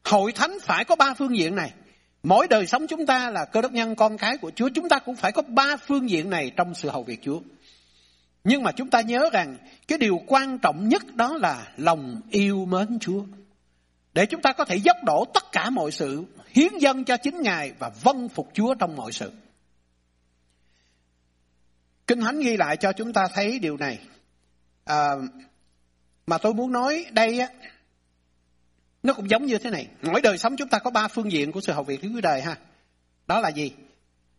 Hội 0.04 0.32
thánh 0.32 0.58
phải 0.62 0.84
có 0.84 0.96
ba 0.96 1.14
phương 1.14 1.38
diện 1.38 1.54
này. 1.54 1.72
Mỗi 2.24 2.48
đời 2.48 2.66
sống 2.66 2.86
chúng 2.86 3.06
ta 3.06 3.30
là 3.30 3.44
cơ 3.44 3.60
đốc 3.60 3.72
nhân 3.72 3.94
con 3.94 4.18
cái 4.18 4.36
của 4.36 4.50
Chúa, 4.54 4.68
chúng 4.74 4.88
ta 4.88 4.98
cũng 4.98 5.16
phải 5.16 5.32
có 5.32 5.42
ba 5.42 5.76
phương 5.76 6.10
diện 6.10 6.30
này 6.30 6.52
trong 6.56 6.74
sự 6.74 6.88
hầu 6.88 7.02
việc 7.02 7.22
Chúa. 7.22 7.40
Nhưng 8.44 8.62
mà 8.62 8.72
chúng 8.72 8.90
ta 8.90 9.00
nhớ 9.00 9.30
rằng 9.32 9.56
cái 9.88 9.98
điều 9.98 10.20
quan 10.26 10.58
trọng 10.58 10.88
nhất 10.88 11.14
đó 11.14 11.36
là 11.40 11.72
lòng 11.76 12.20
yêu 12.30 12.66
mến 12.66 12.98
Chúa. 13.00 13.24
Để 14.14 14.26
chúng 14.26 14.42
ta 14.42 14.52
có 14.52 14.64
thể 14.64 14.76
dốc 14.76 14.96
đổ 15.04 15.24
tất 15.34 15.44
cả 15.52 15.70
mọi 15.70 15.90
sự, 15.92 16.24
hiến 16.48 16.78
dân 16.78 17.04
cho 17.04 17.16
chính 17.16 17.42
Ngài 17.42 17.72
và 17.78 17.90
vâng 18.02 18.28
phục 18.28 18.50
Chúa 18.52 18.74
trong 18.74 18.96
mọi 18.96 19.12
sự. 19.12 19.32
Kinh 22.06 22.20
Thánh 22.20 22.40
ghi 22.40 22.56
lại 22.56 22.76
cho 22.76 22.92
chúng 22.92 23.12
ta 23.12 23.26
thấy 23.34 23.58
điều 23.58 23.76
này. 23.76 23.98
À, 24.84 25.10
mà 26.26 26.38
tôi 26.38 26.54
muốn 26.54 26.72
nói 26.72 27.06
đây 27.10 27.40
á, 27.40 27.48
nó 29.04 29.14
cũng 29.14 29.30
giống 29.30 29.46
như 29.46 29.58
thế 29.58 29.70
này. 29.70 29.88
Mỗi 30.02 30.20
đời 30.20 30.38
sống 30.38 30.56
chúng 30.56 30.68
ta 30.68 30.78
có 30.78 30.90
ba 30.90 31.08
phương 31.08 31.32
diện 31.32 31.52
của 31.52 31.60
sự 31.60 31.72
học 31.72 31.86
việc 31.86 32.02
cứu 32.02 32.20
đời 32.20 32.42
ha. 32.42 32.58
Đó 33.26 33.40
là 33.40 33.48
gì? 33.48 33.72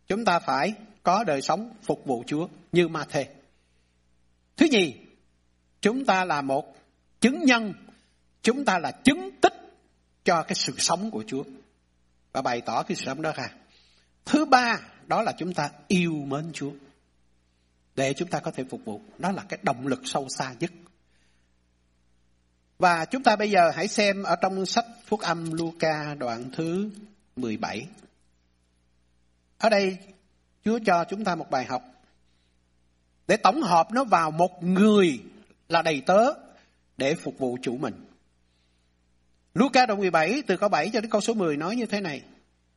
Chúng 0.06 0.24
ta 0.24 0.38
phải 0.38 0.74
có 1.02 1.24
đời 1.24 1.42
sống 1.42 1.74
phục 1.82 2.06
vụ 2.06 2.24
Chúa 2.26 2.48
như 2.72 2.88
ma 2.88 3.04
thê. 3.10 3.26
Thứ 4.56 4.66
nhì, 4.70 4.94
chúng 5.80 6.04
ta 6.04 6.24
là 6.24 6.42
một 6.42 6.76
chứng 7.20 7.44
nhân, 7.44 7.74
chúng 8.42 8.64
ta 8.64 8.78
là 8.78 8.90
chứng 8.90 9.30
tích 9.40 9.54
cho 10.24 10.42
cái 10.42 10.54
sự 10.54 10.74
sống 10.78 11.10
của 11.10 11.24
Chúa 11.26 11.42
và 12.32 12.42
bày 12.42 12.60
tỏ 12.60 12.82
cái 12.82 12.96
sự 12.96 13.04
sống 13.04 13.22
đó 13.22 13.32
ra. 13.36 13.50
Thứ 14.24 14.44
ba, 14.44 14.80
đó 15.06 15.22
là 15.22 15.32
chúng 15.38 15.54
ta 15.54 15.70
yêu 15.88 16.12
mến 16.12 16.50
Chúa 16.52 16.70
để 17.94 18.14
chúng 18.14 18.28
ta 18.28 18.40
có 18.40 18.50
thể 18.50 18.64
phục 18.70 18.84
vụ. 18.84 19.00
Đó 19.18 19.32
là 19.32 19.44
cái 19.48 19.58
động 19.62 19.86
lực 19.86 20.00
sâu 20.04 20.28
xa 20.28 20.54
nhất. 20.60 20.70
Và 22.78 23.04
chúng 23.04 23.22
ta 23.22 23.36
bây 23.36 23.50
giờ 23.50 23.70
hãy 23.74 23.88
xem 23.88 24.22
ở 24.22 24.36
trong 24.36 24.66
sách 24.66 24.84
Phúc 25.06 25.20
âm 25.20 25.52
Luca 25.52 26.14
đoạn 26.14 26.50
thứ 26.52 26.90
17. 27.36 27.86
Ở 29.58 29.68
đây 29.68 29.98
Chúa 30.64 30.78
cho 30.86 31.04
chúng 31.04 31.24
ta 31.24 31.34
một 31.34 31.50
bài 31.50 31.64
học 31.64 31.82
để 33.28 33.36
tổng 33.36 33.62
hợp 33.62 33.92
nó 33.92 34.04
vào 34.04 34.30
một 34.30 34.62
người 34.62 35.20
là 35.68 35.82
đầy 35.82 36.02
tớ 36.06 36.32
để 36.96 37.14
phục 37.14 37.38
vụ 37.38 37.58
chủ 37.62 37.76
mình. 37.76 38.04
Luca 39.54 39.86
đoạn 39.86 40.00
17 40.00 40.42
từ 40.46 40.56
câu 40.56 40.68
7 40.68 40.90
cho 40.92 41.00
đến 41.00 41.10
câu 41.10 41.20
số 41.20 41.34
10 41.34 41.56
nói 41.56 41.76
như 41.76 41.86
thế 41.86 42.00
này. 42.00 42.22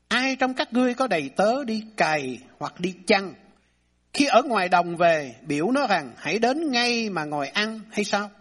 Ai 0.08 0.36
trong 0.36 0.54
các 0.54 0.74
ngươi 0.74 0.94
có 0.94 1.08
đầy 1.08 1.30
tớ 1.30 1.64
đi 1.64 1.84
cày 1.98 2.40
hoặc 2.60 2.80
đi 2.80 2.96
chăn, 3.08 3.34
khi 4.14 4.26
ở 4.26 4.42
ngoài 4.44 4.70
đồng 4.70 4.98
về 4.98 5.36
biểu 5.42 5.72
nó 5.72 5.88
rằng 5.88 6.14
hãy 6.18 6.40
đến 6.40 6.72
ngay 6.72 7.10
mà 7.10 7.24
ngồi 7.24 7.48
ăn 7.48 7.80
hay 7.92 8.06
sao? 8.06 8.32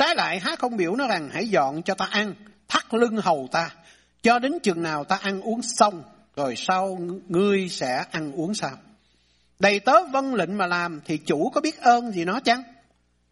Trái 0.00 0.14
lại 0.14 0.40
há 0.40 0.56
không 0.56 0.76
biểu 0.76 0.96
nó 0.96 1.06
rằng 1.06 1.30
hãy 1.32 1.48
dọn 1.48 1.82
cho 1.82 1.94
ta 1.94 2.04
ăn, 2.10 2.34
thắt 2.68 2.94
lưng 2.94 3.16
hầu 3.16 3.48
ta, 3.52 3.70
cho 4.22 4.38
đến 4.38 4.58
chừng 4.62 4.82
nào 4.82 5.04
ta 5.04 5.16
ăn 5.16 5.40
uống 5.40 5.62
xong, 5.62 6.02
rồi 6.36 6.56
sau 6.56 6.98
ngươi 7.28 7.68
sẽ 7.68 8.04
ăn 8.10 8.32
uống 8.32 8.54
sao? 8.54 8.76
Đầy 9.58 9.80
tớ 9.80 9.92
vân 10.12 10.34
lệnh 10.34 10.58
mà 10.58 10.66
làm 10.66 11.00
thì 11.04 11.18
chủ 11.18 11.50
có 11.50 11.60
biết 11.60 11.80
ơn 11.80 12.12
gì 12.12 12.24
nó 12.24 12.40
chăng? 12.40 12.62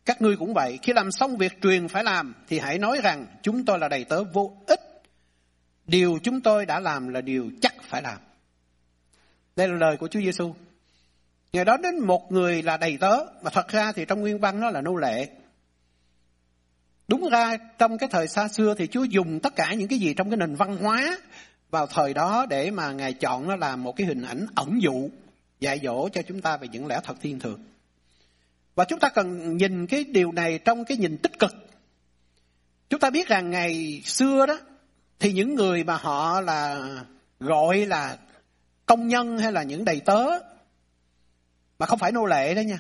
Các 0.05 0.23
ngươi 0.23 0.37
cũng 0.37 0.55
vậy, 0.55 0.79
khi 0.83 0.93
làm 0.93 1.13
xong 1.13 1.37
việc 1.37 1.53
truyền 1.63 1.89
phải 1.89 2.05
làm 2.05 2.35
thì 2.49 2.59
hãy 2.59 2.79
nói 2.79 3.01
rằng 3.03 3.27
chúng 3.43 3.65
tôi 3.65 3.79
là 3.79 3.89
đầy 3.89 4.05
tớ 4.05 4.25
vô 4.25 4.57
ích. 4.67 4.81
Điều 5.87 6.19
chúng 6.23 6.41
tôi 6.41 6.67
đã 6.67 6.81
làm 6.81 7.09
là 7.09 7.21
điều 7.21 7.51
chắc 7.63 7.75
phải 7.83 8.03
làm. 8.03 8.19
Đây 9.57 9.69
là 9.69 9.75
lời 9.75 9.97
của 9.97 10.09
Chúa 10.09 10.21
Giêsu. 10.21 10.55
Ngày 11.53 11.65
đó 11.65 11.77
đến 11.77 11.99
một 11.99 12.33
người 12.33 12.63
là 12.63 12.77
đầy 12.77 12.99
tớ, 13.01 13.17
mà 13.43 13.51
thật 13.51 13.69
ra 13.69 13.93
thì 13.93 14.05
trong 14.05 14.21
nguyên 14.21 14.39
văn 14.39 14.61
nó 14.61 14.71
là 14.71 14.81
nô 14.81 14.97
lệ. 14.97 15.29
Đúng 17.09 17.29
ra, 17.29 17.57
trong 17.79 17.99
cái 17.99 18.09
thời 18.13 18.29
xa 18.29 18.49
xưa 18.49 18.75
thì 18.79 18.87
Chúa 18.87 19.05
dùng 19.05 19.41
tất 19.41 19.57
cả 19.57 19.75
những 19.75 19.89
cái 19.89 19.99
gì 19.99 20.15
trong 20.15 20.31
cái 20.31 20.37
nền 20.37 20.55
văn 20.55 20.77
hóa 20.77 21.19
vào 21.71 21.87
thời 21.87 22.15
đó 22.15 22.47
để 22.51 22.71
mà 22.71 22.93
Ngài 22.93 23.13
chọn 23.13 23.49
nó 23.49 23.57
làm 23.57 23.83
một 23.83 23.97
cái 23.97 24.07
hình 24.07 24.23
ảnh 24.23 24.47
ẩn 24.55 24.83
dụ, 24.83 25.11
dạy 25.61 25.81
dỗ 25.83 26.09
cho 26.09 26.23
chúng 26.23 26.41
ta 26.41 26.57
về 26.57 26.69
những 26.69 26.87
lẽ 26.87 27.01
thật 27.05 27.17
thiên 27.21 27.41
thượng 27.41 27.61
Và 28.75 28.85
chúng 28.85 29.01
ta 29.01 29.09
cần 29.09 29.57
nhìn 29.57 29.87
cái 29.87 30.05
điều 30.05 30.33
này 30.33 30.59
trong 30.59 30.85
cái 30.85 30.99
nhìn 30.99 31.19
tích 31.19 31.39
cực. 31.39 31.55
Chúng 32.91 33.01
ta 33.01 33.11
biết 33.11 33.29
rằng 33.29 33.51
ngày 33.51 34.03
xưa 34.05 34.47
đó, 34.47 34.59
thì 35.19 35.33
những 35.33 35.55
người 35.55 35.85
mà 35.85 35.97
họ 35.97 36.41
là 36.41 36.89
gọi 37.41 37.87
là 37.87 38.17
công 38.87 39.09
nhân 39.09 39.39
hay 39.39 39.53
là 39.53 39.63
những 39.63 39.85
đầy 39.85 40.01
tớ, 40.01 40.27
mà 41.79 41.87
không 41.87 41.99
phải 41.99 42.13
nô 42.13 42.27
lệ 42.27 42.55
đó 42.55 42.61
nha. 42.61 42.79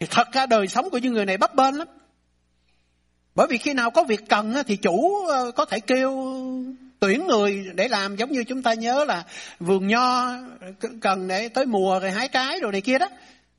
Thì 0.00 0.06
thật 0.10 0.32
ra 0.32 0.46
đời 0.46 0.68
sống 0.68 0.90
của 0.90 0.98
những 0.98 1.12
người 1.12 1.26
này 1.26 1.36
bấp 1.36 1.54
bênh 1.54 1.74
lắm. 1.74 1.88
Bởi 3.36 3.46
vì 3.46 3.58
khi 3.58 3.74
nào 3.74 3.90
có 3.90 4.04
việc 4.04 4.28
cần 4.28 4.54
thì 4.66 4.76
chủ 4.76 5.26
ờ, 5.26 5.50
có 5.50 5.64
thể 5.64 5.80
kêu 5.80 6.34
tuyển 7.00 7.26
người 7.26 7.66
để 7.74 7.88
làm. 7.88 8.16
Giống 8.16 8.32
như 8.32 8.44
chúng 8.44 8.62
ta 8.62 8.74
nhớ 8.74 9.04
là 9.04 9.24
vườn 9.60 9.86
nho 9.86 10.32
cần 11.00 11.28
để 11.28 11.48
tới 11.48 11.66
mùa 11.66 12.00
rồi 12.00 12.10
hái 12.10 12.28
trái 12.28 12.60
rồi 12.60 12.72
này 12.72 12.80
kia 12.80 12.98
đó. 12.98 13.08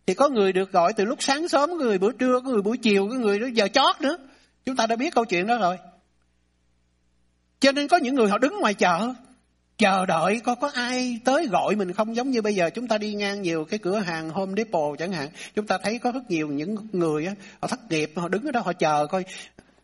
Thì 0.07 0.13
có 0.13 0.29
người 0.29 0.53
được 0.53 0.71
gọi 0.71 0.93
từ 0.93 1.05
lúc 1.05 1.23
sáng 1.23 1.47
sớm, 1.47 1.69
có 1.69 1.75
người 1.75 1.97
buổi 1.97 2.13
trưa, 2.19 2.39
có 2.45 2.49
người 2.49 2.61
buổi 2.61 2.77
chiều, 2.77 3.07
có 3.09 3.15
người 3.15 3.39
đến 3.39 3.53
giờ 3.53 3.67
chót 3.67 4.01
nữa. 4.01 4.17
Chúng 4.65 4.75
ta 4.75 4.87
đã 4.87 4.95
biết 4.95 5.15
câu 5.15 5.25
chuyện 5.25 5.47
đó 5.47 5.57
rồi. 5.57 5.77
Cho 7.59 7.71
nên 7.71 7.87
có 7.87 7.97
những 7.97 8.15
người 8.15 8.29
họ 8.29 8.37
đứng 8.37 8.59
ngoài 8.59 8.73
chợ, 8.73 9.13
chờ 9.77 10.05
đợi 10.05 10.39
có 10.43 10.55
có 10.55 10.71
ai 10.73 11.19
tới 11.25 11.47
gọi 11.47 11.75
mình 11.75 11.93
không? 11.93 12.15
Giống 12.15 12.31
như 12.31 12.41
bây 12.41 12.55
giờ 12.55 12.69
chúng 12.69 12.87
ta 12.87 12.97
đi 12.97 13.13
ngang 13.13 13.41
nhiều 13.41 13.65
cái 13.65 13.79
cửa 13.79 13.99
hàng 13.99 14.29
Home 14.29 14.53
Depot 14.57 14.99
chẳng 14.99 15.11
hạn, 15.11 15.29
chúng 15.55 15.67
ta 15.67 15.77
thấy 15.83 15.99
có 15.99 16.11
rất 16.11 16.31
nhiều 16.31 16.47
những 16.47 16.75
người 16.91 17.25
á, 17.25 17.33
họ 17.61 17.67
thất 17.67 17.79
nghiệp, 17.89 18.11
họ 18.15 18.27
đứng 18.27 18.45
ở 18.45 18.51
đó 18.51 18.61
họ 18.65 18.73
chờ 18.73 19.07
coi 19.07 19.25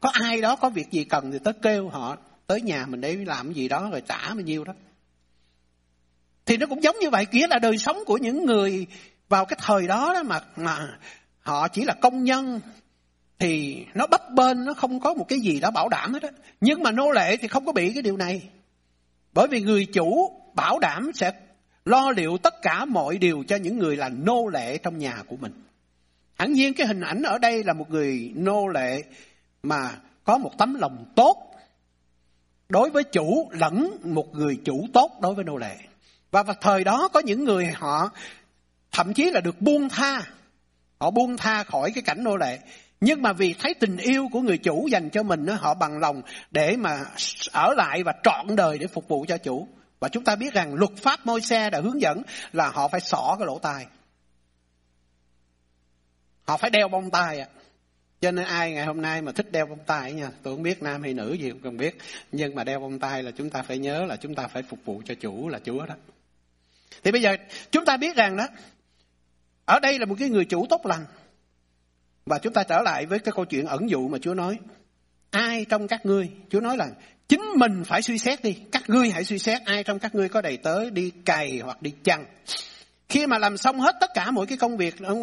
có 0.03 0.09
ai 0.09 0.41
đó 0.41 0.55
có 0.55 0.69
việc 0.69 0.91
gì 0.91 1.03
cần 1.03 1.31
thì 1.31 1.39
tới 1.43 1.53
kêu 1.61 1.89
họ, 1.89 2.17
tới 2.47 2.61
nhà 2.61 2.85
mình 2.85 3.01
để 3.01 3.15
làm 3.15 3.47
cái 3.47 3.53
gì 3.53 3.67
đó 3.67 3.89
rồi 3.91 4.01
trả 4.07 4.27
bao 4.27 4.35
nhiêu 4.35 4.63
đó. 4.63 4.73
Thì 6.45 6.57
nó 6.57 6.65
cũng 6.65 6.83
giống 6.83 6.95
như 7.01 7.09
vậy 7.09 7.25
kia 7.25 7.47
là 7.49 7.59
đời 7.59 7.77
sống 7.77 7.97
của 8.05 8.17
những 8.17 8.45
người 8.45 8.87
vào 9.29 9.45
cái 9.45 9.59
thời 9.61 9.87
đó 9.87 10.13
đó 10.13 10.23
mà 10.23 10.41
mà 10.55 10.97
họ 11.39 11.67
chỉ 11.67 11.83
là 11.83 11.93
công 11.93 12.23
nhân, 12.23 12.61
thì 13.39 13.85
nó 13.93 14.07
bấp 14.07 14.21
bênh, 14.31 14.65
nó 14.65 14.73
không 14.73 14.99
có 14.99 15.13
một 15.13 15.25
cái 15.27 15.39
gì 15.39 15.59
đó 15.59 15.71
bảo 15.71 15.89
đảm 15.89 16.13
hết 16.13 16.23
á. 16.23 16.29
Nhưng 16.61 16.83
mà 16.83 16.91
nô 16.91 17.11
lệ 17.11 17.37
thì 17.37 17.47
không 17.47 17.65
có 17.65 17.71
bị 17.71 17.93
cái 17.93 18.03
điều 18.03 18.17
này. 18.17 18.41
Bởi 19.33 19.47
vì 19.47 19.61
người 19.61 19.85
chủ 19.85 20.31
bảo 20.55 20.79
đảm 20.79 21.11
sẽ 21.13 21.31
lo 21.85 22.11
liệu 22.11 22.37
tất 22.37 22.61
cả 22.61 22.85
mọi 22.85 23.17
điều 23.17 23.43
cho 23.47 23.55
những 23.55 23.77
người 23.79 23.95
là 23.95 24.09
nô 24.09 24.47
lệ 24.47 24.77
trong 24.77 24.97
nhà 24.97 25.23
của 25.27 25.35
mình. 25.35 25.63
Hẳn 26.33 26.53
nhiên 26.53 26.73
cái 26.73 26.87
hình 26.87 27.01
ảnh 27.01 27.23
ở 27.23 27.37
đây 27.37 27.63
là 27.63 27.73
một 27.73 27.89
người 27.89 28.31
nô 28.35 28.67
lệ 28.67 29.03
mà 29.63 29.91
có 30.23 30.37
một 30.37 30.51
tấm 30.57 30.73
lòng 30.73 31.05
tốt 31.15 31.55
đối 32.69 32.89
với 32.89 33.03
chủ 33.03 33.49
lẫn 33.51 33.97
một 34.03 34.35
người 34.35 34.59
chủ 34.65 34.87
tốt 34.93 35.11
đối 35.21 35.35
với 35.35 35.45
nô 35.45 35.57
lệ. 35.57 35.77
Và 36.31 36.43
vào 36.43 36.55
thời 36.61 36.83
đó 36.83 37.07
có 37.13 37.19
những 37.19 37.43
người 37.43 37.67
họ 37.67 38.09
thậm 38.91 39.13
chí 39.13 39.31
là 39.31 39.41
được 39.41 39.61
buông 39.61 39.89
tha. 39.89 40.21
Họ 40.99 41.11
buông 41.11 41.37
tha 41.37 41.63
khỏi 41.63 41.91
cái 41.91 42.01
cảnh 42.01 42.23
nô 42.23 42.37
lệ. 42.37 42.59
Nhưng 43.01 43.21
mà 43.21 43.33
vì 43.33 43.55
thấy 43.59 43.73
tình 43.73 43.97
yêu 43.97 44.27
của 44.31 44.41
người 44.41 44.57
chủ 44.57 44.87
dành 44.87 45.09
cho 45.09 45.23
mình, 45.23 45.47
họ 45.47 45.73
bằng 45.73 45.99
lòng 45.99 46.21
để 46.51 46.75
mà 46.75 47.05
ở 47.51 47.73
lại 47.73 48.03
và 48.03 48.13
trọn 48.23 48.55
đời 48.55 48.77
để 48.77 48.87
phục 48.87 49.07
vụ 49.07 49.25
cho 49.27 49.37
chủ. 49.37 49.67
Và 49.99 50.09
chúng 50.09 50.23
ta 50.23 50.35
biết 50.35 50.53
rằng 50.53 50.73
luật 50.73 50.91
pháp 50.97 51.25
môi 51.25 51.41
xe 51.41 51.69
đã 51.69 51.79
hướng 51.81 52.01
dẫn 52.01 52.21
là 52.53 52.69
họ 52.69 52.87
phải 52.87 53.01
xỏ 53.01 53.35
cái 53.39 53.47
lỗ 53.47 53.59
tai. 53.59 53.85
Họ 56.43 56.57
phải 56.57 56.69
đeo 56.69 56.87
bông 56.87 57.11
tai 57.11 57.39
ạ. 57.39 57.47
À. 57.55 57.62
Cho 58.23 58.31
nên 58.31 58.45
ai 58.45 58.71
ngày 58.71 58.85
hôm 58.85 59.01
nay 59.01 59.21
mà 59.21 59.31
thích 59.31 59.51
đeo 59.51 59.65
bông 59.65 59.79
tai 59.85 60.13
nha, 60.13 60.29
tôi 60.43 60.55
không 60.55 60.63
biết 60.63 60.83
nam 60.83 61.01
hay 61.01 61.13
nữ 61.13 61.33
gì 61.33 61.49
cũng 61.49 61.61
cần 61.61 61.77
biết. 61.77 61.97
Nhưng 62.31 62.55
mà 62.55 62.63
đeo 62.63 62.79
bông 62.79 62.99
tai 62.99 63.23
là 63.23 63.31
chúng 63.31 63.49
ta 63.49 63.61
phải 63.61 63.77
nhớ 63.77 64.05
là 64.05 64.15
chúng 64.15 64.35
ta 64.35 64.47
phải 64.47 64.63
phục 64.63 64.79
vụ 64.85 65.01
cho 65.05 65.15
chủ 65.15 65.49
là 65.49 65.59
Chúa 65.63 65.85
đó. 65.85 65.95
Thì 67.03 67.11
bây 67.11 67.21
giờ 67.21 67.35
chúng 67.71 67.85
ta 67.85 67.97
biết 67.97 68.15
rằng 68.15 68.37
đó, 68.37 68.47
ở 69.65 69.79
đây 69.79 69.99
là 69.99 70.05
một 70.05 70.15
cái 70.19 70.29
người 70.29 70.45
chủ 70.45 70.65
tốt 70.69 70.85
lành. 70.85 71.05
Và 72.25 72.39
chúng 72.39 72.53
ta 72.53 72.63
trở 72.63 72.81
lại 72.81 73.05
với 73.05 73.19
cái 73.19 73.31
câu 73.35 73.45
chuyện 73.45 73.65
ẩn 73.65 73.89
dụ 73.89 74.07
mà 74.07 74.17
Chúa 74.21 74.33
nói. 74.33 74.59
Ai 75.29 75.65
trong 75.65 75.87
các 75.87 76.05
ngươi, 76.05 76.29
Chúa 76.49 76.59
nói 76.59 76.77
là 76.77 76.87
chính 77.27 77.41
mình 77.55 77.83
phải 77.85 78.01
suy 78.01 78.17
xét 78.17 78.43
đi. 78.43 78.57
Các 78.71 78.83
ngươi 78.89 79.11
hãy 79.11 79.23
suy 79.23 79.39
xét 79.39 79.61
ai 79.65 79.83
trong 79.83 79.99
các 79.99 80.15
ngươi 80.15 80.29
có 80.29 80.41
đầy 80.41 80.57
tớ 80.57 80.89
đi 80.89 81.11
cày 81.25 81.59
hoặc 81.63 81.81
đi 81.81 81.93
chăn. 82.03 82.25
Khi 83.09 83.27
mà 83.27 83.37
làm 83.37 83.57
xong 83.57 83.79
hết 83.79 83.95
tất 83.99 84.09
cả 84.13 84.31
mọi 84.31 84.45
cái 84.45 84.57
công 84.57 84.77
việc 84.77 84.99
ở 84.99 85.15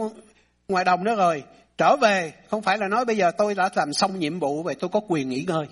ngoài 0.69 0.85
đồng 0.85 1.05
đó 1.05 1.15
rồi, 1.15 1.45
Trở 1.81 1.97
về 1.97 2.33
không 2.51 2.63
phải 2.63 2.79
là 2.79 2.89
nói 2.89 3.05
bây 3.05 3.17
giờ 3.17 3.31
tôi 3.39 3.55
đã 3.55 3.71
làm 3.75 3.93
xong 3.93 4.19
nhiệm 4.19 4.39
vụ 4.39 4.63
vậy 4.63 4.75
tôi 4.75 4.91
có 4.93 5.01
quyền 5.09 5.29
nghỉ 5.29 5.45
ngơi. 5.49 5.67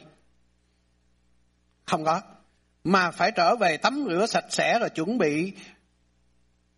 Không 1.85 2.05
có. 2.05 2.20
Mà 2.85 3.11
phải 3.11 3.30
trở 3.30 3.57
về 3.57 3.76
tắm 3.76 4.07
rửa 4.09 4.26
sạch 4.26 4.45
sẽ 4.51 4.78
rồi 4.78 4.91
chuẩn 4.91 5.18
bị 5.18 5.53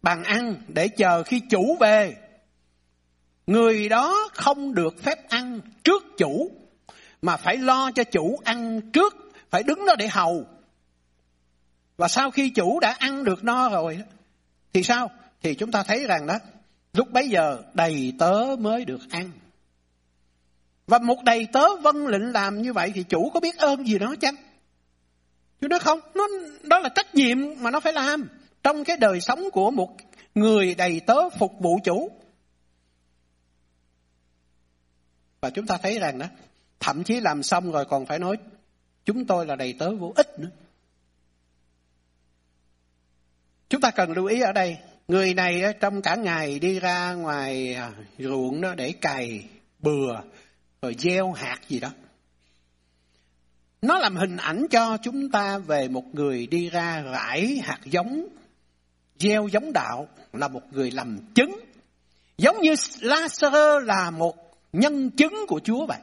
bàn 0.02 0.24
ăn 0.24 0.54
để 0.68 0.88
chờ 0.88 1.22
khi 1.22 1.40
chủ 1.50 1.76
về. 1.80 2.16
Người 3.46 3.88
đó 3.88 4.28
không 4.32 4.74
được 4.74 5.02
phép 5.02 5.28
ăn 5.28 5.60
trước 5.84 6.02
chủ 6.18 6.50
mà 7.22 7.36
phải 7.36 7.56
lo 7.56 7.90
cho 7.90 8.04
chủ 8.04 8.40
ăn 8.44 8.80
trước, 8.92 9.14
phải 9.50 9.62
đứng 9.62 9.86
đó 9.86 9.94
để 9.98 10.08
hầu. 10.08 10.46
Và 11.96 12.08
sau 12.08 12.30
khi 12.30 12.50
chủ 12.50 12.80
đã 12.80 12.96
ăn 12.98 13.24
được 13.24 13.44
no 13.44 13.68
rồi 13.68 14.02
thì 14.72 14.82
sao? 14.82 15.10
Thì 15.42 15.54
chúng 15.54 15.72
ta 15.72 15.82
thấy 15.82 16.06
rằng 16.06 16.26
đó 16.26 16.38
Lúc 16.92 17.10
bấy 17.10 17.28
giờ 17.28 17.62
đầy 17.74 18.12
tớ 18.18 18.56
mới 18.58 18.84
được 18.84 19.00
ăn. 19.10 19.30
Và 20.86 20.98
một 20.98 21.24
đầy 21.24 21.46
tớ 21.52 21.76
vân 21.76 22.06
lệnh 22.06 22.32
làm 22.32 22.62
như 22.62 22.72
vậy 22.72 22.92
thì 22.94 23.02
chủ 23.02 23.30
có 23.34 23.40
biết 23.40 23.56
ơn 23.58 23.86
gì 23.86 23.98
đó 23.98 24.14
chăng? 24.20 24.34
chứ 25.60 25.68
nó 25.68 25.78
không, 25.78 26.00
nó, 26.14 26.28
đó 26.62 26.78
là 26.78 26.88
trách 26.88 27.14
nhiệm 27.14 27.38
mà 27.58 27.70
nó 27.70 27.80
phải 27.80 27.92
làm 27.92 28.28
trong 28.62 28.84
cái 28.84 28.96
đời 28.96 29.20
sống 29.20 29.44
của 29.52 29.70
một 29.70 29.96
người 30.34 30.74
đầy 30.74 31.00
tớ 31.06 31.30
phục 31.38 31.52
vụ 31.60 31.78
chủ. 31.84 32.10
Và 35.40 35.50
chúng 35.50 35.66
ta 35.66 35.78
thấy 35.82 35.98
rằng 35.98 36.18
đó, 36.18 36.26
thậm 36.80 37.04
chí 37.04 37.20
làm 37.20 37.42
xong 37.42 37.72
rồi 37.72 37.84
còn 37.84 38.06
phải 38.06 38.18
nói 38.18 38.36
chúng 39.04 39.26
tôi 39.26 39.46
là 39.46 39.56
đầy 39.56 39.74
tớ 39.78 39.94
vô 39.94 40.12
ích 40.16 40.38
nữa. 40.38 40.50
Chúng 43.68 43.80
ta 43.80 43.90
cần 43.90 44.12
lưu 44.12 44.26
ý 44.26 44.40
ở 44.40 44.52
đây, 44.52 44.78
người 45.10 45.34
này 45.34 45.62
trong 45.80 46.02
cả 46.02 46.14
ngày 46.14 46.58
đi 46.58 46.80
ra 46.80 47.12
ngoài 47.12 47.74
à, 47.74 47.92
ruộng 48.18 48.60
đó 48.60 48.74
để 48.74 48.92
cày 48.92 49.44
bừa 49.78 50.20
rồi 50.82 50.96
gieo 50.98 51.32
hạt 51.32 51.58
gì 51.68 51.80
đó. 51.80 51.88
Nó 53.82 53.98
làm 53.98 54.16
hình 54.16 54.36
ảnh 54.36 54.66
cho 54.70 54.96
chúng 55.02 55.30
ta 55.30 55.58
về 55.58 55.88
một 55.88 56.04
người 56.14 56.46
đi 56.46 56.70
ra 56.70 57.02
rải 57.02 57.60
hạt 57.62 57.78
giống, 57.84 58.26
gieo 59.18 59.48
giống 59.48 59.72
đạo 59.72 60.08
là 60.32 60.48
một 60.48 60.62
người 60.72 60.90
làm 60.90 61.18
chứng. 61.34 61.60
Giống 62.38 62.60
như 62.60 62.72
Lazarus 63.00 63.78
là 63.78 64.10
một 64.10 64.36
nhân 64.72 65.10
chứng 65.10 65.34
của 65.48 65.60
Chúa 65.64 65.86
vậy. 65.86 66.00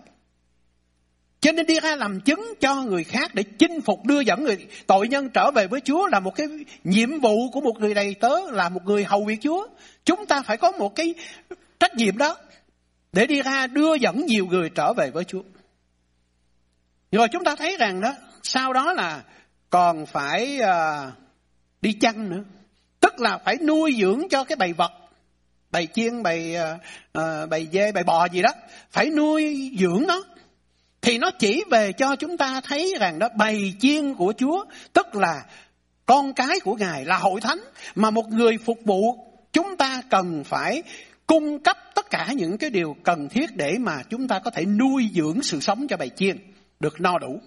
Cho 1.47 1.53
nên 1.53 1.65
đi 1.65 1.79
ra 1.79 1.95
làm 1.95 2.19
chứng 2.19 2.53
cho 2.59 2.83
người 2.83 3.03
khác 3.03 3.35
để 3.35 3.43
chinh 3.43 3.81
phục 3.81 4.05
đưa 4.05 4.19
dẫn 4.19 4.43
người 4.43 4.67
tội 4.87 5.07
nhân 5.07 5.29
trở 5.29 5.51
về 5.51 5.67
với 5.67 5.81
Chúa 5.81 6.07
là 6.07 6.19
một 6.19 6.35
cái 6.35 6.47
nhiệm 6.83 7.19
vụ 7.19 7.49
của 7.51 7.61
một 7.61 7.79
người 7.79 7.93
đầy 7.93 8.15
tớ, 8.19 8.35
là 8.51 8.69
một 8.69 8.85
người 8.85 9.03
hầu 9.03 9.25
việc 9.25 9.37
Chúa. 9.41 9.67
Chúng 10.05 10.25
ta 10.25 10.41
phải 10.41 10.57
có 10.57 10.71
một 10.71 10.95
cái 10.95 11.13
trách 11.79 11.95
nhiệm 11.95 12.17
đó 12.17 12.37
để 13.13 13.27
đi 13.27 13.41
ra 13.41 13.67
đưa 13.67 13.95
dẫn 13.95 14.25
nhiều 14.25 14.45
người 14.45 14.69
trở 14.69 14.93
về 14.93 15.09
với 15.11 15.23
Chúa. 15.23 15.41
Rồi 17.11 17.27
chúng 17.31 17.43
ta 17.43 17.55
thấy 17.55 17.77
rằng 17.79 18.01
đó, 18.01 18.13
sau 18.43 18.73
đó 18.73 18.93
là 18.93 19.23
còn 19.69 20.05
phải 20.05 20.59
uh, 20.61 21.13
đi 21.81 21.93
chăn 21.93 22.29
nữa. 22.29 22.43
Tức 22.99 23.19
là 23.19 23.37
phải 23.37 23.57
nuôi 23.61 23.95
dưỡng 23.99 24.29
cho 24.29 24.43
cái 24.43 24.55
bầy 24.55 24.73
vật, 24.73 24.91
bầy 25.71 25.87
chiên, 25.93 26.23
bầy, 26.23 26.55
uh, 27.17 27.49
bầy 27.49 27.67
dê, 27.73 27.91
bầy 27.91 28.03
bò 28.03 28.27
gì 28.27 28.41
đó. 28.41 28.49
Phải 28.91 29.09
nuôi 29.09 29.71
dưỡng 29.79 30.03
nó. 30.07 30.23
Thì 31.07 31.17
nó 31.17 31.31
chỉ 31.31 31.63
về 31.71 31.91
cho 31.91 32.15
chúng 32.15 32.37
ta 32.37 32.61
thấy 32.61 32.93
rằng 32.99 33.19
đó 33.19 33.29
bày 33.35 33.73
chiên 33.79 34.13
của 34.13 34.33
Chúa, 34.37 34.65
tức 34.93 35.15
là 35.15 35.43
con 36.05 36.33
cái 36.33 36.59
của 36.59 36.75
Ngài 36.75 37.05
là 37.05 37.17
hội 37.17 37.41
thánh. 37.41 37.59
Mà 37.95 38.09
một 38.09 38.29
người 38.29 38.57
phục 38.57 38.79
vụ 38.85 39.25
chúng 39.53 39.77
ta 39.77 40.01
cần 40.09 40.43
phải 40.43 40.83
cung 41.27 41.59
cấp 41.59 41.77
tất 41.95 42.09
cả 42.09 42.27
những 42.35 42.57
cái 42.57 42.69
điều 42.69 42.95
cần 43.03 43.29
thiết 43.29 43.55
để 43.55 43.77
mà 43.79 44.03
chúng 44.09 44.27
ta 44.27 44.39
có 44.39 44.51
thể 44.51 44.65
nuôi 44.65 45.09
dưỡng 45.13 45.41
sự 45.41 45.59
sống 45.59 45.87
cho 45.87 45.97
bầy 45.97 46.09
chiên 46.09 46.37
được 46.79 47.01
no 47.01 47.19
đủ. 47.19 47.39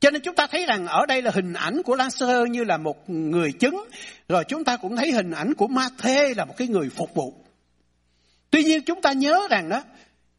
Cho 0.00 0.10
nên 0.10 0.22
chúng 0.22 0.34
ta 0.34 0.46
thấy 0.46 0.66
rằng 0.66 0.86
ở 0.86 1.06
đây 1.06 1.22
là 1.22 1.30
hình 1.34 1.52
ảnh 1.52 1.82
của 1.82 1.96
Lazarus 1.96 2.46
như 2.46 2.64
là 2.64 2.76
một 2.76 3.10
người 3.10 3.52
chứng, 3.52 3.84
rồi 4.28 4.44
chúng 4.44 4.64
ta 4.64 4.76
cũng 4.76 4.96
thấy 4.96 5.12
hình 5.12 5.30
ảnh 5.30 5.54
của 5.54 5.66
Ma-thê 5.66 6.34
là 6.36 6.44
một 6.44 6.54
cái 6.56 6.68
người 6.68 6.88
phục 6.88 7.14
vụ. 7.14 7.34
Tuy 8.50 8.64
nhiên 8.64 8.82
chúng 8.82 9.02
ta 9.02 9.12
nhớ 9.12 9.48
rằng 9.50 9.68
đó, 9.68 9.82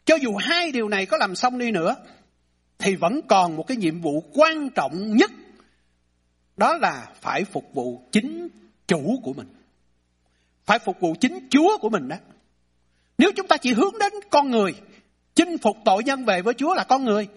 cho 0.06 0.16
dù 0.16 0.36
hai 0.36 0.72
điều 0.72 0.90
này 0.90 1.06
có 1.06 1.18
làm 1.18 1.36
xong 1.36 1.58
đi 1.58 1.72
nữa, 1.72 1.96
thì 2.80 2.96
vẫn 2.96 3.22
còn 3.28 3.56
một 3.56 3.68
cái 3.68 3.78
nhiệm 3.78 4.02
vụ 4.02 4.24
quan 4.34 4.70
trọng 4.70 5.16
nhất, 5.16 5.32
đó 6.58 6.78
là 6.78 7.08
phải 7.22 7.44
phục 7.44 7.74
vụ 7.74 8.02
chính 8.12 8.48
chủ 8.88 9.20
của 9.24 9.34
mình. 9.34 9.48
Phải 10.66 10.80
phục 10.80 11.00
vụ 11.00 11.16
chính 11.20 11.48
Chúa 11.50 11.78
của 11.78 11.90
mình 11.90 12.08
đó. 12.08 12.16
Nếu 13.18 13.32
chúng 13.36 13.48
ta 13.48 13.58
chỉ 13.58 13.74
hướng 13.74 14.00
đến 14.00 14.14
con 14.30 14.52
người, 14.52 14.76
chinh 15.36 15.58
phục 15.58 15.78
tội 15.86 16.04
nhân 16.04 16.26
về 16.26 16.42
với 16.42 16.54
Chúa 16.54 16.76
là 16.76 16.84
con 16.84 17.06
người, 17.06 17.28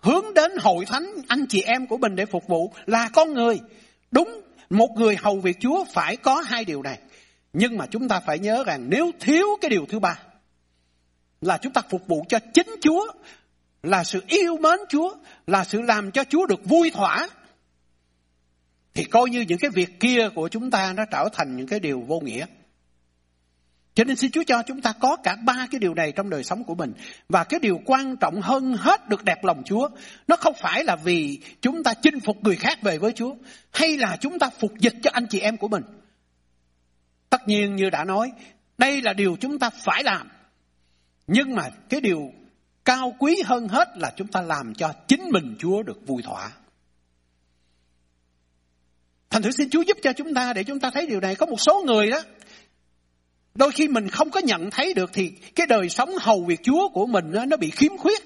hướng 0.00 0.34
đến 0.34 0.50
hội 0.60 0.84
thánh 0.84 1.12
anh 1.28 1.46
chị 1.48 1.62
em 1.62 1.86
của 1.86 1.96
mình 1.96 2.16
để 2.16 2.26
phục 2.26 2.46
vụ 2.48 2.72
là 2.86 3.08
con 3.12 3.34
người. 3.34 3.60
Đúng, 4.10 4.40
một 4.70 4.88
người 4.96 5.16
hầu 5.16 5.40
việc 5.40 5.56
Chúa 5.60 5.84
phải 5.84 6.16
có 6.16 6.42
hai 6.46 6.64
điều 6.64 6.82
này. 6.82 6.98
Nhưng 7.52 7.78
mà 7.78 7.86
chúng 7.86 8.08
ta 8.08 8.20
phải 8.20 8.38
nhớ 8.38 8.64
rằng 8.64 8.86
nếu 8.88 9.10
thiếu 9.20 9.46
cái 9.60 9.70
điều 9.70 9.86
thứ 9.88 9.98
ba 9.98 10.18
là 11.40 11.58
chúng 11.58 11.72
ta 11.72 11.82
phục 11.90 12.06
vụ 12.06 12.24
cho 12.28 12.38
chính 12.54 12.76
Chúa, 12.80 13.06
là 13.82 14.04
sự 14.04 14.22
yêu 14.28 14.56
mến 14.56 14.78
Chúa, 14.88 15.14
là 15.46 15.64
sự 15.64 15.80
làm 15.80 16.10
cho 16.10 16.24
Chúa 16.24 16.46
được 16.46 16.64
vui 16.64 16.90
thỏa. 16.90 17.28
Thì 18.94 19.04
coi 19.04 19.30
như 19.30 19.40
những 19.40 19.58
cái 19.58 19.70
việc 19.70 20.00
kia 20.00 20.28
của 20.34 20.48
chúng 20.48 20.70
ta 20.70 20.92
nó 20.92 21.04
trở 21.10 21.28
thành 21.32 21.56
những 21.56 21.66
cái 21.66 21.80
điều 21.80 22.00
vô 22.00 22.20
nghĩa. 22.20 22.46
Cho 23.94 24.04
nên 24.04 24.16
xin 24.16 24.30
Chúa 24.30 24.42
cho 24.46 24.62
chúng 24.66 24.80
ta 24.80 24.92
có 25.00 25.16
cả 25.16 25.36
ba 25.36 25.66
cái 25.70 25.78
điều 25.78 25.94
này 25.94 26.12
trong 26.12 26.30
đời 26.30 26.44
sống 26.44 26.64
của 26.64 26.74
mình. 26.74 26.92
Và 27.28 27.44
cái 27.44 27.60
điều 27.60 27.80
quan 27.84 28.16
trọng 28.16 28.40
hơn 28.40 28.76
hết 28.76 29.08
được 29.08 29.24
đẹp 29.24 29.44
lòng 29.44 29.62
Chúa. 29.64 29.88
Nó 30.28 30.36
không 30.36 30.54
phải 30.60 30.84
là 30.84 30.96
vì 30.96 31.38
chúng 31.60 31.82
ta 31.82 31.94
chinh 31.94 32.20
phục 32.20 32.44
người 32.44 32.56
khác 32.56 32.82
về 32.82 32.98
với 32.98 33.12
Chúa. 33.12 33.34
Hay 33.72 33.96
là 33.96 34.16
chúng 34.20 34.38
ta 34.38 34.50
phục 34.58 34.72
dịch 34.78 34.94
cho 35.02 35.10
anh 35.12 35.26
chị 35.30 35.40
em 35.40 35.56
của 35.56 35.68
mình. 35.68 35.82
Tất 37.30 37.48
nhiên 37.48 37.76
như 37.76 37.90
đã 37.90 38.04
nói, 38.04 38.32
đây 38.78 39.02
là 39.02 39.12
điều 39.12 39.36
chúng 39.40 39.58
ta 39.58 39.70
phải 39.70 40.04
làm. 40.04 40.28
Nhưng 41.26 41.54
mà 41.54 41.70
cái 41.88 42.00
điều 42.00 42.32
cao 42.84 43.16
quý 43.18 43.42
hơn 43.44 43.68
hết 43.68 43.88
là 43.96 44.12
chúng 44.16 44.28
ta 44.28 44.42
làm 44.42 44.74
cho 44.74 44.92
chính 45.08 45.30
mình 45.32 45.56
Chúa 45.58 45.82
được 45.82 46.06
vui 46.06 46.22
thỏa. 46.22 46.50
Thành 49.30 49.42
thử 49.42 49.50
xin 49.50 49.70
Chúa 49.70 49.82
giúp 49.82 49.96
cho 50.02 50.12
chúng 50.12 50.34
ta 50.34 50.52
để 50.52 50.64
chúng 50.64 50.80
ta 50.80 50.90
thấy 50.90 51.06
điều 51.06 51.20
này. 51.20 51.34
Có 51.34 51.46
một 51.46 51.60
số 51.60 51.82
người 51.86 52.10
đó, 52.10 52.22
Đôi 53.54 53.70
khi 53.70 53.88
mình 53.88 54.08
không 54.08 54.30
có 54.30 54.40
nhận 54.40 54.70
thấy 54.70 54.94
được 54.94 55.10
thì 55.12 55.32
cái 55.54 55.66
đời 55.66 55.88
sống 55.88 56.10
hầu 56.20 56.44
việc 56.44 56.60
Chúa 56.62 56.88
của 56.88 57.06
mình 57.06 57.32
nó 57.48 57.56
bị 57.56 57.70
khiếm 57.70 57.96
khuyết. 57.96 58.22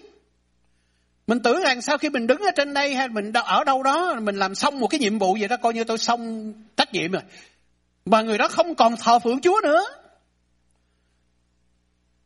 Mình 1.27 1.41
tưởng 1.41 1.63
rằng 1.63 1.83
sau 1.83 1.99
khi 1.99 2.09
mình 2.09 2.27
đứng 2.27 2.39
ở 2.39 2.51
trên 2.57 2.75
đây 2.75 2.95
hay 2.95 3.09
mình 3.09 3.33
ở 3.33 3.65
đâu 3.65 3.83
đó 3.83 4.15
mình 4.21 4.37
làm 4.37 4.55
xong 4.55 4.81
một 4.81 4.87
cái 4.87 5.01
nhiệm 5.01 5.19
vụ 5.19 5.37
gì 5.37 5.49
đó 5.49 5.57
coi 5.57 5.75
như 5.75 5.85
tôi 5.85 5.99
xong 5.99 6.53
trách 6.77 6.93
nhiệm 6.93 7.13
rồi. 7.13 7.23
Mà 8.05 8.23
người 8.23 8.39
đó 8.39 8.49
không 8.49 8.75
còn 8.75 8.95
thờ 8.97 9.19
phượng 9.19 9.41
Chúa 9.41 9.61
nữa. 9.63 9.85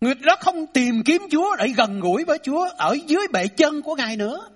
Người 0.01 0.15
đó 0.15 0.37
không 0.41 0.67
tìm 0.67 1.03
kiếm 1.05 1.23
Chúa 1.31 1.57
để 1.57 1.69
gần 1.69 2.01
gũi 2.01 2.25
với 2.25 2.39
Chúa 2.43 2.69
ở 2.77 2.97
dưới 3.07 3.27
bệ 3.33 3.49
chân 3.49 3.83
của 3.83 3.95
Ngài 3.95 4.17
nữa. 4.17 4.49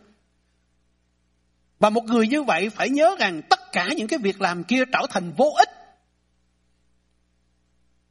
Và 1.79 1.91
một 1.91 2.05
người 2.05 2.29
như 2.29 2.43
vậy 2.43 2.69
phải 2.69 2.91
nhớ 2.91 3.17
rằng 3.19 3.43
tất 3.51 3.73
cả 3.73 3.89
những 3.97 4.09
cái 4.09 4.19
việc 4.19 4.41
làm 4.41 4.65
kia 4.65 4.85
trở 4.93 5.07
thành 5.11 5.33
vô 5.37 5.53
ích 5.59 5.69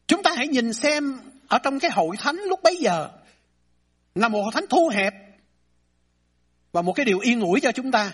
Chúng 0.07 0.23
ta 0.23 0.33
hãy 0.37 0.47
nhìn 0.47 0.73
xem 0.73 1.19
ở 1.47 1.59
trong 1.59 1.79
cái 1.79 1.91
hội 1.91 2.17
thánh 2.17 2.35
lúc 2.35 2.59
bấy 2.63 2.75
giờ, 2.75 3.09
là 4.15 4.27
một 4.27 4.41
hội 4.41 4.51
thánh 4.53 4.65
thu 4.69 4.91
hẹp 4.93 5.13
và 6.71 6.81
một 6.81 6.93
cái 6.93 7.05
điều 7.05 7.19
yên 7.19 7.41
ủi 7.41 7.59
cho 7.59 7.71
chúng 7.71 7.91
ta 7.91 8.13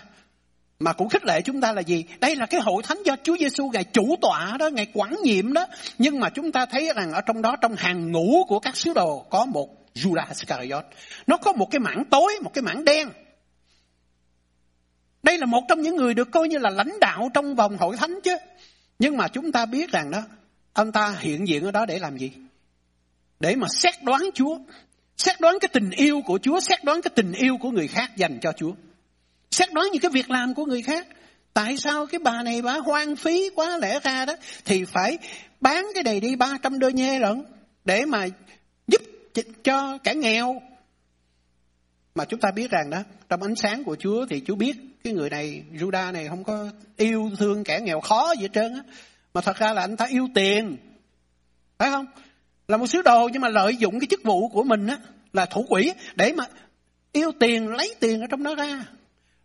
mà 0.80 0.92
cũng 0.92 1.08
khích 1.08 1.24
lệ 1.24 1.42
chúng 1.42 1.60
ta 1.60 1.72
là 1.72 1.80
gì? 1.80 2.04
Đây 2.20 2.36
là 2.36 2.46
cái 2.46 2.60
hội 2.60 2.82
thánh 2.82 2.98
do 3.04 3.16
Chúa 3.22 3.36
Giêsu 3.36 3.68
ngài 3.68 3.84
chủ 3.84 4.16
tọa 4.22 4.56
đó, 4.58 4.68
ngài 4.68 4.86
quản 4.94 5.16
nhiệm 5.22 5.52
đó. 5.52 5.66
Nhưng 5.98 6.20
mà 6.20 6.30
chúng 6.30 6.52
ta 6.52 6.66
thấy 6.66 6.90
rằng 6.96 7.12
ở 7.12 7.20
trong 7.20 7.42
đó 7.42 7.56
trong 7.56 7.76
hàng 7.76 8.12
ngũ 8.12 8.44
của 8.48 8.58
các 8.60 8.76
sứ 8.76 8.92
đồ 8.94 9.26
có 9.30 9.44
một 9.44 9.68
Judas 9.94 10.28
Iscariot. 10.28 10.84
Nó 11.26 11.36
có 11.36 11.52
một 11.52 11.70
cái 11.70 11.80
mảng 11.80 12.04
tối, 12.10 12.38
một 12.42 12.50
cái 12.54 12.62
mảng 12.62 12.84
đen. 12.84 13.08
Đây 15.22 15.38
là 15.38 15.46
một 15.46 15.62
trong 15.68 15.82
những 15.82 15.96
người 15.96 16.14
được 16.14 16.30
coi 16.30 16.48
như 16.48 16.58
là 16.58 16.70
lãnh 16.70 17.00
đạo 17.00 17.30
trong 17.34 17.54
vòng 17.54 17.76
hội 17.76 17.96
thánh 17.96 18.20
chứ. 18.24 18.36
Nhưng 18.98 19.16
mà 19.16 19.28
chúng 19.28 19.52
ta 19.52 19.66
biết 19.66 19.90
rằng 19.92 20.10
đó, 20.10 20.22
Ông 20.72 20.92
ta 20.92 21.16
hiện 21.20 21.48
diện 21.48 21.64
ở 21.64 21.70
đó 21.70 21.86
để 21.86 21.98
làm 21.98 22.18
gì? 22.18 22.32
Để 23.40 23.56
mà 23.56 23.68
xét 23.70 23.94
đoán 24.02 24.22
Chúa. 24.34 24.58
Xét 25.16 25.40
đoán 25.40 25.58
cái 25.60 25.68
tình 25.72 25.90
yêu 25.90 26.20
của 26.26 26.38
Chúa, 26.42 26.60
xét 26.60 26.84
đoán 26.84 27.02
cái 27.02 27.10
tình 27.14 27.32
yêu 27.32 27.56
của 27.60 27.70
người 27.70 27.88
khác 27.88 28.16
dành 28.16 28.38
cho 28.42 28.52
Chúa. 28.52 28.72
Xét 29.50 29.72
đoán 29.72 29.88
những 29.92 30.02
cái 30.02 30.10
việc 30.10 30.30
làm 30.30 30.54
của 30.54 30.64
người 30.64 30.82
khác. 30.82 31.06
Tại 31.54 31.76
sao 31.76 32.06
cái 32.06 32.18
bà 32.18 32.42
này 32.42 32.62
bà 32.62 32.78
hoang 32.78 33.16
phí 33.16 33.50
quá 33.54 33.78
lẽ 33.78 34.00
ra 34.00 34.24
đó 34.24 34.34
thì 34.64 34.84
phải 34.84 35.18
bán 35.60 35.86
cái 35.94 36.02
này 36.02 36.20
đi 36.20 36.36
300 36.36 36.78
đô 36.78 36.88
nhê 36.88 37.18
lận 37.18 37.42
để 37.84 38.04
mà 38.04 38.26
giúp 38.86 39.02
cho 39.64 39.98
kẻ 40.04 40.14
nghèo. 40.14 40.62
Mà 42.14 42.24
chúng 42.24 42.40
ta 42.40 42.50
biết 42.50 42.70
rằng 42.70 42.90
đó, 42.90 42.98
trong 43.28 43.42
ánh 43.42 43.56
sáng 43.56 43.84
của 43.84 43.96
Chúa 43.96 44.26
thì 44.26 44.42
Chúa 44.46 44.54
biết 44.54 44.76
cái 45.04 45.12
người 45.12 45.30
này, 45.30 45.62
Juda 45.72 46.12
này 46.12 46.28
không 46.28 46.44
có 46.44 46.68
yêu 46.96 47.30
thương 47.38 47.64
kẻ 47.64 47.80
nghèo 47.80 48.00
khó 48.00 48.34
gì 48.36 48.42
hết 48.42 48.52
trơn 48.52 48.74
á. 48.74 48.80
Mà 49.34 49.40
thật 49.40 49.56
ra 49.56 49.72
là 49.72 49.80
anh 49.80 49.96
ta 49.96 50.04
yêu 50.04 50.28
tiền. 50.34 50.76
Phải 51.78 51.90
không? 51.90 52.06
Là 52.68 52.76
một 52.76 52.86
sứ 52.86 53.02
đồ 53.02 53.28
nhưng 53.32 53.42
mà 53.42 53.48
lợi 53.48 53.76
dụng 53.76 54.00
cái 54.00 54.06
chức 54.10 54.22
vụ 54.24 54.48
của 54.48 54.62
mình 54.62 54.86
á, 54.86 54.98
là 55.32 55.46
thủ 55.46 55.66
quỷ 55.68 55.92
để 56.14 56.32
mà 56.32 56.44
yêu 57.12 57.32
tiền, 57.40 57.68
lấy 57.68 57.94
tiền 58.00 58.20
ở 58.20 58.26
trong 58.30 58.42
đó 58.42 58.54
ra. 58.54 58.84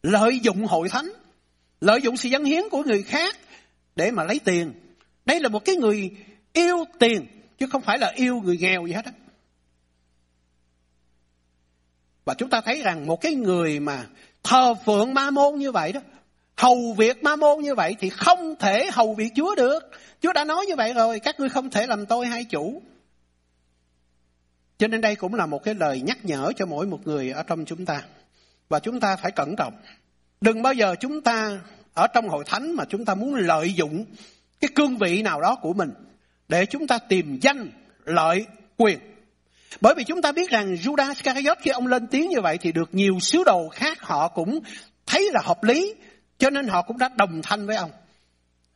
Lợi 0.06 0.40
dụng 0.40 0.66
hội 0.66 0.90
thánh. 0.90 1.12
Lợi 1.82 2.02
dụng 2.02 2.18
sự 2.18 2.30
dân 2.30 2.44
hiến 2.44 2.64
của 2.72 2.84
người 2.84 3.04
khác 3.04 3.36
để 3.96 4.12
mà 4.12 4.24
lấy 4.24 4.40
tiền. 4.40 4.74
Đây 5.26 5.40
là 5.40 5.50
một 5.50 5.66
cái 5.66 5.76
người 5.76 6.12
yêu 6.54 6.86
tiền 7.00 7.26
chứ 7.58 7.68
không 7.72 7.82
phải 7.82 7.98
là 7.98 8.12
yêu 8.16 8.42
người 8.44 8.58
nghèo 8.58 8.86
gì 8.88 8.94
hết 8.94 9.06
á. 9.06 9.12
Và 12.26 12.34
chúng 12.34 12.50
ta 12.50 12.62
thấy 12.62 12.82
rằng 12.82 13.06
một 13.06 13.22
cái 13.22 13.36
người 13.36 13.80
mà 13.80 14.06
thờ 14.44 14.74
phượng 14.86 15.14
ma 15.14 15.32
môn 15.32 15.56
như 15.56 15.72
vậy 15.72 15.92
đó 15.92 16.02
Hầu 16.58 16.94
việc 16.94 17.24
ma 17.24 17.36
môn 17.36 17.64
như 17.64 17.76
vậy 17.76 17.96
thì 18.00 18.10
không 18.10 18.56
thể 18.60 18.90
hầu 18.92 19.14
việc 19.14 19.32
Chúa 19.36 19.56
được. 19.56 19.80
Chúa 20.22 20.34
đã 20.34 20.44
nói 20.44 20.66
như 20.66 20.76
vậy 20.76 20.94
rồi, 20.94 21.20
các 21.20 21.40
ngươi 21.40 21.50
không 21.50 21.70
thể 21.70 21.88
làm 21.88 22.06
tôi 22.06 22.26
hai 22.28 22.44
chủ. 22.44 22.82
Cho 24.78 24.88
nên 24.88 25.02
đây 25.02 25.16
cũng 25.16 25.34
là 25.34 25.46
một 25.46 25.64
cái 25.64 25.74
lời 25.76 26.02
nhắc 26.02 26.26
nhở 26.26 26.52
cho 26.56 26.66
mỗi 26.66 26.86
một 26.88 27.08
người 27.08 27.32
ở 27.32 27.44
trong 27.44 27.66
chúng 27.66 27.86
ta. 27.86 28.04
Và 28.70 28.80
chúng 28.80 29.00
ta 29.00 29.16
phải 29.16 29.32
cẩn 29.32 29.56
trọng. 29.56 29.74
Đừng 30.42 30.62
bao 30.62 30.74
giờ 30.74 30.96
chúng 31.00 31.22
ta 31.22 31.60
ở 31.94 32.08
trong 32.08 32.30
hội 32.30 32.44
thánh 32.48 32.76
mà 32.76 32.86
chúng 32.90 33.06
ta 33.06 33.16
muốn 33.16 33.36
lợi 33.36 33.74
dụng 33.74 34.06
cái 34.62 34.70
cương 34.76 34.98
vị 34.98 35.22
nào 35.22 35.42
đó 35.42 35.56
của 35.62 35.74
mình 35.74 35.90
để 36.48 36.66
chúng 36.66 36.88
ta 36.88 36.98
tìm 36.98 37.40
danh, 37.42 37.70
lợi, 38.06 38.46
quyền. 38.78 39.00
Bởi 39.82 39.94
vì 39.98 40.04
chúng 40.04 40.22
ta 40.22 40.32
biết 40.32 40.50
rằng 40.50 40.76
Judas 40.76 41.10
Iscariot 41.10 41.58
khi 41.62 41.72
ông 41.72 41.88
lên 41.88 42.08
tiếng 42.08 42.30
như 42.30 42.42
vậy 42.42 42.58
thì 42.58 42.72
được 42.72 42.90
nhiều 42.92 43.20
sứ 43.20 43.44
đồ 43.44 43.70
khác 43.70 44.02
họ 44.02 44.28
cũng 44.28 44.60
thấy 45.06 45.30
là 45.34 45.42
hợp 45.44 45.64
lý 45.64 45.94
cho 46.38 46.50
nên 46.50 46.68
họ 46.68 46.82
cũng 46.82 46.98
đã 46.98 47.10
đồng 47.16 47.42
thanh 47.42 47.68
với 47.68 47.76
ông. 47.76 47.92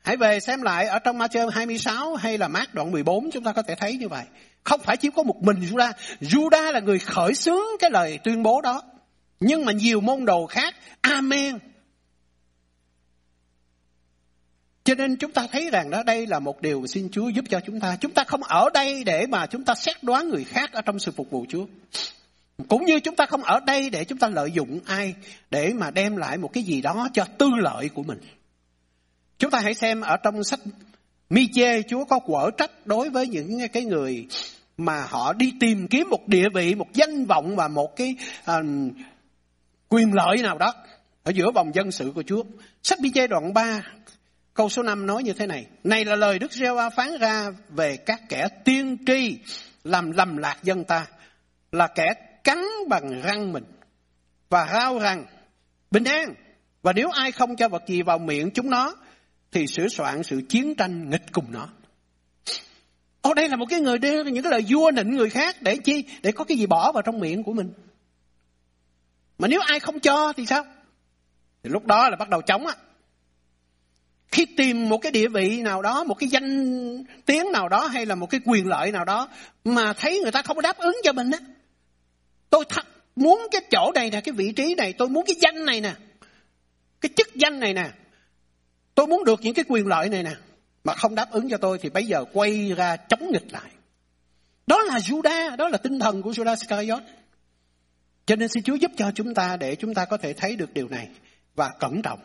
Hãy 0.04 0.18
về 0.18 0.40
xem 0.40 0.62
lại 0.62 0.88
ở 0.88 1.00
trong 1.00 1.20
Matthew 1.20 1.50
26 1.50 2.16
hay 2.16 2.38
là 2.38 2.48
Mark 2.48 2.74
đoạn 2.74 2.92
14 2.92 3.32
chúng 3.32 3.44
ta 3.44 3.52
có 3.52 3.62
thể 3.62 3.76
thấy 3.76 3.98
như 3.98 4.08
vậy. 4.08 4.24
Không 4.64 4.82
phải 4.82 4.98
chỉ 4.98 5.10
có 5.16 5.24
một 5.24 5.44
mình 5.44 5.58
Judas. 5.60 5.94
Judas 6.22 6.72
là 6.72 6.80
người 6.80 7.00
khởi 7.00 7.34
xướng 7.34 7.66
cái 7.80 7.90
lời 7.90 8.20
tuyên 8.24 8.44
bố 8.44 8.62
đó. 8.62 8.82
Nhưng 9.40 9.66
mà 9.66 9.72
nhiều 9.72 10.02
môn 10.02 10.26
đồ 10.26 10.46
khác, 10.46 10.76
Amen. 11.02 11.58
Cho 14.84 14.96
nên 14.96 15.16
chúng 15.16 15.32
ta 15.32 15.48
thấy 15.52 15.70
rằng 15.72 15.90
đó 15.90 16.04
đây 16.04 16.28
là 16.28 16.40
một 16.40 16.62
điều 16.62 16.88
xin 16.88 17.10
Chúa 17.12 17.30
giúp 17.30 17.46
cho 17.50 17.60
chúng 17.66 17.80
ta. 17.80 17.96
Chúng 17.96 18.12
ta 18.12 18.24
không 18.24 18.44
ở 18.44 18.70
đây 18.74 19.04
để 19.04 19.28
mà 19.28 19.46
chúng 19.46 19.66
ta 19.66 19.76
xét 19.76 20.04
đoán 20.04 20.30
người 20.30 20.44
khác 20.44 20.74
ở 20.74 20.82
trong 20.82 21.00
sự 21.00 21.12
phục 21.12 21.30
vụ 21.30 21.46
Chúa. 21.50 21.66
Cũng 22.68 22.86
như 22.86 23.00
chúng 23.00 23.16
ta 23.16 23.26
không 23.26 23.44
ở 23.44 23.60
đây 23.60 23.90
để 23.90 24.06
chúng 24.06 24.18
ta 24.18 24.28
lợi 24.28 24.52
dụng 24.52 24.80
ai 24.86 25.16
để 25.52 25.74
mà 25.74 25.92
đem 25.92 26.18
lại 26.18 26.38
một 26.38 26.54
cái 26.54 26.64
gì 26.64 26.82
đó 26.82 27.08
cho 27.14 27.26
tư 27.38 27.50
lợi 27.58 27.90
của 27.90 28.04
mình. 28.04 28.20
Chúng 29.38 29.52
ta 29.52 29.60
hãy 29.60 29.74
xem 29.74 30.02
ở 30.02 30.18
trong 30.18 30.44
sách 30.44 30.60
Mi 31.30 31.48
chê 31.54 31.82
Chúa 31.82 32.06
có 32.06 32.20
quở 32.20 32.52
trách 32.58 32.72
đối 32.88 33.10
với 33.10 33.28
những 33.28 33.60
cái 33.74 33.84
người 33.84 34.28
mà 34.78 35.06
họ 35.10 35.34
đi 35.34 35.54
tìm 35.60 35.88
kiếm 35.88 36.10
một 36.10 36.28
địa 36.28 36.50
vị, 36.54 36.76
một 36.76 36.94
danh 36.94 37.26
vọng 37.26 37.56
và 37.56 37.68
một 37.68 37.96
cái 37.96 38.16
uh, 38.52 38.66
quyền 39.90 40.14
lợi 40.14 40.38
nào 40.38 40.58
đó 40.58 40.74
ở 41.24 41.32
giữa 41.32 41.52
vòng 41.52 41.76
dân 41.76 41.92
sự 41.92 42.12
của 42.16 42.24
Chúa. 42.24 42.44
Sách 42.84 43.00
Mi 43.00 43.12
chê 43.12 43.28
đoạn 43.28 43.54
3 43.54 43.82
câu 44.54 44.70
số 44.70 44.84
5 44.84 45.06
nói 45.06 45.24
như 45.24 45.34
thế 45.34 45.48
này. 45.48 45.66
Này 45.84 46.06
là 46.06 46.16
lời 46.16 46.40
Đức 46.40 46.54
giê 46.54 46.68
phán 46.96 47.18
ra 47.20 47.50
về 47.70 47.98
các 47.98 48.22
kẻ 48.30 48.48
tiên 48.64 48.98
tri 49.06 49.38
làm 49.84 50.12
lầm 50.12 50.38
lạc 50.38 50.58
dân 50.64 50.84
ta. 50.84 51.08
Là 51.72 51.88
kẻ 51.88 52.14
cắn 52.44 52.66
bằng 52.90 53.22
răng 53.22 53.54
mình 53.54 53.64
và 54.50 54.68
rao 54.74 55.00
rằng, 55.00 55.26
bình 55.92 56.04
an. 56.04 56.34
Và 56.82 56.94
nếu 56.94 57.10
ai 57.10 57.32
không 57.32 57.56
cho 57.56 57.70
vật 57.70 57.84
gì 57.88 58.02
vào 58.02 58.18
miệng 58.18 58.52
chúng 58.52 58.70
nó, 58.70 58.96
thì 59.52 59.68
sửa 59.68 59.88
soạn 59.88 60.24
sự 60.24 60.42
chiến 60.50 60.76
tranh 60.76 61.10
nghịch 61.10 61.32
cùng 61.32 61.46
nó. 61.52 61.68
Ở 63.22 63.34
đây 63.34 63.50
là 63.50 63.56
một 63.56 63.66
cái 63.70 63.80
người 63.80 63.98
đưa 63.98 64.24
những 64.24 64.44
cái 64.44 64.52
lời 64.52 64.66
vua 64.70 64.92
nịnh 64.92 65.16
người 65.16 65.30
khác 65.30 65.62
để 65.62 65.78
chi? 65.78 66.04
Để 66.24 66.32
có 66.32 66.44
cái 66.44 66.58
gì 66.58 66.66
bỏ 66.66 66.92
vào 66.92 67.02
trong 67.02 67.20
miệng 67.20 67.44
của 67.44 67.54
mình. 67.54 67.74
Mà 69.40 69.48
nếu 69.48 69.62
ai 69.62 69.80
không 69.80 70.00
cho 70.00 70.34
thì 70.34 70.46
sao? 70.46 70.66
Thì 71.64 71.70
lúc 71.70 71.86
đó 71.86 72.10
là 72.10 72.16
bắt 72.16 72.30
đầu 72.30 72.42
chống 72.42 72.68
á. 72.68 72.76
Khi 74.32 74.46
tìm 74.46 74.90
một 74.90 74.98
cái 74.98 75.12
địa 75.12 75.28
vị 75.28 75.62
nào 75.62 75.82
đó, 75.82 76.04
một 76.04 76.14
cái 76.14 76.30
danh 76.30 77.04
tiếng 77.26 77.52
nào 77.52 77.70
đó 77.70 77.88
hay 77.88 78.06
là 78.06 78.16
một 78.16 78.30
cái 78.30 78.42
quyền 78.46 78.68
lợi 78.68 78.92
nào 78.92 79.06
đó 79.06 79.30
mà 79.64 79.94
thấy 79.94 80.20
người 80.20 80.32
ta 80.32 80.42
không 80.42 80.62
đáp 80.62 80.78
ứng 80.78 80.98
cho 81.04 81.14
mình 81.14 81.32
á. 81.32 81.40
Tôi 82.50 82.66
thật 82.70 82.86
muốn 83.16 83.48
cái 83.52 83.62
chỗ 83.72 83.92
này 83.96 84.10
nè, 84.12 84.22
cái 84.22 84.34
vị 84.34 84.52
trí 84.52 84.76
này, 84.76 84.94
tôi 84.94 85.10
muốn 85.10 85.26
cái 85.28 85.36
danh 85.42 85.66
này 85.66 85.82
nè. 85.82 85.94
Cái 87.02 87.10
chức 87.16 87.36
danh 87.36 87.60
này 87.60 87.74
nè. 87.74 87.90
Tôi 88.96 89.08
muốn 89.08 89.24
được 89.26 89.40
những 89.42 89.54
cái 89.54 89.66
quyền 89.68 89.88
lợi 89.88 90.10
này 90.10 90.24
nè. 90.24 90.34
Mà 90.84 90.94
không 90.94 91.16
đáp 91.16 91.32
ứng 91.32 91.50
cho 91.50 91.58
tôi 91.58 91.78
thì 91.82 91.90
bây 91.90 92.06
giờ 92.06 92.26
quay 92.34 92.74
ra 92.78 92.96
chống 92.96 93.32
nghịch 93.32 93.54
lại. 93.54 93.72
Đó 94.68 94.84
là 94.84 94.98
Judah, 94.98 95.56
đó 95.56 95.68
là 95.70 95.78
tinh 95.78 96.00
thần 96.00 96.22
của 96.22 96.32
Judah 96.32 96.56
Iscariot. 96.56 97.04
Cho 98.30 98.36
nên 98.36 98.50
xin 98.50 98.64
Chúa 98.64 98.76
giúp 98.76 98.92
cho 98.98 99.12
chúng 99.16 99.34
ta 99.34 99.58
để 99.58 99.76
chúng 99.76 99.94
ta 99.94 100.06
có 100.06 100.18
thể 100.18 100.34
thấy 100.34 100.56
được 100.56 100.74
điều 100.74 100.88
này 100.90 101.10
và 101.56 101.70
cẩn 101.80 102.02
trọng. 102.02 102.20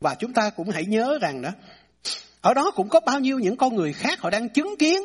Và 0.00 0.14
chúng 0.14 0.32
ta 0.32 0.50
cũng 0.50 0.70
hãy 0.70 0.84
nhớ 0.84 1.18
rằng 1.20 1.42
đó, 1.42 1.50
ở 2.40 2.54
đó 2.54 2.70
cũng 2.70 2.88
có 2.88 3.00
bao 3.00 3.20
nhiêu 3.20 3.38
những 3.38 3.56
con 3.56 3.74
người 3.76 3.92
khác 3.92 4.20
họ 4.20 4.30
đang 4.30 4.48
chứng 4.48 4.74
kiến. 4.78 5.02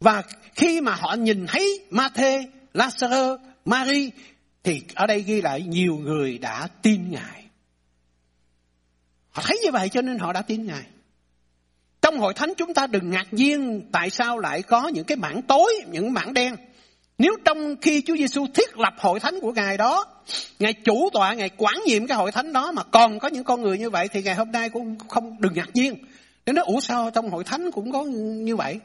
Và 0.00 0.22
khi 0.54 0.80
mà 0.80 0.94
họ 0.94 1.14
nhìn 1.14 1.46
thấy 1.46 1.80
Ma-thê, 1.90 2.44
Lazarus, 2.74 3.38
Mary, 3.64 4.10
thì 4.62 4.82
ở 4.94 5.06
đây 5.06 5.22
ghi 5.22 5.42
lại 5.42 5.62
nhiều 5.62 5.96
người 5.96 6.38
đã 6.38 6.68
tin 6.82 7.10
Ngài. 7.10 7.44
Họ 9.30 9.42
thấy 9.46 9.60
như 9.64 9.70
vậy 9.70 9.88
cho 9.88 10.02
nên 10.02 10.18
họ 10.18 10.32
đã 10.32 10.42
tin 10.42 10.66
Ngài. 10.66 10.84
Trong 12.02 12.18
hội 12.18 12.34
thánh 12.34 12.52
chúng 12.56 12.74
ta 12.74 12.86
đừng 12.86 13.10
ngạc 13.10 13.26
nhiên 13.30 13.88
tại 13.92 14.10
sao 14.10 14.38
lại 14.38 14.62
có 14.62 14.88
những 14.88 15.04
cái 15.04 15.16
mảng 15.16 15.42
tối, 15.42 15.74
những 15.90 16.12
mảng 16.12 16.34
đen. 16.34 16.56
Nếu 17.18 17.36
trong 17.44 17.76
khi 17.80 18.02
Chúa 18.06 18.16
Giêsu 18.16 18.46
thiết 18.54 18.78
lập 18.78 18.94
hội 18.98 19.20
thánh 19.20 19.40
của 19.40 19.52
Ngài 19.52 19.76
đó, 19.76 20.06
Ngài 20.58 20.72
chủ 20.72 21.10
tọa, 21.12 21.34
Ngài 21.34 21.50
quản 21.56 21.74
nhiệm 21.86 22.06
cái 22.06 22.16
hội 22.16 22.32
thánh 22.32 22.52
đó 22.52 22.72
mà 22.72 22.82
còn 22.82 23.18
có 23.18 23.28
những 23.28 23.44
con 23.44 23.62
người 23.62 23.78
như 23.78 23.90
vậy 23.90 24.08
thì 24.08 24.22
ngày 24.22 24.34
hôm 24.34 24.52
nay 24.52 24.68
cũng 24.68 24.98
không 25.08 25.36
đừng 25.40 25.54
ngạc 25.54 25.68
nhiên. 25.74 25.96
Nên 26.46 26.54
nói 26.54 26.64
ủa 26.64 26.80
sao 26.80 27.10
trong 27.10 27.30
hội 27.30 27.44
thánh 27.44 27.70
cũng 27.70 27.92
có 27.92 28.02
như 28.04 28.56
vậy? 28.56 28.80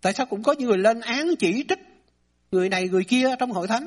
Tại 0.00 0.12
sao 0.12 0.26
cũng 0.26 0.42
có 0.42 0.52
những 0.52 0.68
người 0.68 0.78
lên 0.78 1.00
án 1.00 1.36
chỉ 1.38 1.64
trích 1.68 1.78
người 2.50 2.68
này 2.68 2.88
người 2.88 3.04
kia 3.04 3.28
trong 3.38 3.50
hội 3.50 3.66
thánh? 3.66 3.86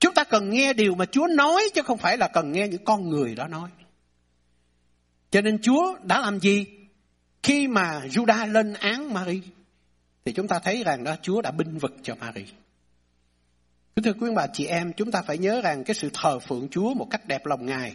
Chúng 0.00 0.14
ta 0.14 0.24
cần 0.24 0.50
nghe 0.50 0.72
điều 0.72 0.94
mà 0.94 1.04
Chúa 1.06 1.26
nói 1.26 1.62
chứ 1.74 1.82
không 1.82 1.98
phải 1.98 2.16
là 2.16 2.28
cần 2.28 2.52
nghe 2.52 2.68
những 2.68 2.84
con 2.84 3.08
người 3.08 3.34
đó 3.34 3.48
nói. 3.48 3.70
Cho 5.30 5.40
nên 5.40 5.62
Chúa 5.62 5.96
đã 6.02 6.20
làm 6.20 6.40
gì? 6.40 6.66
Khi 7.42 7.68
mà 7.68 8.00
Judah 8.10 8.52
lên 8.52 8.74
án 8.74 9.14
Mary 9.14 9.40
thì 10.28 10.32
chúng 10.32 10.48
ta 10.48 10.58
thấy 10.58 10.84
rằng 10.84 11.04
đó 11.04 11.16
Chúa 11.22 11.42
đã 11.42 11.50
binh 11.50 11.78
vực 11.78 11.96
cho 12.02 12.14
Mary. 12.14 12.44
Kính 13.96 14.04
thưa 14.04 14.12
quý 14.12 14.30
bà 14.36 14.46
chị 14.46 14.66
em, 14.66 14.92
chúng 14.92 15.10
ta 15.10 15.22
phải 15.22 15.38
nhớ 15.38 15.60
rằng 15.60 15.84
cái 15.84 15.94
sự 15.94 16.10
thờ 16.12 16.38
phượng 16.38 16.68
Chúa 16.70 16.94
một 16.94 17.06
cách 17.10 17.26
đẹp 17.26 17.46
lòng 17.46 17.66
Ngài, 17.66 17.94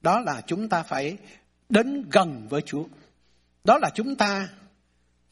đó 0.00 0.20
là 0.20 0.40
chúng 0.46 0.68
ta 0.68 0.82
phải 0.82 1.16
đến 1.68 2.08
gần 2.10 2.46
với 2.48 2.62
Chúa. 2.62 2.84
Đó 3.64 3.78
là 3.78 3.90
chúng 3.94 4.16
ta 4.16 4.48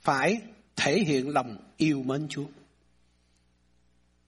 phải 0.01 0.41
thể 0.77 0.99
hiện 0.99 1.29
lòng 1.29 1.57
yêu 1.77 2.03
mến 2.03 2.27
Chúa. 2.29 2.47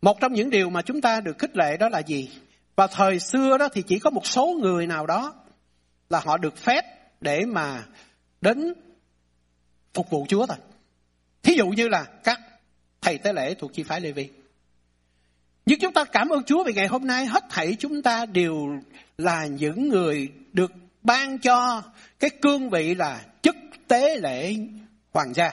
Một 0.02 0.20
trong 0.20 0.32
những 0.32 0.50
điều 0.50 0.70
mà 0.70 0.82
chúng 0.82 1.00
ta 1.00 1.20
được 1.20 1.38
khích 1.38 1.56
lệ 1.56 1.76
đó 1.76 1.88
là 1.88 2.02
gì? 2.02 2.30
Và 2.76 2.86
thời 2.86 3.18
xưa 3.18 3.58
đó 3.58 3.68
thì 3.72 3.82
chỉ 3.82 3.98
có 3.98 4.10
một 4.10 4.26
số 4.26 4.58
người 4.60 4.86
nào 4.86 5.06
đó 5.06 5.34
là 6.10 6.20
họ 6.20 6.36
được 6.36 6.56
phép 6.56 6.84
để 7.20 7.44
mà 7.46 7.86
đến 8.40 8.74
phục 9.94 10.10
vụ 10.10 10.26
Chúa 10.28 10.46
thôi. 10.46 10.58
Thí 11.43 11.55
dụ 11.55 11.68
như 11.68 11.88
là 11.88 12.05
các 12.24 12.40
thầy 13.01 13.18
tế 13.18 13.32
lễ 13.32 13.55
thuộc 13.55 13.74
chi 13.74 13.82
phái 13.82 14.01
Lê 14.01 14.12
Vi. 14.12 14.28
Nhưng 15.66 15.78
chúng 15.78 15.93
ta 15.93 16.05
cảm 16.05 16.28
ơn 16.28 16.43
Chúa 16.43 16.64
vì 16.64 16.72
ngày 16.72 16.86
hôm 16.86 17.07
nay 17.07 17.26
hết 17.26 17.45
thảy 17.51 17.76
chúng 17.78 18.03
ta 18.03 18.26
đều 18.26 18.80
là 19.18 19.47
những 19.47 19.88
người 19.88 20.32
được 20.53 20.72
ban 21.03 21.38
cho 21.38 21.82
cái 22.18 22.30
cương 22.30 22.70
vị 22.70 22.95
là 22.95 23.24
chức 23.43 23.57
tế 23.88 24.16
lễ 24.16 24.57
hoàng 25.12 25.34
gia. 25.34 25.53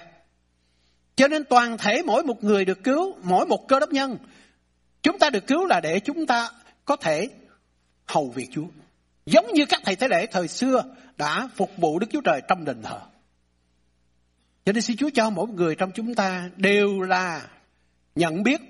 Cho 1.15 1.27
nên 1.27 1.43
toàn 1.43 1.77
thể 1.77 2.01
mỗi 2.05 2.23
một 2.23 2.43
người 2.43 2.65
được 2.65 2.83
cứu, 2.83 3.15
mỗi 3.23 3.45
một 3.45 3.67
cơ 3.67 3.79
đốc 3.79 3.91
nhân, 3.91 4.17
chúng 5.03 5.19
ta 5.19 5.29
được 5.29 5.47
cứu 5.47 5.65
là 5.65 5.79
để 5.79 5.99
chúng 5.99 6.25
ta 6.25 6.51
có 6.85 6.95
thể 6.95 7.29
hầu 8.07 8.29
việc 8.29 8.47
Chúa. 8.51 8.67
Giống 9.25 9.53
như 9.53 9.65
các 9.65 9.81
thầy 9.85 9.95
tế 9.95 10.07
lễ 10.07 10.25
thời 10.25 10.47
xưa 10.47 10.83
đã 11.17 11.49
phục 11.55 11.71
vụ 11.77 11.99
Đức 11.99 12.07
Chúa 12.11 12.21
Trời 12.21 12.41
trong 12.47 12.65
đền 12.65 12.81
thờ. 12.81 13.01
Cho 14.65 14.73
nên 14.73 14.81
xin 14.81 14.97
Chúa 14.97 15.09
cho 15.13 15.29
mỗi 15.29 15.47
người 15.47 15.75
trong 15.75 15.91
chúng 15.95 16.15
ta 16.15 16.49
đều 16.57 17.01
là 17.01 17.47
nhận 18.15 18.43
biết 18.43 18.61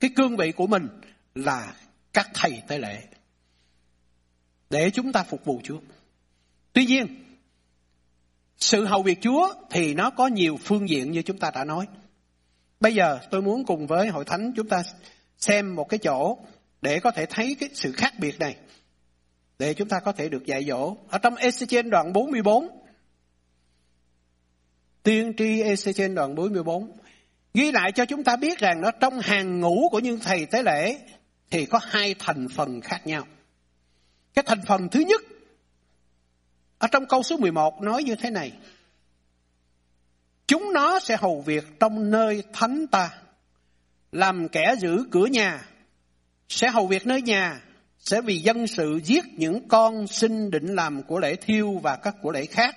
cái 0.00 0.10
cương 0.16 0.36
vị 0.36 0.52
của 0.52 0.66
mình 0.66 0.88
là 1.34 1.74
các 2.12 2.30
thầy 2.34 2.62
tế 2.68 2.78
lễ. 2.78 3.02
Để 4.70 4.90
chúng 4.90 5.12
ta 5.12 5.22
phục 5.22 5.44
vụ 5.44 5.60
Chúa. 5.64 5.78
Tuy 6.72 6.86
nhiên, 6.86 7.06
sự 8.58 8.84
hầu 8.84 9.02
việc 9.02 9.18
Chúa 9.20 9.54
thì 9.70 9.94
nó 9.94 10.10
có 10.10 10.26
nhiều 10.26 10.58
phương 10.64 10.88
diện 10.88 11.10
như 11.10 11.22
chúng 11.22 11.38
ta 11.38 11.50
đã 11.50 11.64
nói. 11.64 11.86
Bây 12.80 12.94
giờ 12.94 13.18
tôi 13.30 13.42
muốn 13.42 13.64
cùng 13.64 13.86
với 13.86 14.08
hội 14.08 14.24
thánh 14.24 14.52
chúng 14.56 14.68
ta 14.68 14.82
xem 15.38 15.74
một 15.74 15.88
cái 15.88 15.98
chỗ 15.98 16.38
để 16.82 17.00
có 17.00 17.10
thể 17.10 17.26
thấy 17.26 17.56
cái 17.60 17.68
sự 17.74 17.92
khác 17.92 18.14
biệt 18.18 18.38
này. 18.38 18.56
Để 19.58 19.74
chúng 19.74 19.88
ta 19.88 20.00
có 20.00 20.12
thể 20.12 20.28
được 20.28 20.46
dạy 20.46 20.64
dỗ. 20.64 20.96
Ở 21.08 21.18
trong 21.18 21.34
Ezechiel 21.34 21.90
đoạn 21.90 22.12
44, 22.12 22.68
Tiên 25.04 25.32
tri 25.36 25.60
EC 25.60 26.14
đoạn 26.14 26.34
44 26.34 26.96
ghi 27.54 27.72
lại 27.72 27.92
cho 27.92 28.04
chúng 28.04 28.24
ta 28.24 28.36
biết 28.36 28.58
rằng 28.58 28.80
nó 28.80 28.90
trong 28.90 29.20
hàng 29.20 29.60
ngũ 29.60 29.88
của 29.90 29.98
những 29.98 30.20
thầy 30.20 30.46
tế 30.46 30.62
lễ 30.62 30.98
thì 31.50 31.66
có 31.66 31.80
hai 31.82 32.14
thành 32.18 32.48
phần 32.48 32.80
khác 32.80 33.06
nhau. 33.06 33.26
Cái 34.34 34.44
thành 34.46 34.60
phần 34.66 34.88
thứ 34.88 35.00
nhất 35.00 35.22
ở 36.78 36.88
trong 36.88 37.06
câu 37.06 37.22
số 37.22 37.36
11 37.36 37.82
nói 37.82 38.04
như 38.04 38.14
thế 38.14 38.30
này. 38.30 38.52
Chúng 40.46 40.72
nó 40.72 40.98
sẽ 40.98 41.16
hầu 41.16 41.40
việc 41.40 41.64
trong 41.80 42.10
nơi 42.10 42.42
thánh 42.52 42.86
ta, 42.86 43.10
làm 44.12 44.48
kẻ 44.48 44.74
giữ 44.78 45.04
cửa 45.10 45.26
nhà, 45.26 45.68
sẽ 46.48 46.70
hầu 46.70 46.86
việc 46.86 47.06
nơi 47.06 47.22
nhà, 47.22 47.60
sẽ 47.98 48.20
vì 48.20 48.38
dân 48.38 48.66
sự 48.66 49.00
giết 49.04 49.24
những 49.36 49.68
con 49.68 50.06
sinh 50.06 50.50
định 50.50 50.74
làm 50.74 51.02
của 51.02 51.18
lễ 51.18 51.36
thiêu 51.36 51.80
và 51.82 51.96
các 51.96 52.14
của 52.22 52.32
lễ 52.32 52.46
khác, 52.46 52.76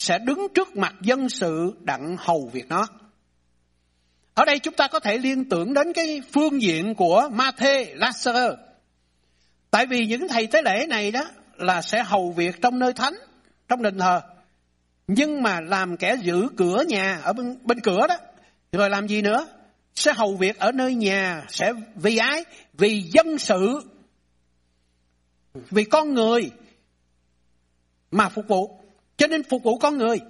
sẽ 0.00 0.18
đứng 0.18 0.46
trước 0.54 0.76
mặt 0.76 0.94
dân 1.02 1.28
sự 1.28 1.74
đặng 1.80 2.16
hầu 2.18 2.50
việc 2.52 2.68
nó. 2.68 2.86
Ở 4.34 4.44
đây 4.44 4.58
chúng 4.58 4.74
ta 4.74 4.88
có 4.88 5.00
thể 5.00 5.18
liên 5.18 5.48
tưởng 5.48 5.74
đến 5.74 5.92
cái 5.92 6.22
phương 6.32 6.62
diện 6.62 6.94
của 6.94 7.28
Ma-thê, 7.32 7.94
Lazarus. 7.94 8.56
Tại 9.70 9.86
vì 9.86 10.06
những 10.06 10.28
thầy 10.28 10.46
tế 10.46 10.62
lễ 10.62 10.86
này 10.88 11.10
đó 11.10 11.24
là 11.56 11.82
sẽ 11.82 12.02
hầu 12.02 12.32
việc 12.32 12.62
trong 12.62 12.78
nơi 12.78 12.92
thánh, 12.92 13.14
trong 13.68 13.82
đền 13.82 13.98
thờ. 13.98 14.20
Nhưng 15.06 15.42
mà 15.42 15.60
làm 15.60 15.96
kẻ 15.96 16.16
giữ 16.22 16.48
cửa 16.56 16.84
nhà 16.88 17.20
ở 17.22 17.32
bên, 17.32 17.58
bên 17.64 17.80
cửa 17.80 18.06
đó. 18.08 18.16
Rồi 18.72 18.90
làm 18.90 19.08
gì 19.08 19.22
nữa? 19.22 19.46
Sẽ 19.94 20.12
hầu 20.12 20.36
việc 20.36 20.58
ở 20.58 20.72
nơi 20.72 20.94
nhà. 20.94 21.44
Sẽ 21.48 21.72
vì 21.94 22.16
ai? 22.16 22.44
Vì 22.72 23.02
dân 23.02 23.38
sự. 23.38 23.80
Vì 25.54 25.84
con 25.84 26.14
người. 26.14 26.50
Mà 28.10 28.28
phục 28.28 28.48
vụ. 28.48 28.79
Cho 29.20 29.26
nên 29.26 29.42
phục 29.42 29.62
vụ 29.62 29.78
con 29.78 29.98
người. 29.98 30.20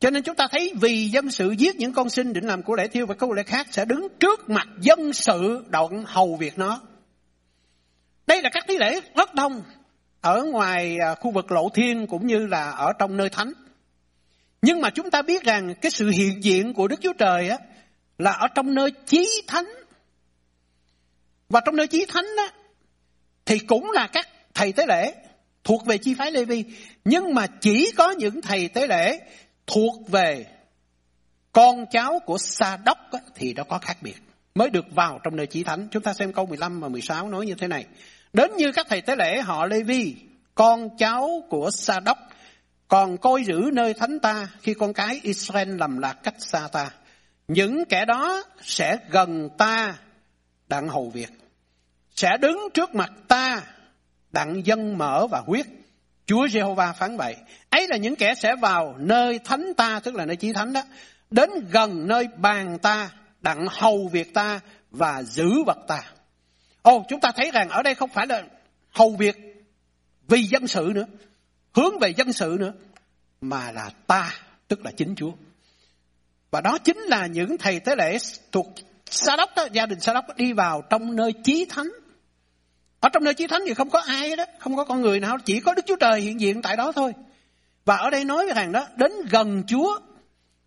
Cho 0.00 0.10
nên 0.10 0.22
chúng 0.22 0.36
ta 0.36 0.48
thấy 0.50 0.72
vì 0.80 1.08
dân 1.08 1.30
sự 1.30 1.50
giết 1.58 1.76
những 1.76 1.92
con 1.92 2.10
sinh 2.10 2.32
định 2.32 2.46
làm 2.46 2.62
của 2.62 2.76
lễ 2.76 2.88
thiêu 2.88 3.06
và 3.06 3.14
câu 3.14 3.32
lễ 3.32 3.42
khác 3.42 3.66
sẽ 3.70 3.84
đứng 3.84 4.08
trước 4.20 4.50
mặt 4.50 4.68
dân 4.80 5.12
sự 5.12 5.64
đoạn 5.68 6.04
hầu 6.06 6.36
việc 6.36 6.58
nó. 6.58 6.80
Đây 8.26 8.42
là 8.42 8.50
các 8.52 8.64
tí 8.66 8.78
lễ 8.78 9.00
rất 9.16 9.34
đông 9.34 9.62
ở 10.20 10.44
ngoài 10.44 10.96
à, 10.98 11.14
khu 11.14 11.30
vực 11.30 11.52
lộ 11.52 11.68
thiên 11.74 12.06
cũng 12.06 12.26
như 12.26 12.46
là 12.46 12.70
ở 12.70 12.92
trong 12.98 13.16
nơi 13.16 13.28
thánh. 13.28 13.52
Nhưng 14.62 14.80
mà 14.80 14.90
chúng 14.90 15.10
ta 15.10 15.22
biết 15.22 15.44
rằng 15.44 15.74
cái 15.80 15.90
sự 15.90 16.10
hiện 16.10 16.44
diện 16.44 16.74
của 16.74 16.88
Đức 16.88 17.00
Chúa 17.00 17.12
Trời 17.12 17.48
á, 17.48 17.58
là 18.18 18.30
ở 18.30 18.48
trong 18.54 18.74
nơi 18.74 18.90
chí 19.06 19.42
thánh. 19.46 19.66
Và 21.48 21.60
trong 21.60 21.76
nơi 21.76 21.86
chí 21.86 22.06
thánh 22.08 22.26
á, 22.38 22.52
thì 23.44 23.58
cũng 23.58 23.90
là 23.90 24.06
các 24.06 24.28
thầy 24.54 24.72
tế 24.72 24.86
lễ 24.86 25.14
thuộc 25.70 25.86
về 25.86 25.98
chi 25.98 26.14
phái 26.14 26.32
Lê 26.32 26.44
Vi. 26.44 26.64
Nhưng 27.04 27.34
mà 27.34 27.46
chỉ 27.46 27.92
có 27.96 28.10
những 28.10 28.40
thầy 28.42 28.68
tế 28.68 28.86
lễ 28.86 29.20
thuộc 29.66 30.10
về 30.10 30.46
con 31.52 31.86
cháu 31.90 32.20
của 32.26 32.38
Sa 32.38 32.76
Đốc 32.84 32.98
thì 33.34 33.54
nó 33.54 33.64
có 33.64 33.78
khác 33.78 33.96
biệt. 34.02 34.16
Mới 34.54 34.70
được 34.70 34.84
vào 34.94 35.20
trong 35.24 35.36
nơi 35.36 35.46
chỉ 35.46 35.64
thánh. 35.64 35.88
Chúng 35.90 36.02
ta 36.02 36.12
xem 36.12 36.32
câu 36.32 36.46
15 36.46 36.80
và 36.80 36.88
16 36.88 37.28
nói 37.28 37.46
như 37.46 37.54
thế 37.54 37.68
này. 37.68 37.86
Đến 38.32 38.50
như 38.56 38.72
các 38.72 38.86
thầy 38.88 39.00
tế 39.00 39.16
lễ 39.16 39.40
họ 39.40 39.66
Lê 39.66 39.82
Vi, 39.82 40.16
con 40.54 40.96
cháu 40.96 41.44
của 41.48 41.70
Sa 41.70 42.00
Đốc, 42.00 42.18
còn 42.88 43.18
coi 43.18 43.44
giữ 43.44 43.70
nơi 43.72 43.94
thánh 43.94 44.18
ta 44.20 44.48
khi 44.62 44.74
con 44.74 44.92
cái 44.92 45.20
Israel 45.22 45.76
lầm 45.78 45.98
lạc 45.98 46.16
cách 46.22 46.34
xa 46.38 46.68
ta. 46.72 46.90
Những 47.48 47.84
kẻ 47.84 48.04
đó 48.04 48.42
sẽ 48.62 48.96
gần 49.10 49.48
ta 49.58 49.94
đặng 50.68 50.88
hầu 50.88 51.10
việc. 51.10 51.30
Sẽ 52.14 52.36
đứng 52.40 52.68
trước 52.74 52.94
mặt 52.94 53.12
ta 53.28 53.62
đặng 54.32 54.66
dân 54.66 54.98
mở 54.98 55.26
và 55.26 55.42
huyết. 55.46 55.66
Chúa 56.26 56.48
Giê-hô-va 56.48 56.92
phán 56.92 57.16
vậy. 57.16 57.36
Ấy 57.70 57.86
là 57.88 57.96
những 57.96 58.16
kẻ 58.16 58.34
sẽ 58.34 58.56
vào 58.56 58.94
nơi 58.98 59.38
thánh 59.38 59.72
ta, 59.76 60.00
tức 60.00 60.14
là 60.14 60.24
nơi 60.24 60.36
chí 60.36 60.52
thánh 60.52 60.72
đó. 60.72 60.82
Đến 61.30 61.50
gần 61.70 62.08
nơi 62.08 62.28
bàn 62.36 62.78
ta, 62.78 63.10
đặng 63.40 63.66
hầu 63.70 64.08
việc 64.12 64.34
ta 64.34 64.60
và 64.90 65.22
giữ 65.22 65.62
vật 65.66 65.78
ta. 65.88 66.02
Ồ, 66.82 67.04
chúng 67.08 67.20
ta 67.20 67.32
thấy 67.36 67.50
rằng 67.50 67.68
ở 67.68 67.82
đây 67.82 67.94
không 67.94 68.10
phải 68.10 68.26
là 68.26 68.42
hầu 68.90 69.16
việc 69.16 69.36
vì 70.28 70.42
dân 70.42 70.66
sự 70.66 70.92
nữa, 70.94 71.06
hướng 71.74 71.98
về 72.00 72.14
dân 72.16 72.32
sự 72.32 72.56
nữa, 72.60 72.72
mà 73.40 73.72
là 73.72 73.90
ta, 74.06 74.34
tức 74.68 74.84
là 74.84 74.90
chính 74.90 75.14
Chúa. 75.14 75.32
Và 76.50 76.60
đó 76.60 76.78
chính 76.78 76.98
là 76.98 77.26
những 77.26 77.58
thầy 77.58 77.80
tế 77.80 77.96
lễ 77.96 78.18
thuộc 78.52 78.66
Sa 79.06 79.36
đốc 79.36 79.50
đó, 79.56 79.66
gia 79.72 79.86
đình 79.86 80.00
Sa 80.00 80.12
đốc 80.12 80.24
đi 80.36 80.52
vào 80.52 80.82
trong 80.90 81.16
nơi 81.16 81.32
chí 81.44 81.66
thánh. 81.68 81.88
Ở 83.00 83.08
trong 83.08 83.24
nơi 83.24 83.34
chí 83.34 83.46
thánh 83.46 83.62
thì 83.66 83.74
không 83.74 83.90
có 83.90 84.00
ai 84.00 84.36
đó, 84.36 84.44
không 84.58 84.76
có 84.76 84.84
con 84.84 85.02
người 85.02 85.20
nào, 85.20 85.38
chỉ 85.44 85.60
có 85.60 85.74
Đức 85.74 85.82
Chúa 85.86 85.96
Trời 85.96 86.20
hiện 86.20 86.40
diện 86.40 86.62
tại 86.62 86.76
đó 86.76 86.92
thôi. 86.92 87.12
Và 87.84 87.96
ở 87.96 88.10
đây 88.10 88.24
nói 88.24 88.46
với 88.46 88.54
rằng 88.54 88.72
đó, 88.72 88.86
đến 88.96 89.12
gần 89.30 89.62
Chúa, 89.66 89.98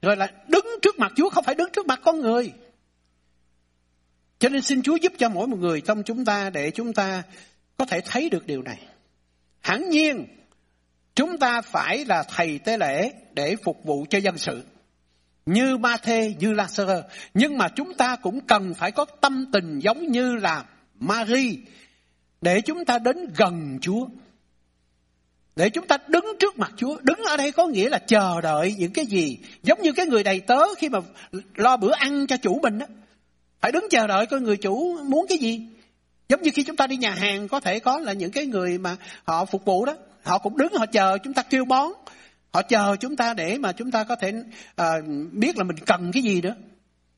rồi 0.01 0.17
là 0.17 0.31
đứng 0.47 0.65
trước 0.81 0.99
mặt 0.99 1.11
Chúa, 1.15 1.29
không 1.29 1.43
phải 1.43 1.55
đứng 1.55 1.69
trước 1.73 1.87
mặt 1.87 1.99
con 2.03 2.19
người. 2.21 2.53
Cho 4.39 4.49
nên 4.49 4.61
xin 4.61 4.81
Chúa 4.81 4.95
giúp 4.95 5.13
cho 5.17 5.29
mỗi 5.29 5.47
một 5.47 5.57
người 5.59 5.81
trong 5.81 6.03
chúng 6.03 6.25
ta 6.25 6.49
để 6.49 6.71
chúng 6.71 6.93
ta 6.93 7.23
có 7.77 7.85
thể 7.85 8.01
thấy 8.01 8.29
được 8.29 8.47
điều 8.47 8.61
này. 8.61 8.79
Hẳn 9.61 9.89
nhiên, 9.89 10.25
chúng 11.15 11.37
ta 11.37 11.61
phải 11.61 12.05
là 12.05 12.23
thầy 12.23 12.59
tế 12.59 12.77
lễ 12.77 13.11
để 13.33 13.55
phục 13.63 13.83
vụ 13.83 14.05
cho 14.09 14.17
dân 14.17 14.37
sự. 14.37 14.63
Như 15.45 15.77
Ma 15.77 15.97
Thê, 15.97 16.33
như 16.39 16.53
Lazarus. 16.53 17.01
Nhưng 17.33 17.57
mà 17.57 17.69
chúng 17.69 17.93
ta 17.93 18.15
cũng 18.15 18.41
cần 18.41 18.73
phải 18.73 18.91
có 18.91 19.05
tâm 19.05 19.45
tình 19.53 19.79
giống 19.79 20.07
như 20.07 20.35
là 20.35 20.65
Marie 20.99 21.55
để 22.43 22.61
chúng 22.61 22.85
ta 22.85 22.99
đến 22.99 23.17
gần 23.37 23.77
Chúa. 23.81 24.07
Để 25.55 25.69
chúng 25.69 25.87
ta 25.87 25.97
đứng 26.07 26.25
trước 26.39 26.59
mặt 26.59 26.71
Chúa. 26.77 26.97
Đứng 27.01 27.19
ở 27.23 27.37
đây 27.37 27.51
có 27.51 27.67
nghĩa 27.67 27.89
là 27.89 27.97
chờ 27.97 28.41
đợi 28.41 28.75
những 28.77 28.93
cái 28.93 29.05
gì. 29.05 29.37
Giống 29.63 29.81
như 29.81 29.91
cái 29.91 30.05
người 30.05 30.23
đầy 30.23 30.39
tớ 30.39 30.75
khi 30.77 30.89
mà 30.89 30.99
lo 31.55 31.77
bữa 31.77 31.91
ăn 31.91 32.27
cho 32.27 32.37
chủ 32.37 32.59
mình 32.63 32.79
đó. 32.79 32.85
Phải 33.61 33.71
đứng 33.71 33.87
chờ 33.89 34.07
đợi 34.07 34.25
coi 34.25 34.41
người 34.41 34.57
chủ 34.57 34.97
muốn 35.03 35.25
cái 35.29 35.37
gì. 35.37 35.67
Giống 36.29 36.41
như 36.41 36.51
khi 36.53 36.63
chúng 36.63 36.75
ta 36.75 36.87
đi 36.87 36.97
nhà 36.97 37.11
hàng 37.11 37.47
có 37.47 37.59
thể 37.59 37.79
có 37.79 37.99
là 37.99 38.13
những 38.13 38.31
cái 38.31 38.45
người 38.45 38.77
mà 38.77 38.95
họ 39.23 39.45
phục 39.45 39.65
vụ 39.65 39.85
đó. 39.85 39.95
Họ 40.23 40.37
cũng 40.37 40.57
đứng 40.57 40.73
họ 40.73 40.85
chờ 40.85 41.17
chúng 41.23 41.33
ta 41.33 41.41
kêu 41.41 41.65
bón. 41.65 41.91
Họ 42.53 42.61
chờ 42.61 42.95
chúng 42.99 43.15
ta 43.15 43.33
để 43.33 43.57
mà 43.57 43.71
chúng 43.71 43.91
ta 43.91 44.03
có 44.03 44.15
thể 44.15 44.33
à, 44.75 44.93
biết 45.31 45.57
là 45.57 45.63
mình 45.63 45.77
cần 45.85 46.11
cái 46.13 46.23
gì 46.23 46.41
nữa. 46.41 46.55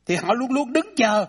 Thì 0.06 0.16
họ 0.16 0.34
luôn 0.34 0.52
luôn 0.52 0.74
đứng 0.74 0.96
chờ. 0.96 1.26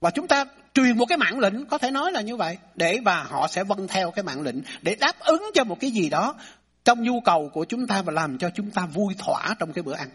Và 0.00 0.10
chúng 0.10 0.26
ta 0.26 0.44
truyền 0.76 0.98
một 0.98 1.06
cái 1.06 1.18
mạng 1.18 1.38
lệnh 1.38 1.66
có 1.66 1.78
thể 1.78 1.90
nói 1.90 2.12
là 2.12 2.20
như 2.20 2.36
vậy. 2.36 2.58
Để 2.74 2.98
và 3.04 3.22
họ 3.22 3.48
sẽ 3.48 3.64
vâng 3.64 3.88
theo 3.88 4.10
cái 4.10 4.22
mạng 4.22 4.42
lệnh. 4.42 4.56
Để 4.82 4.94
đáp 4.94 5.18
ứng 5.20 5.42
cho 5.54 5.64
một 5.64 5.80
cái 5.80 5.90
gì 5.90 6.10
đó 6.10 6.34
trong 6.84 7.02
nhu 7.02 7.20
cầu 7.20 7.50
của 7.52 7.64
chúng 7.64 7.86
ta 7.86 8.02
và 8.02 8.12
làm 8.12 8.38
cho 8.38 8.50
chúng 8.54 8.70
ta 8.70 8.86
vui 8.86 9.14
thỏa 9.18 9.54
trong 9.58 9.72
cái 9.72 9.82
bữa 9.82 9.94
ăn. 9.94 10.08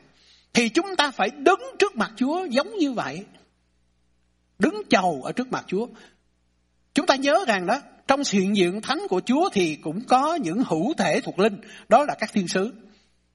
Thì 0.54 0.70
chúng 0.70 0.96
ta 0.96 1.12
phải 1.12 1.30
đứng 1.30 1.62
trước 1.80 1.96
mặt 1.96 2.12
Chúa 2.16 2.46
giống 2.46 2.78
như 2.78 2.92
vậy 2.92 3.26
đứng 4.62 4.82
chầu 4.90 5.22
ở 5.24 5.32
trước 5.32 5.52
mặt 5.52 5.66
Chúa. 5.68 5.88
Chúng 6.94 7.06
ta 7.06 7.16
nhớ 7.16 7.46
rằng 7.48 7.66
đó, 7.66 7.82
trong 8.08 8.22
hiện 8.32 8.56
diện 8.56 8.82
thánh 8.82 9.00
của 9.10 9.22
Chúa 9.26 9.50
thì 9.54 9.76
cũng 9.76 10.02
có 10.08 10.36
những 10.36 10.64
hữu 10.68 10.94
thể 10.94 11.22
thuộc 11.22 11.40
linh, 11.40 11.58
đó 11.90 12.04
là 12.08 12.16
các 12.20 12.34
thiên 12.34 12.48
sứ. 12.48 12.74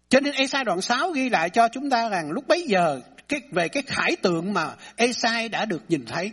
Cho 0.09 0.20
nên 0.20 0.35
Esai 0.35 0.64
đoạn 0.64 0.81
6 0.81 1.11
ghi 1.11 1.29
lại 1.29 1.51
cho 1.51 1.68
chúng 1.68 1.91
ta 1.91 2.09
rằng 2.09 2.31
lúc 2.31 2.49
bấy 2.49 2.62
giờ 2.62 3.01
cái, 3.29 3.41
về 3.53 3.68
cái 3.68 3.83
khải 3.87 4.16
tượng 4.16 4.53
mà 4.53 4.74
Esai 4.97 5.49
đã 5.49 5.64
được 5.64 5.83
nhìn 5.89 6.05
thấy 6.07 6.33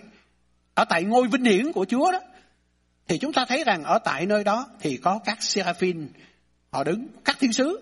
ở 0.74 0.86
tại 0.86 1.03
ngôi 1.03 1.28
vinh 1.28 1.43
hiển 1.43 1.71
của 1.71 1.86
Chúa 1.86 2.11
đó, 2.11 2.19
thì 3.07 3.17
chúng 3.17 3.34
ta 3.34 3.45
thấy 3.45 3.63
rằng 3.63 3.84
ở 3.84 3.99
tại 3.99 4.26
nơi 4.26 4.43
đó 4.43 4.67
thì 4.80 4.97
có 4.97 5.19
các 5.26 5.43
seraphim 5.43 6.09
họ 6.71 6.84
đứng, 6.84 7.07
các 7.26 7.38
thiên 7.39 7.53
sứ 7.53 7.82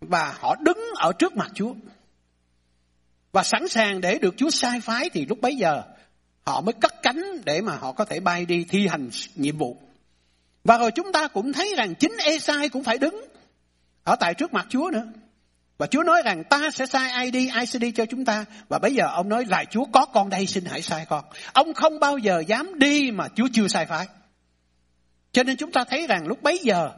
và 0.00 0.36
họ 0.40 0.56
đứng 0.60 0.78
ở 0.96 1.12
trước 1.12 1.36
mặt 1.36 1.50
Chúa 1.54 1.74
và 3.32 3.42
sẵn 3.42 3.68
sàng 3.68 4.00
để 4.00 4.18
được 4.18 4.34
Chúa 4.36 4.50
sai 4.50 4.80
phái 4.80 5.10
thì 5.10 5.26
lúc 5.26 5.40
bấy 5.40 5.56
giờ, 5.56 5.82
họ 6.42 6.60
mới 6.60 6.72
cất 6.72 6.94
cánh 7.02 7.22
để 7.44 7.60
mà 7.60 7.76
họ 7.76 7.92
có 7.92 8.04
thể 8.04 8.20
bay 8.20 8.46
đi 8.46 8.64
thi 8.68 8.86
hành 8.86 9.10
nhiệm 9.34 9.58
vụ. 9.58 9.76
Và 10.64 10.78
rồi 10.78 10.90
chúng 10.90 11.12
ta 11.12 11.28
cũng 11.28 11.52
thấy 11.52 11.74
rằng 11.76 11.94
chính 11.94 12.12
Esai 12.24 12.68
cũng 12.68 12.84
phải 12.84 12.98
đứng 12.98 13.24
ở 14.04 14.16
tại 14.20 14.34
trước 14.34 14.52
mặt 14.52 14.66
Chúa 14.68 14.90
nữa. 14.92 15.06
Và 15.80 15.86
Chúa 15.86 16.02
nói 16.02 16.22
rằng 16.24 16.44
ta 16.44 16.70
sẽ 16.70 16.86
sai 16.86 17.10
ai 17.10 17.30
đi, 17.30 17.48
ai 17.48 17.66
sẽ 17.66 17.78
đi 17.78 17.92
cho 17.92 18.06
chúng 18.06 18.24
ta. 18.24 18.44
Và 18.68 18.78
bây 18.78 18.94
giờ 18.94 19.04
ông 19.06 19.28
nói 19.28 19.44
lại 19.44 19.66
Chúa 19.70 19.84
có 19.92 20.06
con 20.06 20.30
đây 20.30 20.46
xin 20.46 20.64
hãy 20.64 20.82
sai 20.82 21.06
con. 21.08 21.24
Ông 21.52 21.74
không 21.74 22.00
bao 22.00 22.18
giờ 22.18 22.42
dám 22.46 22.78
đi 22.78 23.10
mà 23.10 23.28
Chúa 23.34 23.48
chưa 23.52 23.68
sai 23.68 23.86
phái. 23.86 24.06
Cho 25.32 25.42
nên 25.42 25.56
chúng 25.56 25.72
ta 25.72 25.84
thấy 25.84 26.06
rằng 26.06 26.26
lúc 26.26 26.42
bấy 26.42 26.58
giờ 26.62 26.90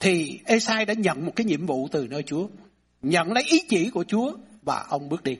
thì 0.00 0.40
Esai 0.44 0.84
đã 0.84 0.94
nhận 0.94 1.26
một 1.26 1.32
cái 1.36 1.44
nhiệm 1.44 1.66
vụ 1.66 1.88
từ 1.92 2.06
nơi 2.10 2.22
Chúa. 2.22 2.46
Nhận 3.02 3.32
lấy 3.32 3.44
ý 3.44 3.60
chỉ 3.68 3.90
của 3.90 4.04
Chúa 4.04 4.32
và 4.62 4.84
ông 4.88 5.08
bước 5.08 5.22
đi. 5.22 5.36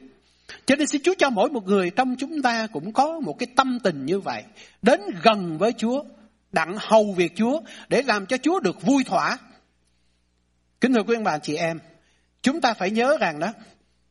Cho 0.66 0.77
nên 0.77 0.87
xin 0.87 1.03
Chúa 1.05 1.14
cho 1.18 1.31
mỗi 1.31 1.51
một 1.51 1.66
người 1.66 1.91
trong 1.91 2.16
chúng 2.18 2.43
ta 2.43 2.66
cũng 2.66 2.93
có 2.93 3.20
một 3.20 3.39
cái 3.39 3.47
tâm 3.57 3.79
tình 3.83 4.07
như 4.07 4.20
vậy. 4.20 4.43
Đến 4.83 5.01
gần 5.23 5.59
với 5.59 5.73
Chúa, 5.73 6.05
đặng 6.53 6.77
hầu 6.79 7.12
việc 7.12 7.33
Chúa 7.37 7.61
để 7.89 8.03
làm 8.03 8.27
cho 8.27 8.37
Chúa 8.37 8.61
được 8.61 8.83
vui 8.83 9.05
thỏa. 9.05 9.39
Kính 10.81 10.93
thưa 10.93 11.03
quý 11.03 11.14
ông 11.14 11.25
bà 11.25 11.39
chị 11.39 11.57
em, 11.57 11.79
chúng 12.43 12.61
ta 12.61 12.74
phải 12.74 12.90
nhớ 12.90 13.16
rằng 13.20 13.40
đó, 13.40 13.53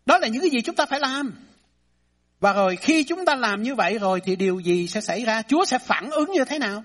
đó 0.06 0.18
là 0.18 0.28
những 0.28 0.42
cái 0.42 0.50
gì 0.50 0.62
chúng 0.62 0.76
ta 0.76 0.86
phải 0.86 1.00
làm. 1.00 1.48
Và 2.40 2.54
rồi 2.54 2.76
khi 2.76 3.04
chúng 3.04 3.26
ta 3.26 3.36
làm 3.36 3.64
như 3.64 3.76
vậy 3.76 4.00
rồi 4.00 4.22
thì 4.22 4.36
điều 4.36 4.60
gì 4.60 4.88
sẽ 4.88 5.02
xảy 5.02 5.26
ra? 5.26 5.42
Chúa 5.42 5.66
sẽ 5.66 5.80
phản 5.80 6.10
ứng 6.12 6.32
như 6.32 6.46
thế 6.46 6.60
nào? 6.60 6.84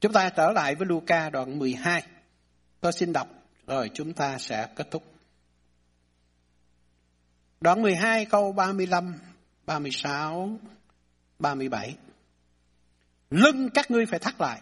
Chúng 0.00 0.12
ta 0.12 0.30
trở 0.30 0.52
lại 0.52 0.74
với 0.74 0.86
Luca 0.86 1.30
đoạn 1.30 1.58
12. 1.58 2.02
Tôi 2.80 2.92
xin 2.92 3.12
đọc 3.12 3.28
rồi 3.66 3.90
chúng 3.94 4.12
ta 4.12 4.38
sẽ 4.38 4.68
kết 4.76 4.90
thúc. 4.90 5.04
Đoạn 7.60 7.82
12 7.82 8.24
câu 8.24 8.52
35, 8.52 9.18
36, 9.66 10.58
37. 11.38 11.96
Lưng 13.30 13.70
các 13.74 13.90
ngươi 13.90 14.06
phải 14.06 14.18
thắt 14.18 14.40
lại. 14.40 14.60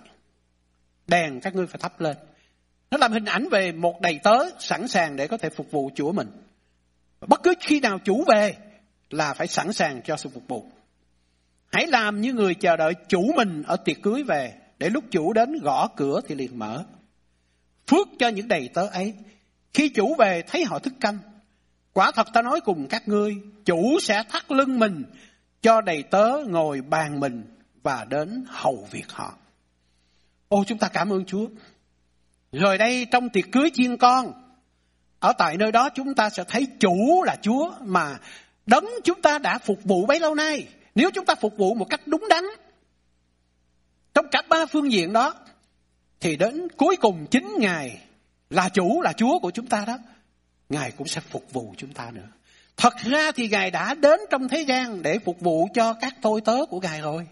Đèn 1.06 1.40
các 1.40 1.54
ngươi 1.54 1.66
phải 1.66 1.78
thắp 1.80 2.00
lên. 2.00 2.16
Nó 2.90 2.98
làm 2.98 3.12
hình 3.12 3.24
ảnh 3.24 3.48
về 3.50 3.72
một 3.72 4.00
đầy 4.00 4.20
tớ 4.22 4.36
sẵn 4.58 4.88
sàng 4.88 5.16
để 5.16 5.26
có 5.26 5.36
thể 5.36 5.50
phục 5.50 5.70
vụ 5.70 5.90
Chúa 5.94 6.12
mình. 6.12 6.28
Bất 7.20 7.42
cứ 7.42 7.54
khi 7.60 7.80
nào 7.80 7.98
chủ 7.98 8.24
về 8.24 8.56
là 9.10 9.34
phải 9.34 9.46
sẵn 9.46 9.72
sàng 9.72 10.02
cho 10.02 10.16
sự 10.16 10.28
phục 10.28 10.48
vụ. 10.48 10.70
Hãy 11.72 11.86
làm 11.86 12.20
như 12.20 12.32
người 12.32 12.54
chờ 12.54 12.76
đợi 12.76 12.92
chủ 13.08 13.32
mình 13.36 13.62
ở 13.66 13.76
tiệc 13.76 14.02
cưới 14.02 14.22
về 14.22 14.54
để 14.78 14.88
lúc 14.88 15.04
chủ 15.10 15.32
đến 15.32 15.58
gõ 15.62 15.88
cửa 15.96 16.20
thì 16.28 16.34
liền 16.34 16.58
mở. 16.58 16.84
Phước 17.86 18.08
cho 18.18 18.28
những 18.28 18.48
đầy 18.48 18.68
tớ 18.74 18.86
ấy. 18.86 19.14
Khi 19.74 19.88
chủ 19.88 20.14
về 20.14 20.42
thấy 20.42 20.64
họ 20.64 20.78
thức 20.78 20.94
canh 21.00 21.18
Quả 21.98 22.12
thật 22.12 22.28
ta 22.32 22.42
nói 22.42 22.60
cùng 22.60 22.86
các 22.90 23.08
ngươi, 23.08 23.36
chủ 23.64 24.00
sẽ 24.00 24.22
thắt 24.28 24.50
lưng 24.50 24.78
mình 24.78 25.04
cho 25.62 25.80
đầy 25.80 26.02
tớ 26.02 26.32
ngồi 26.46 26.80
bàn 26.80 27.20
mình 27.20 27.44
và 27.82 28.06
đến 28.10 28.44
hầu 28.48 28.88
việc 28.90 29.12
họ. 29.12 29.34
Ô 30.48 30.64
chúng 30.66 30.78
ta 30.78 30.88
cảm 30.88 31.12
ơn 31.12 31.24
Chúa. 31.24 31.46
Rồi 32.52 32.78
đây 32.78 33.06
trong 33.10 33.28
tiệc 33.28 33.44
cưới 33.52 33.70
chiên 33.74 33.96
con, 33.96 34.32
ở 35.18 35.32
tại 35.38 35.56
nơi 35.56 35.72
đó 35.72 35.88
chúng 35.94 36.14
ta 36.14 36.30
sẽ 36.30 36.44
thấy 36.44 36.66
chủ 36.80 37.22
là 37.22 37.36
Chúa 37.42 37.72
mà 37.80 38.18
đấng 38.66 38.86
chúng 39.04 39.22
ta 39.22 39.38
đã 39.38 39.58
phục 39.58 39.84
vụ 39.84 40.06
bấy 40.06 40.20
lâu 40.20 40.34
nay. 40.34 40.68
Nếu 40.94 41.10
chúng 41.14 41.24
ta 41.24 41.34
phục 41.34 41.56
vụ 41.56 41.74
một 41.74 41.84
cách 41.90 42.00
đúng 42.06 42.24
đắn, 42.30 42.44
trong 44.14 44.26
cả 44.30 44.42
ba 44.48 44.66
phương 44.66 44.92
diện 44.92 45.12
đó, 45.12 45.34
thì 46.20 46.36
đến 46.36 46.68
cuối 46.76 46.96
cùng 46.96 47.26
chính 47.30 47.56
Ngài 47.58 48.02
là 48.50 48.68
chủ, 48.68 49.02
là 49.02 49.12
Chúa 49.12 49.38
của 49.38 49.50
chúng 49.50 49.66
ta 49.66 49.84
đó. 49.86 49.98
Ngài 50.68 50.90
cũng 50.90 51.06
sẽ 51.06 51.20
phục 51.20 51.52
vụ 51.52 51.74
chúng 51.76 51.92
ta 51.92 52.10
nữa. 52.10 52.28
Thật 52.76 52.94
ra 53.04 53.32
thì 53.32 53.48
Ngài 53.48 53.70
đã 53.70 53.94
đến 53.94 54.20
trong 54.30 54.48
thế 54.48 54.60
gian 54.60 55.02
để 55.02 55.18
phục 55.18 55.40
vụ 55.40 55.68
cho 55.74 55.92
các 55.92 56.14
tôi 56.22 56.40
tớ 56.40 56.56
của 56.70 56.80
Ngài 56.80 57.00
rồi. 57.00 57.26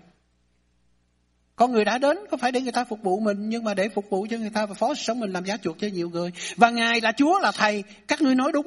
Con 1.56 1.72
người 1.72 1.84
đã 1.84 1.98
đến 1.98 2.18
có 2.30 2.36
phải 2.36 2.52
để 2.52 2.60
người 2.60 2.72
ta 2.72 2.84
phục 2.84 3.02
vụ 3.02 3.20
mình 3.20 3.48
nhưng 3.48 3.64
mà 3.64 3.74
để 3.74 3.88
phục 3.88 4.10
vụ 4.10 4.26
cho 4.30 4.36
người 4.36 4.50
ta 4.50 4.66
và 4.66 4.74
phó 4.74 4.94
sống 4.94 5.20
mình 5.20 5.32
làm 5.32 5.44
giá 5.44 5.56
chuộc 5.56 5.78
cho 5.78 5.88
nhiều 5.88 6.10
người. 6.10 6.30
Và 6.56 6.70
Ngài 6.70 7.00
là 7.00 7.12
Chúa 7.12 7.38
là 7.38 7.52
Thầy, 7.52 7.84
các 8.08 8.22
ngươi 8.22 8.34
nói 8.34 8.52
đúng. 8.52 8.66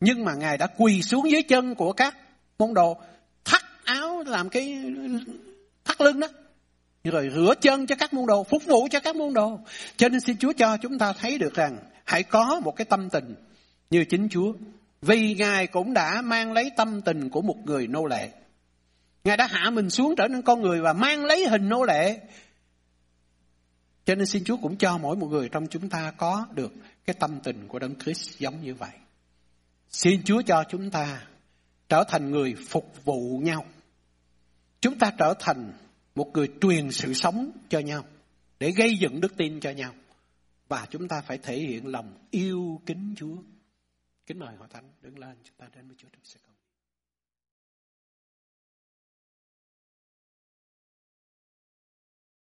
Nhưng 0.00 0.24
mà 0.24 0.34
Ngài 0.34 0.58
đã 0.58 0.66
quỳ 0.66 1.02
xuống 1.02 1.30
dưới 1.30 1.42
chân 1.42 1.74
của 1.74 1.92
các 1.92 2.16
môn 2.58 2.74
đồ, 2.74 2.96
thắt 3.44 3.62
áo 3.84 4.22
làm 4.26 4.48
cái 4.48 4.78
thắt 5.84 6.00
lưng 6.00 6.20
đó. 6.20 6.28
Rồi 7.04 7.30
rửa 7.34 7.54
chân 7.60 7.86
cho 7.86 7.94
các 7.94 8.14
môn 8.14 8.26
đồ, 8.26 8.44
phục 8.44 8.64
vụ 8.64 8.88
cho 8.90 9.00
các 9.00 9.16
môn 9.16 9.34
đồ. 9.34 9.58
Cho 9.96 10.08
nên 10.08 10.20
xin 10.20 10.36
Chúa 10.36 10.52
cho 10.52 10.76
chúng 10.76 10.98
ta 10.98 11.12
thấy 11.12 11.38
được 11.38 11.54
rằng 11.54 11.78
hãy 12.04 12.22
có 12.22 12.60
một 12.64 12.76
cái 12.76 12.84
tâm 12.84 13.10
tình 13.10 13.34
như 13.90 14.04
chính 14.04 14.28
Chúa. 14.30 14.52
Vì 15.02 15.34
Ngài 15.34 15.66
cũng 15.66 15.94
đã 15.94 16.22
mang 16.22 16.52
lấy 16.52 16.70
tâm 16.76 17.02
tình 17.02 17.30
của 17.30 17.42
một 17.42 17.56
người 17.64 17.86
nô 17.86 18.06
lệ. 18.06 18.28
Ngài 19.26 19.36
đã 19.36 19.46
hạ 19.46 19.70
mình 19.70 19.90
xuống 19.90 20.14
trở 20.16 20.28
nên 20.28 20.42
con 20.42 20.62
người 20.62 20.80
và 20.80 20.92
mang 20.92 21.24
lấy 21.24 21.48
hình 21.48 21.68
nô 21.68 21.84
lệ. 21.84 22.20
Cho 24.04 24.14
nên 24.14 24.26
xin 24.26 24.44
Chúa 24.44 24.56
cũng 24.56 24.76
cho 24.76 24.98
mỗi 24.98 25.16
một 25.16 25.26
người 25.26 25.48
trong 25.48 25.66
chúng 25.66 25.88
ta 25.88 26.12
có 26.16 26.46
được 26.54 26.72
cái 27.04 27.16
tâm 27.20 27.40
tình 27.44 27.68
của 27.68 27.78
Đấng 27.78 27.94
Christ 27.98 28.38
giống 28.38 28.62
như 28.62 28.74
vậy. 28.74 28.90
Xin 29.90 30.22
Chúa 30.24 30.42
cho 30.42 30.64
chúng 30.68 30.90
ta 30.90 31.26
trở 31.88 32.04
thành 32.08 32.30
người 32.30 32.54
phục 32.68 33.04
vụ 33.04 33.38
nhau. 33.44 33.64
Chúng 34.80 34.98
ta 34.98 35.12
trở 35.18 35.34
thành 35.40 35.72
một 36.14 36.30
người 36.34 36.48
truyền 36.60 36.90
sự 36.90 37.14
sống 37.14 37.50
cho 37.68 37.78
nhau, 37.78 38.04
để 38.60 38.72
gây 38.76 38.96
dựng 38.96 39.20
đức 39.20 39.36
tin 39.36 39.60
cho 39.60 39.70
nhau. 39.70 39.92
Và 40.68 40.86
chúng 40.90 41.08
ta 41.08 41.20
phải 41.20 41.38
thể 41.38 41.58
hiện 41.58 41.86
lòng 41.86 42.18
yêu 42.30 42.80
kính 42.86 43.14
Chúa. 43.16 43.36
Kính 44.26 44.38
mời 44.38 44.56
họ 44.58 44.66
thánh 44.70 44.90
đứng 45.02 45.18
lên, 45.18 45.36
chúng 45.44 45.56
ta 45.58 45.66
đến 45.76 45.88
với 45.88 45.96
Chúa 45.98 46.08
trong 46.12 46.22
sẽ 46.24 46.40
công. 46.46 46.55